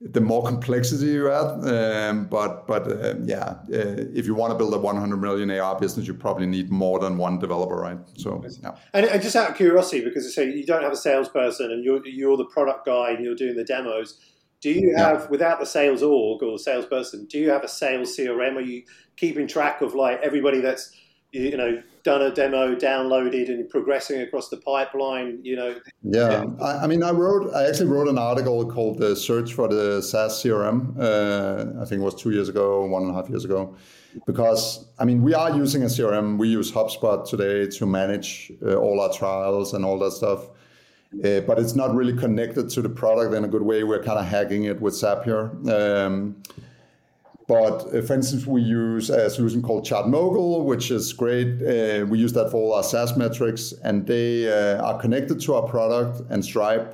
the 0.00 0.20
more 0.20 0.44
complexity 0.44 1.12
you 1.12 1.30
add. 1.30 1.64
Um, 1.64 2.26
but 2.26 2.66
but 2.66 2.90
uh, 2.90 3.14
yeah, 3.22 3.56
uh, 3.72 4.04
if 4.14 4.26
you 4.26 4.34
want 4.34 4.52
to 4.52 4.58
build 4.58 4.74
a 4.74 4.78
100 4.78 5.16
million 5.16 5.50
AR 5.50 5.78
business, 5.78 6.06
you 6.06 6.14
probably 6.14 6.46
need 6.46 6.70
more 6.70 6.98
than 6.98 7.16
one 7.16 7.38
developer, 7.38 7.76
right? 7.76 7.98
So 8.16 8.44
yeah. 8.62 8.76
And, 8.92 9.06
and 9.06 9.22
just 9.22 9.36
out 9.36 9.50
of 9.50 9.56
curiosity, 9.56 10.04
because 10.04 10.32
say 10.34 10.50
you 10.50 10.66
don't 10.66 10.82
have 10.82 10.92
a 10.92 10.96
salesperson 10.96 11.70
and 11.70 11.84
you're 11.84 12.06
you're 12.06 12.36
the 12.36 12.44
product 12.44 12.86
guy 12.86 13.10
and 13.10 13.24
you're 13.24 13.34
doing 13.34 13.56
the 13.56 13.64
demos. 13.64 14.20
Do 14.62 14.70
you 14.70 14.96
have, 14.96 15.20
yeah. 15.20 15.26
without 15.28 15.60
the 15.60 15.66
sales 15.66 16.02
org 16.02 16.42
or 16.42 16.52
the 16.52 16.58
salesperson, 16.58 17.26
do 17.26 17.38
you 17.38 17.50
have 17.50 17.62
a 17.62 17.68
sales 17.68 18.16
CRM? 18.16 18.56
Are 18.56 18.62
you 18.62 18.84
keeping 19.16 19.46
track 19.46 19.82
of 19.82 19.94
like 19.94 20.18
everybody 20.22 20.60
that's 20.60 20.92
you 21.32 21.56
know 21.56 21.82
done 22.06 22.22
a 22.22 22.30
demo, 22.30 22.74
downloaded, 22.76 23.48
and 23.48 23.68
progressing 23.68 24.20
across 24.20 24.48
the 24.48 24.56
pipeline. 24.56 25.40
You 25.42 25.56
know. 25.56 25.70
Yeah, 26.02 26.30
yeah. 26.30 26.44
I, 26.62 26.84
I, 26.84 26.86
mean, 26.86 27.02
I 27.02 27.10
wrote, 27.10 27.52
I 27.52 27.66
actually 27.68 27.88
wrote 27.88 28.08
an 28.08 28.16
article 28.16 28.64
called 28.64 28.98
"The 28.98 29.14
Search 29.16 29.52
for 29.52 29.68
the 29.68 30.00
SaaS 30.00 30.42
CRM." 30.42 30.96
Uh, 30.98 31.82
I 31.82 31.84
think 31.84 32.00
it 32.00 32.04
was 32.04 32.14
two 32.14 32.30
years 32.30 32.48
ago, 32.48 32.86
one 32.86 33.02
and 33.02 33.10
a 33.10 33.14
half 33.14 33.28
years 33.28 33.44
ago, 33.44 33.76
because 34.24 34.86
I 35.00 35.04
mean, 35.04 35.20
we 35.22 35.34
are 35.34 35.50
using 35.54 35.82
a 35.82 35.86
CRM. 35.86 36.38
We 36.38 36.48
use 36.48 36.70
HubSpot 36.70 37.28
today 37.28 37.66
to 37.76 37.86
manage 37.86 38.52
uh, 38.64 38.76
all 38.76 39.00
our 39.00 39.12
trials 39.12 39.74
and 39.74 39.84
all 39.84 39.98
that 39.98 40.12
stuff. 40.12 40.48
Uh, 41.24 41.40
but 41.40 41.58
it's 41.58 41.74
not 41.74 41.94
really 41.94 42.16
connected 42.16 42.68
to 42.68 42.82
the 42.82 42.88
product 42.88 43.34
in 43.34 43.44
a 43.44 43.48
good 43.48 43.62
way. 43.62 43.84
We're 43.84 44.02
kind 44.02 44.18
of 44.18 44.26
hacking 44.26 44.64
it 44.64 44.80
with 44.80 44.94
Zapier. 44.94 45.44
Um, 45.70 46.42
but 47.46 47.94
uh, 47.94 48.02
for 48.02 48.14
instance, 48.14 48.46
we 48.46 48.62
use 48.62 49.08
a 49.08 49.30
solution 49.30 49.62
called 49.62 49.84
ChartMogul, 49.84 50.64
which 50.64 50.90
is 50.90 51.12
great. 51.12 51.62
Uh, 51.62 52.04
we 52.06 52.18
use 52.18 52.32
that 52.32 52.50
for 52.50 52.56
all 52.56 52.74
our 52.74 52.82
SaaS 52.82 53.16
metrics, 53.16 53.72
and 53.84 54.06
they 54.06 54.50
uh, 54.50 54.82
are 54.82 54.98
connected 54.98 55.40
to 55.42 55.54
our 55.54 55.62
product 55.68 56.22
and 56.30 56.44
Stripe. 56.44 56.92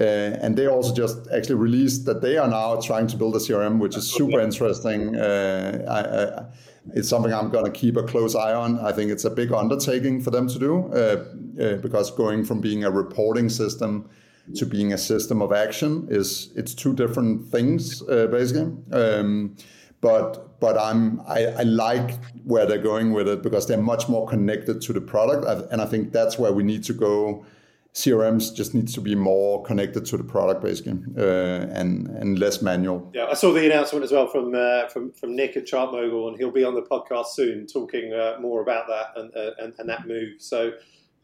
Uh, 0.00 0.04
and 0.04 0.56
they 0.56 0.66
also 0.66 0.94
just 0.94 1.28
actually 1.30 1.56
released 1.56 2.06
that 2.06 2.22
they 2.22 2.38
are 2.38 2.48
now 2.48 2.80
trying 2.80 3.06
to 3.06 3.16
build 3.18 3.36
a 3.36 3.38
CRM, 3.38 3.78
which 3.78 3.96
is 3.96 4.10
super 4.10 4.40
interesting. 4.40 5.14
Uh, 5.14 5.84
I, 5.86 6.00
I, 6.00 6.46
it's 6.94 7.08
something 7.08 7.32
I'm 7.32 7.50
going 7.50 7.66
to 7.66 7.70
keep 7.70 7.98
a 7.98 8.02
close 8.02 8.34
eye 8.34 8.54
on. 8.54 8.78
I 8.80 8.92
think 8.92 9.10
it's 9.10 9.24
a 9.24 9.30
big 9.30 9.52
undertaking 9.52 10.22
for 10.22 10.30
them 10.30 10.48
to 10.48 10.58
do 10.58 10.92
uh, 10.94 11.76
because 11.76 12.10
going 12.10 12.44
from 12.44 12.62
being 12.62 12.84
a 12.84 12.90
reporting 12.90 13.50
system 13.50 14.08
to 14.54 14.66
being 14.66 14.92
a 14.92 14.98
system 14.98 15.40
of 15.40 15.52
action 15.52 16.06
is 16.10 16.52
it's 16.54 16.74
two 16.74 16.94
different 16.94 17.50
things 17.50 18.02
basically. 18.02 18.72
Um, 18.92 19.56
but 20.04 20.60
but 20.60 20.76
I'm 20.76 21.22
I, 21.26 21.46
I, 21.46 21.62
like 21.62 22.22
where 22.44 22.66
they're 22.66 22.86
going 22.92 23.14
with 23.14 23.26
it 23.26 23.42
because 23.42 23.66
they're 23.66 23.78
much 23.94 24.06
more 24.06 24.26
connected 24.26 24.82
to 24.82 24.92
the 24.92 25.00
product, 25.00 25.46
and 25.72 25.80
I 25.80 25.86
think 25.86 26.12
that's 26.12 26.38
where 26.38 26.52
we 26.52 26.62
need 26.62 26.84
to 26.84 26.92
go. 26.92 27.46
CRMs 27.94 28.54
just 28.54 28.74
needs 28.74 28.92
to 28.94 29.00
be 29.00 29.14
more 29.14 29.62
connected 29.62 30.04
to 30.06 30.18
the 30.18 30.24
product, 30.24 30.60
basically, 30.60 30.98
uh, 31.16 31.80
and 31.80 32.08
and 32.08 32.38
less 32.38 32.60
manual. 32.60 33.10
Yeah, 33.14 33.28
I 33.30 33.34
saw 33.34 33.54
the 33.54 33.64
announcement 33.64 34.04
as 34.04 34.12
well 34.12 34.26
from 34.26 34.54
uh, 34.54 34.88
from 34.88 35.10
from 35.12 35.34
Nick 35.34 35.56
at 35.56 35.64
Chart 35.64 35.90
ChartMogul, 35.90 36.28
and 36.28 36.36
he'll 36.36 36.50
be 36.50 36.64
on 36.64 36.74
the 36.74 36.82
podcast 36.82 37.28
soon, 37.28 37.66
talking 37.66 38.12
uh, 38.12 38.36
more 38.42 38.60
about 38.60 38.86
that 38.88 39.06
and, 39.16 39.34
uh, 39.34 39.52
and, 39.58 39.72
and 39.78 39.88
that 39.88 40.06
move. 40.06 40.34
So. 40.38 40.72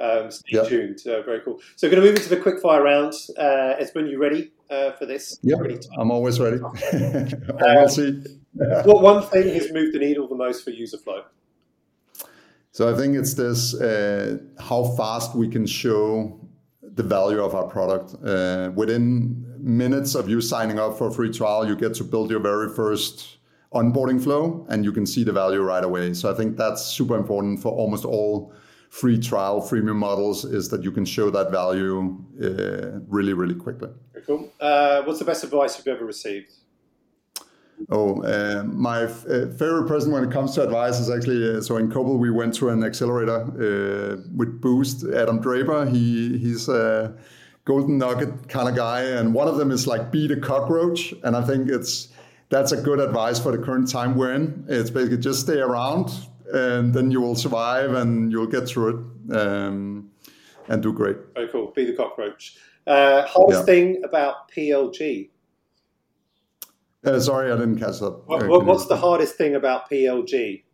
Um, 0.00 0.30
stay 0.30 0.56
yep. 0.56 0.68
tuned. 0.68 1.00
very 1.04 1.40
cool. 1.40 1.60
So, 1.76 1.86
we're 1.86 1.92
going 1.92 2.02
to 2.02 2.08
move 2.08 2.16
into 2.16 2.30
the 2.30 2.40
quick 2.40 2.60
fire 2.60 2.82
round. 2.82 3.12
Uh, 3.36 3.76
Esben, 3.78 4.08
you 4.10 4.18
ready 4.18 4.50
uh, 4.70 4.92
for 4.92 5.06
this? 5.06 5.38
Yeah, 5.42 5.56
I'm 5.98 6.10
always 6.10 6.40
ready. 6.40 6.58
I'll 7.60 7.88
see. 7.88 8.22
what 8.52 9.02
one 9.02 9.22
thing 9.22 9.54
has 9.54 9.72
moved 9.72 9.94
the 9.94 9.98
needle 9.98 10.26
the 10.28 10.34
most 10.34 10.64
for 10.64 10.70
Userflow? 10.70 11.24
So 12.72 12.92
I 12.92 12.96
think 12.96 13.16
it's 13.16 13.34
this 13.34 13.74
uh, 13.74 14.38
how 14.58 14.84
fast 14.96 15.34
we 15.34 15.48
can 15.48 15.66
show 15.66 16.40
the 16.82 17.02
value 17.02 17.42
of 17.42 17.54
our 17.54 17.66
product. 17.66 18.14
Uh, 18.24 18.70
within 18.74 19.44
minutes 19.58 20.14
of 20.14 20.28
you 20.28 20.40
signing 20.40 20.78
up 20.78 20.96
for 20.96 21.08
a 21.08 21.12
free 21.12 21.32
trial, 21.32 21.66
you 21.66 21.76
get 21.76 21.94
to 21.94 22.04
build 22.04 22.30
your 22.30 22.40
very 22.40 22.68
first 22.68 23.38
onboarding 23.72 24.22
flow 24.22 24.66
and 24.68 24.84
you 24.84 24.92
can 24.92 25.06
see 25.06 25.24
the 25.24 25.32
value 25.32 25.60
right 25.60 25.84
away. 25.84 26.12
So 26.14 26.30
I 26.30 26.34
think 26.34 26.56
that's 26.56 26.82
super 26.82 27.16
important 27.16 27.60
for 27.60 27.72
almost 27.72 28.04
all 28.04 28.52
free 28.90 29.18
trial 29.18 29.62
freemium 29.62 29.96
models 29.96 30.44
is 30.44 30.68
that 30.68 30.82
you 30.82 30.90
can 30.92 31.04
show 31.04 31.30
that 31.30 31.50
value 31.50 32.22
uh, 32.42 32.98
really, 33.08 33.32
really 33.32 33.54
quickly. 33.54 33.88
Cool. 34.26 34.52
Uh, 34.60 35.02
what's 35.02 35.18
the 35.18 35.24
best 35.24 35.42
advice 35.44 35.78
you've 35.78 35.86
ever 35.86 36.04
received? 36.04 36.52
Oh, 37.88 38.22
uh, 38.22 38.62
my 38.64 39.04
f- 39.04 39.24
uh, 39.26 39.46
favorite 39.52 39.88
person 39.88 40.12
when 40.12 40.22
it 40.22 40.30
comes 40.30 40.54
to 40.56 40.62
advice 40.62 41.00
is 41.00 41.08
actually 41.08 41.56
uh, 41.56 41.62
so 41.62 41.78
in 41.78 41.90
Cobalt 41.90 42.20
we 42.20 42.30
went 42.30 42.52
to 42.56 42.68
an 42.68 42.84
accelerator 42.84 43.40
uh, 43.40 44.22
with 44.36 44.60
Boost. 44.60 45.04
Adam 45.04 45.40
Draper, 45.40 45.86
he 45.86 46.36
he's 46.36 46.68
a 46.68 47.16
golden 47.64 47.96
nugget 47.96 48.48
kind 48.48 48.68
of 48.68 48.76
guy, 48.76 49.02
and 49.02 49.32
one 49.32 49.48
of 49.48 49.56
them 49.56 49.70
is 49.70 49.86
like 49.86 50.12
beat 50.12 50.30
a 50.30 50.36
cockroach, 50.36 51.14
and 51.24 51.34
I 51.34 51.42
think 51.42 51.70
it's 51.70 52.08
that's 52.50 52.72
a 52.72 52.76
good 52.76 53.00
advice 53.00 53.38
for 53.38 53.56
the 53.56 53.62
current 53.62 53.90
time 53.90 54.14
we're 54.14 54.34
in. 54.34 54.66
It's 54.68 54.90
basically 54.90 55.18
just 55.18 55.40
stay 55.40 55.60
around, 55.60 56.10
and 56.52 56.94
then 56.94 57.10
you 57.10 57.20
will 57.20 57.34
survive 57.34 57.92
and 57.94 58.30
you'll 58.30 58.46
get 58.46 58.68
through 58.68 58.88
it 59.28 59.36
um, 59.36 60.10
and 60.68 60.82
do 60.82 60.92
great. 60.92 61.16
Very 61.34 61.48
cool. 61.48 61.72
Be 61.74 61.84
the 61.84 61.96
cockroach. 61.96 62.56
Uh, 62.86 63.26
hardest 63.26 63.60
yeah. 63.60 63.64
thing 63.64 64.02
about 64.04 64.50
PLG? 64.50 65.30
Uh, 67.04 67.20
sorry, 67.20 67.50
I 67.50 67.56
didn't 67.56 67.78
catch 67.78 68.00
that. 68.00 68.22
What, 68.26 68.46
what, 68.46 68.64
what's 68.64 68.86
the 68.86 68.96
hardest 68.96 69.36
thing 69.36 69.54
about 69.54 69.90
PLG? 69.90 70.64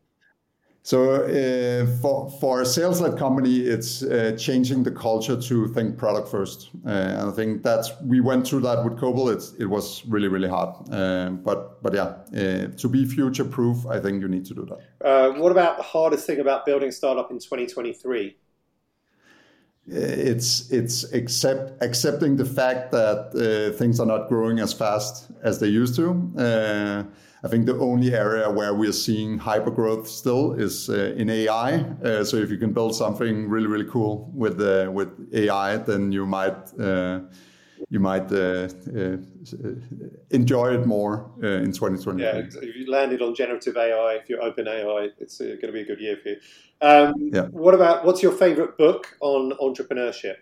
So 0.87 1.15
uh, 1.15 1.85
for 2.01 2.31
for 2.39 2.61
a 2.61 2.65
sales-led 2.65 3.19
company, 3.19 3.59
it's 3.59 4.05
uh, 4.05 4.37
changing 4.39 4.85
the 4.85 4.93
culture 4.93 5.37
to 5.37 5.67
think 5.75 5.99
product 5.99 6.29
first, 6.29 6.71
uh, 6.87 6.91
and 6.91 7.29
I 7.29 7.33
think 7.33 7.65
that's 7.65 7.91
we 8.03 8.21
went 8.21 8.47
through 8.47 8.61
that 8.61 8.85
with 8.85 8.97
Cobalt. 8.97 9.31
It's, 9.31 9.53
it 9.55 9.65
was 9.65 10.07
really 10.07 10.29
really 10.29 10.49
hard, 10.49 10.71
um, 10.93 11.39
but 11.43 11.83
but 11.83 11.93
yeah, 11.93 12.03
uh, 12.41 12.69
to 12.69 12.89
be 12.89 13.05
future-proof, 13.05 13.85
I 13.87 13.99
think 13.99 14.23
you 14.23 14.29
need 14.29 14.45
to 14.45 14.55
do 14.55 14.65
that. 14.67 14.79
Uh, 15.05 15.41
what 15.41 15.51
about 15.51 15.77
the 15.77 15.83
hardest 15.83 16.25
thing 16.25 16.39
about 16.39 16.65
building 16.65 16.91
a 16.91 16.93
startup 16.93 17.33
in 17.33 17.41
2023? 17.41 18.37
It's 19.89 20.71
it's 20.71 21.13
accept 21.13 21.83
accepting 21.83 22.37
the 22.37 22.45
fact 22.45 22.93
that 22.93 23.35
uh, 23.35 23.77
things 23.77 23.99
are 23.99 24.07
not 24.07 24.29
growing 24.29 24.61
as 24.61 24.73
fast 24.73 25.33
as 25.43 25.59
they 25.59 25.67
used 25.67 25.97
to 25.97 27.11
I 27.47 27.49
think 27.49 27.67
the 27.67 27.79
only 27.79 28.13
area 28.13 28.51
where 28.51 28.75
we're 28.75 28.99
seeing 29.07 29.39
hyper 29.39 29.71
growth 29.71 30.09
still 30.09 30.55
is 30.55 30.91
uh, 30.91 31.15
in 31.17 31.31
AI. 31.31 31.75
Uh, 32.05 32.25
so 32.25 32.39
if 32.39 32.51
you 32.51 32.59
can 32.59 32.73
build 32.73 32.93
something 32.97 33.49
really 33.49 33.69
really 33.69 33.85
cool 33.85 34.29
with 34.35 34.61
uh, 34.61 34.91
with 34.91 35.11
AI, 35.33 35.77
then 35.77 36.11
you 36.11 36.27
might 36.27 36.61
uh, 36.81 37.21
you 37.89 38.01
might 38.01 38.33
uh, 38.33 38.69
uh, 39.01 39.17
enjoy 40.31 40.75
it 40.75 40.87
more 40.87 41.31
in 41.41 41.71
2020. 41.71 42.21
Yeah, 42.21 42.37
if 42.37 42.77
you 42.77 42.91
landed 42.91 43.23
on 43.23 43.33
generative 43.33 43.77
AI, 43.77 44.19
if 44.21 44.29
you're 44.29 44.43
OpenAI, 44.43 45.13
it's 45.21 45.39
going 45.39 45.61
to 45.61 45.73
be 45.73 45.83
a 45.83 45.87
good 45.87 46.01
year 46.01 46.17
for 46.21 46.31
you. 46.31 46.39
Um, 46.81 47.31
yeah. 47.33 47.43
What 47.67 47.75
about 47.75 48.05
what's 48.05 48.25
your 48.25 48.33
favorite 48.33 48.77
book 48.77 49.17
on 49.21 49.53
entrepreneurship? 49.61 50.39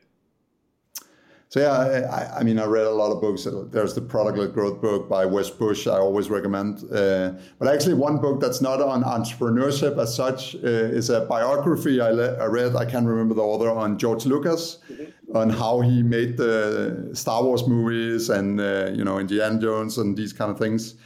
So 1.54 1.60
yeah, 1.60 2.10
I, 2.10 2.40
I, 2.40 2.42
mean, 2.42 2.58
I 2.58 2.64
read 2.64 2.84
a 2.84 2.90
lot 2.90 3.12
of 3.12 3.20
books. 3.20 3.46
There's 3.70 3.94
the 3.94 4.00
Product-led 4.00 4.52
Growth 4.52 4.80
book 4.80 5.08
by 5.08 5.24
Wes 5.24 5.50
Bush. 5.50 5.86
I 5.86 5.98
always 5.98 6.28
recommend. 6.28 6.82
Uh, 6.92 7.34
but 7.60 7.68
actually, 7.68 7.94
one 7.94 8.18
book 8.18 8.40
that's 8.40 8.60
not 8.60 8.80
on 8.80 9.04
entrepreneurship 9.04 9.96
as 9.96 10.12
such 10.12 10.56
uh, 10.56 10.58
is 10.98 11.10
a 11.10 11.20
biography 11.26 12.00
I, 12.00 12.10
le- 12.10 12.34
I, 12.38 12.46
read. 12.46 12.74
I 12.74 12.84
can't 12.84 13.06
remember 13.06 13.36
the 13.36 13.42
author 13.42 13.70
on 13.70 13.98
George 13.98 14.26
Lucas, 14.26 14.78
mm-hmm. 14.90 15.36
on 15.36 15.48
how 15.48 15.78
he 15.80 16.02
made 16.02 16.38
the 16.38 17.10
Star 17.12 17.44
Wars 17.44 17.68
movies 17.68 18.30
and 18.30 18.60
uh, 18.60 18.90
you 18.92 19.04
know 19.04 19.20
Indiana 19.20 19.60
Jones 19.60 19.96
and 19.98 20.16
these 20.16 20.32
kind 20.32 20.50
of 20.50 20.58
things. 20.58 20.96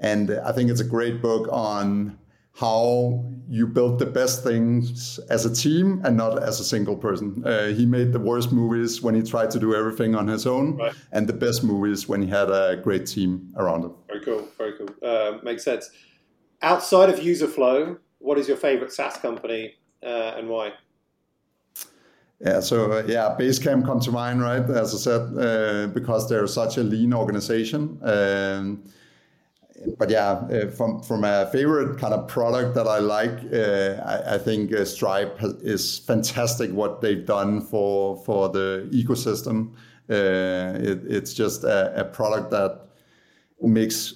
And 0.00 0.30
I 0.30 0.52
think 0.52 0.68
it's 0.68 0.82
a 0.82 0.90
great 0.96 1.22
book 1.22 1.48
on 1.50 2.18
how 2.56 3.22
you 3.48 3.66
build 3.66 3.98
the 3.98 4.06
best 4.06 4.42
things 4.42 5.18
as 5.28 5.44
a 5.44 5.54
team 5.54 6.00
and 6.04 6.16
not 6.16 6.42
as 6.42 6.58
a 6.58 6.64
single 6.64 6.96
person. 6.96 7.42
Uh, 7.46 7.66
he 7.66 7.84
made 7.84 8.12
the 8.12 8.18
worst 8.18 8.50
movies 8.50 9.02
when 9.02 9.14
he 9.14 9.22
tried 9.22 9.50
to 9.50 9.58
do 9.58 9.74
everything 9.74 10.14
on 10.14 10.26
his 10.26 10.46
own, 10.46 10.76
right. 10.76 10.94
and 11.12 11.28
the 11.28 11.32
best 11.34 11.62
movies 11.62 12.08
when 12.08 12.22
he 12.22 12.28
had 12.28 12.50
a 12.50 12.76
great 12.82 13.06
team 13.06 13.52
around 13.56 13.84
him. 13.84 13.92
Very 14.08 14.24
cool, 14.24 14.48
very 14.56 14.72
cool. 14.78 14.88
Uh, 15.02 15.38
makes 15.42 15.64
sense. 15.64 15.90
Outside 16.62 17.10
of 17.10 17.16
Userflow, 17.16 17.98
what 18.18 18.38
is 18.38 18.48
your 18.48 18.56
favorite 18.56 18.92
SaaS 18.92 19.18
company 19.18 19.74
uh, 20.02 20.34
and 20.38 20.48
why? 20.48 20.72
Yeah, 22.40 22.60
so 22.60 22.92
uh, 22.92 23.02
yeah, 23.06 23.36
Basecamp 23.38 23.84
comes 23.84 24.06
to 24.06 24.12
mind, 24.12 24.40
right? 24.42 24.62
As 24.70 24.94
I 24.94 24.98
said, 24.98 25.38
uh, 25.38 25.86
because 25.88 26.28
they're 26.28 26.46
such 26.46 26.78
a 26.78 26.82
lean 26.82 27.12
organization. 27.12 27.98
Um, 28.02 28.82
but 29.98 30.10
yeah, 30.10 30.30
uh, 30.30 30.70
from 30.70 31.02
from 31.02 31.24
a 31.24 31.46
favorite 31.52 31.98
kind 31.98 32.14
of 32.14 32.28
product 32.28 32.74
that 32.74 32.86
I 32.86 32.98
like, 32.98 33.38
uh, 33.52 34.02
I, 34.04 34.34
I, 34.34 34.38
think 34.38 34.72
uh, 34.72 34.84
Stripe 34.84 35.38
has, 35.38 35.52
is 35.62 35.98
fantastic. 35.98 36.70
What 36.72 37.00
they've 37.00 37.24
done 37.24 37.60
for 37.60 38.16
for 38.24 38.48
the 38.48 38.88
ecosystem, 38.92 39.72
uh, 40.10 40.78
it, 40.78 41.00
it's 41.06 41.34
just 41.34 41.64
a, 41.64 42.00
a, 42.00 42.04
product 42.04 42.50
that 42.50 42.86
makes 43.60 44.14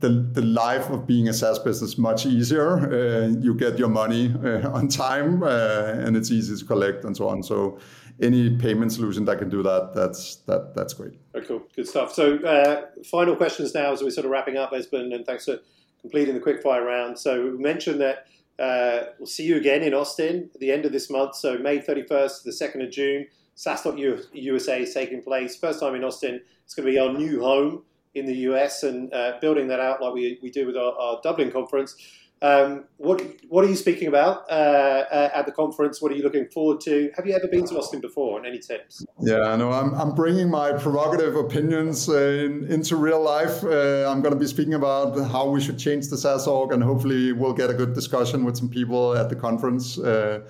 the 0.00 0.08
the 0.32 0.42
life 0.42 0.90
of 0.90 1.06
being 1.06 1.28
a 1.28 1.32
SaaS 1.32 1.58
business 1.58 1.98
much 1.98 2.26
easier. 2.26 2.78
Uh, 2.78 3.28
you 3.28 3.54
get 3.54 3.78
your 3.78 3.88
money 3.88 4.34
uh, 4.44 4.70
on 4.70 4.88
time, 4.88 5.42
and 5.42 6.16
it's 6.16 6.30
easy 6.30 6.56
to 6.56 6.64
collect 6.64 7.04
and 7.04 7.16
so 7.16 7.28
on. 7.28 7.42
So 7.42 7.78
any 8.20 8.56
payment 8.56 8.92
solution 8.92 9.24
that 9.24 9.38
can 9.38 9.48
do 9.48 9.62
that, 9.62 9.92
that's 9.94 10.36
that 10.46 10.74
that's 10.74 10.94
great. 10.94 11.14
Very 11.32 11.46
cool, 11.46 11.62
good 11.74 11.88
stuff. 11.88 12.12
So, 12.12 12.36
uh, 12.38 12.86
final 13.04 13.36
questions 13.36 13.74
now 13.74 13.92
as 13.92 14.02
we're 14.02 14.10
sort 14.10 14.24
of 14.24 14.30
wrapping 14.30 14.56
up, 14.56 14.72
Esben, 14.72 15.14
and 15.14 15.26
thanks 15.26 15.46
for 15.46 15.58
completing 16.00 16.34
the 16.34 16.40
quickfire 16.40 16.84
round. 16.84 17.18
So, 17.18 17.50
we 17.50 17.58
mentioned 17.58 18.00
that 18.00 18.26
uh, 18.58 19.10
we'll 19.18 19.26
see 19.26 19.44
you 19.44 19.56
again 19.56 19.82
in 19.82 19.94
Austin 19.94 20.50
at 20.54 20.60
the 20.60 20.70
end 20.70 20.84
of 20.84 20.92
this 20.92 21.10
month. 21.10 21.36
So, 21.36 21.58
May 21.58 21.78
31st 21.78 22.42
to 22.42 22.50
the 22.50 22.50
2nd 22.52 22.84
of 22.84 22.90
June, 22.92 23.26
SaaStock 23.56 23.98
USA 24.32 24.82
is 24.82 24.94
taking 24.94 25.22
place. 25.22 25.56
First 25.56 25.80
time 25.80 25.94
in 25.94 26.04
Austin. 26.04 26.40
It's 26.64 26.74
going 26.74 26.86
to 26.86 26.92
be 26.92 26.98
our 26.98 27.12
new 27.12 27.40
home 27.40 27.82
in 28.14 28.26
the 28.26 28.34
US 28.48 28.82
and 28.84 29.12
uh, 29.12 29.38
building 29.40 29.68
that 29.68 29.80
out 29.80 30.00
like 30.00 30.14
we, 30.14 30.38
we 30.42 30.50
do 30.50 30.66
with 30.66 30.76
our, 30.76 30.92
our 30.98 31.20
Dublin 31.22 31.50
conference. 31.50 31.96
Um, 32.42 32.84
what 32.98 33.22
what 33.48 33.64
are 33.64 33.68
you 33.68 33.76
speaking 33.76 34.08
about 34.08 34.44
uh, 34.50 34.52
uh, 34.52 35.30
at 35.34 35.46
the 35.46 35.52
conference? 35.52 36.02
What 36.02 36.12
are 36.12 36.14
you 36.14 36.22
looking 36.22 36.46
forward 36.48 36.80
to? 36.82 37.10
Have 37.16 37.26
you 37.26 37.34
ever 37.34 37.48
been 37.48 37.64
to 37.66 37.78
Austin 37.78 38.00
before? 38.00 38.36
And 38.36 38.46
any 38.46 38.58
tips? 38.58 39.04
Yeah, 39.20 39.56
no, 39.56 39.72
I'm 39.72 39.94
I'm 39.94 40.14
bringing 40.14 40.50
my 40.50 40.72
provocative 40.72 41.36
opinions 41.36 42.08
uh, 42.08 42.16
in, 42.16 42.64
into 42.70 42.96
real 42.96 43.22
life. 43.22 43.64
Uh, 43.64 44.10
I'm 44.10 44.20
going 44.20 44.34
to 44.34 44.38
be 44.38 44.46
speaking 44.46 44.74
about 44.74 45.18
how 45.30 45.48
we 45.48 45.60
should 45.60 45.78
change 45.78 46.08
the 46.08 46.18
SaaS 46.18 46.46
org, 46.46 46.72
and 46.72 46.82
hopefully 46.82 47.32
we'll 47.32 47.54
get 47.54 47.70
a 47.70 47.74
good 47.74 47.94
discussion 47.94 48.44
with 48.44 48.56
some 48.56 48.68
people 48.68 49.16
at 49.16 49.28
the 49.30 49.36
conference. 49.36 49.98
Uh, 49.98 50.40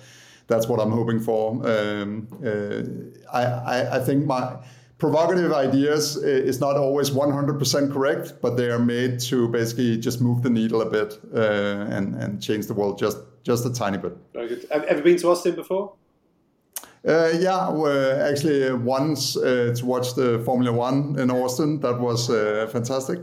that's 0.47 0.67
what 0.67 0.79
I'm 0.79 0.91
hoping 0.91 1.19
for. 1.19 1.51
Um, 1.67 2.27
uh, 2.45 3.35
I, 3.35 3.43
I 3.43 3.95
I 3.97 3.99
think 3.99 4.25
my 4.25 4.57
provocative 5.05 5.53
ideas 5.53 6.17
is 6.17 6.59
not 6.59 6.75
always 6.77 7.11
100% 7.11 7.93
correct, 7.93 8.33
but 8.41 8.57
they 8.57 8.69
are 8.71 8.79
made 8.79 9.19
to 9.19 9.47
basically 9.49 9.97
just 9.97 10.19
move 10.19 10.41
the 10.41 10.49
needle 10.49 10.81
a 10.81 10.89
bit 10.89 11.19
uh, 11.33 11.95
and, 11.95 12.15
and 12.15 12.41
change 12.41 12.65
the 12.65 12.73
world 12.73 12.97
just, 12.97 13.17
just 13.43 13.65
a 13.65 13.73
tiny 13.73 13.99
bit. 13.99 14.13
Very 14.33 14.47
good. 14.47 14.65
Have 14.71 14.97
you 14.97 15.03
been 15.03 15.17
to 15.17 15.29
Austin 15.29 15.53
before? 15.55 15.93
Uh, 17.07 17.29
yeah, 17.37 17.69
actually 18.27 18.67
uh, 18.67 18.75
once 18.77 19.37
uh, 19.37 19.71
to 19.77 19.85
watch 19.85 20.15
the 20.15 20.41
Formula 20.43 20.71
One 20.71 21.19
in 21.19 21.29
Austin. 21.29 21.79
That 21.81 21.99
was 21.99 22.31
uh, 22.31 22.67
fantastic. 22.71 23.19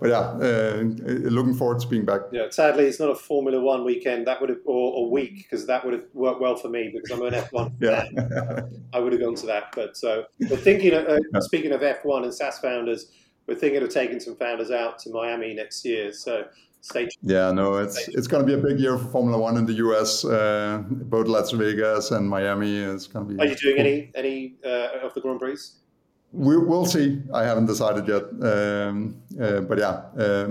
Uh, 0.00 0.06
but 0.06 0.08
yeah, 0.08 0.48
uh, 0.48 0.82
looking 1.28 1.54
forward 1.54 1.80
to 1.80 1.86
being 1.86 2.04
back. 2.04 2.22
Yeah, 2.32 2.50
sadly, 2.50 2.84
it's 2.84 3.00
not 3.00 3.10
a 3.10 3.14
Formula 3.14 3.60
One 3.60 3.84
weekend. 3.84 4.26
That 4.26 4.40
would 4.40 4.50
have 4.50 4.60
or 4.64 5.06
a 5.06 5.08
week 5.08 5.38
because 5.38 5.66
that 5.66 5.84
would 5.84 5.94
have 5.94 6.04
worked 6.14 6.40
well 6.40 6.56
for 6.56 6.68
me 6.68 6.92
because 6.92 7.10
I'm 7.10 7.26
an 7.26 7.34
F1 7.34 7.72
yeah. 7.80 8.62
I 8.92 9.00
would 9.00 9.12
have 9.12 9.20
gone 9.20 9.34
to 9.36 9.46
that. 9.46 9.72
But 9.74 9.96
so, 9.96 10.24
but 10.48 10.60
thinking 10.60 10.94
of, 10.94 11.06
uh, 11.06 11.18
yeah. 11.32 11.40
speaking 11.40 11.72
of 11.72 11.80
F1 11.80 12.24
and 12.24 12.34
SaaS 12.34 12.58
founders, 12.58 13.12
we're 13.46 13.56
thinking 13.56 13.82
of 13.82 13.90
taking 13.90 14.20
some 14.20 14.36
founders 14.36 14.70
out 14.70 14.98
to 15.00 15.10
Miami 15.10 15.54
next 15.54 15.84
year. 15.84 16.12
So. 16.12 16.44
Stay 16.82 17.10
yeah, 17.20 17.52
no, 17.52 17.74
it's 17.74 18.08
it's 18.08 18.26
going 18.26 18.42
to 18.42 18.46
be 18.46 18.58
a 18.58 18.62
big 18.62 18.80
year 18.80 18.96
for 18.96 19.04
Formula 19.08 19.38
One 19.38 19.58
in 19.58 19.66
the 19.66 19.74
US. 19.74 20.24
Uh, 20.24 20.82
both 20.88 21.26
Las 21.26 21.50
Vegas 21.50 22.10
and 22.10 22.26
Miami 22.26 22.74
is 22.74 23.06
going 23.06 23.28
to 23.28 23.34
be. 23.34 23.38
Are 23.38 23.44
you 23.44 23.54
doing 23.54 23.76
cool. 23.76 23.84
any 23.84 24.10
any 24.14 24.54
uh, 24.64 25.06
of 25.06 25.12
the 25.12 25.20
Grand 25.20 25.38
Prix? 25.38 25.58
We, 26.32 26.56
will 26.56 26.86
see. 26.86 27.22
I 27.34 27.42
haven't 27.42 27.66
decided 27.66 28.06
yet, 28.06 28.22
um, 28.42 29.20
uh, 29.40 29.62
but 29.62 29.78
yeah, 29.78 30.02
uh, 30.16 30.48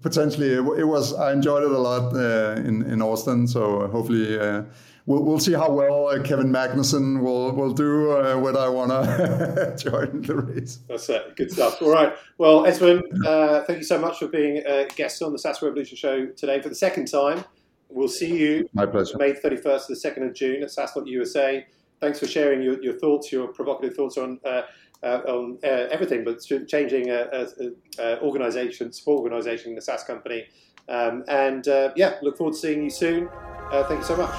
potentially 0.00 0.48
it, 0.48 0.80
it, 0.80 0.84
was. 0.84 1.14
I 1.14 1.32
enjoyed 1.32 1.62
it 1.62 1.70
a 1.70 1.78
lot 1.78 2.12
uh, 2.12 2.60
in 2.60 2.82
in 2.82 3.00
Austin, 3.00 3.46
so 3.46 3.86
hopefully 3.86 4.36
uh, 4.36 4.64
we'll, 5.06 5.22
we'll 5.22 5.38
see 5.38 5.52
how 5.52 5.70
well 5.70 6.08
uh, 6.08 6.20
Kevin 6.22 6.50
Magnussen 6.50 7.22
will 7.22 7.52
will 7.52 7.72
do 7.72 8.10
uh, 8.10 8.36
when 8.36 8.56
I 8.56 8.68
want 8.68 8.90
to 8.90 9.76
join 9.78 10.22
the 10.22 10.38
race. 10.38 10.80
That's 10.88 11.08
it. 11.08 11.36
Good 11.36 11.52
stuff. 11.52 11.80
All 11.80 11.92
right. 11.92 12.14
Well, 12.38 12.66
Esben, 12.66 13.02
thank 13.66 13.78
you 13.78 13.84
so 13.84 14.00
much 14.00 14.18
for 14.18 14.26
being 14.26 14.56
a 14.66 14.88
guest 14.96 15.22
on 15.22 15.32
the 15.32 15.38
SaaS 15.38 15.62
Revolution 15.62 15.96
show 15.96 16.26
today 16.26 16.60
for 16.60 16.68
the 16.68 16.74
second 16.74 17.06
time. 17.06 17.44
We'll 17.88 18.08
see 18.08 18.36
you. 18.36 18.68
My 18.72 18.86
pleasure. 18.86 19.18
May 19.18 19.34
thirty 19.34 19.56
first 19.56 19.86
to 19.86 19.92
the 19.92 20.00
second 20.00 20.24
of 20.24 20.34
June 20.34 20.64
at 20.64 20.70
SaaStock 20.70 21.06
USA. 21.06 21.64
Thanks 22.00 22.18
for 22.18 22.26
sharing 22.26 22.62
your, 22.62 22.82
your 22.82 22.94
thoughts, 22.94 23.30
your 23.30 23.46
provocative 23.46 23.94
thoughts 23.94 24.18
on 24.18 24.40
uh, 24.44 24.62
on 25.02 25.58
uh, 25.64 25.66
everything, 25.66 26.24
but 26.24 26.40
changing 26.68 27.10
organization, 28.22 28.92
support 28.92 29.20
organization, 29.22 29.74
the 29.74 29.82
SaaS 29.82 30.04
company. 30.04 30.46
Um, 30.88 31.24
and 31.28 31.66
uh, 31.68 31.92
yeah, 31.96 32.16
look 32.22 32.36
forward 32.36 32.54
to 32.54 32.58
seeing 32.58 32.82
you 32.82 32.90
soon. 32.90 33.28
thank 33.70 34.00
you 34.00 34.04
so 34.04 34.16
much. 34.16 34.34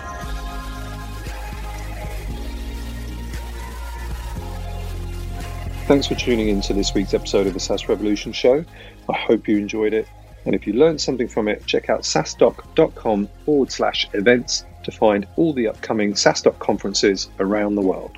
Thanks 5.86 6.08
for 6.08 6.16
tuning 6.16 6.48
in 6.48 6.62
to 6.62 6.74
this 6.74 6.94
week's 6.94 7.14
episode 7.14 7.46
of 7.46 7.54
the 7.54 7.60
SaaS 7.60 7.90
Revolution 7.90 8.32
Show. 8.32 8.64
I 9.10 9.18
hope 9.18 9.50
you 9.50 9.58
enjoyed 9.58 9.94
it. 9.94 10.08
And 10.46 10.56
if 10.56 10.66
you 10.68 10.74
learned 10.74 11.02
something 11.02 11.28
from 11.28 11.48
it, 11.48 11.66
check 11.66 11.90
out 11.90 12.02
saastock.com 12.02 13.30
forward 13.46 13.72
slash 13.72 14.08
events 14.14 14.66
to 14.84 14.92
find 14.92 15.28
all 15.36 15.54
the 15.54 15.68
upcoming 15.68 16.14
SaaStock 16.14 16.60
conferences 16.60 17.30
around 17.40 17.76
the 17.76 17.82
world. 17.82 18.18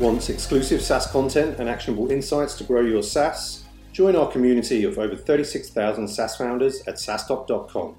Want 0.00 0.30
exclusive 0.30 0.80
SaaS 0.80 1.06
content 1.08 1.60
and 1.60 1.68
actionable 1.68 2.10
insights 2.10 2.54
to 2.54 2.64
grow 2.64 2.80
your 2.80 3.02
SaaS? 3.02 3.64
Join 3.92 4.16
our 4.16 4.32
community 4.32 4.84
of 4.84 4.98
over 4.98 5.14
36,000 5.14 6.08
SaaS 6.08 6.36
founders 6.36 6.80
at 6.86 6.94
saastock.com. 6.94 7.96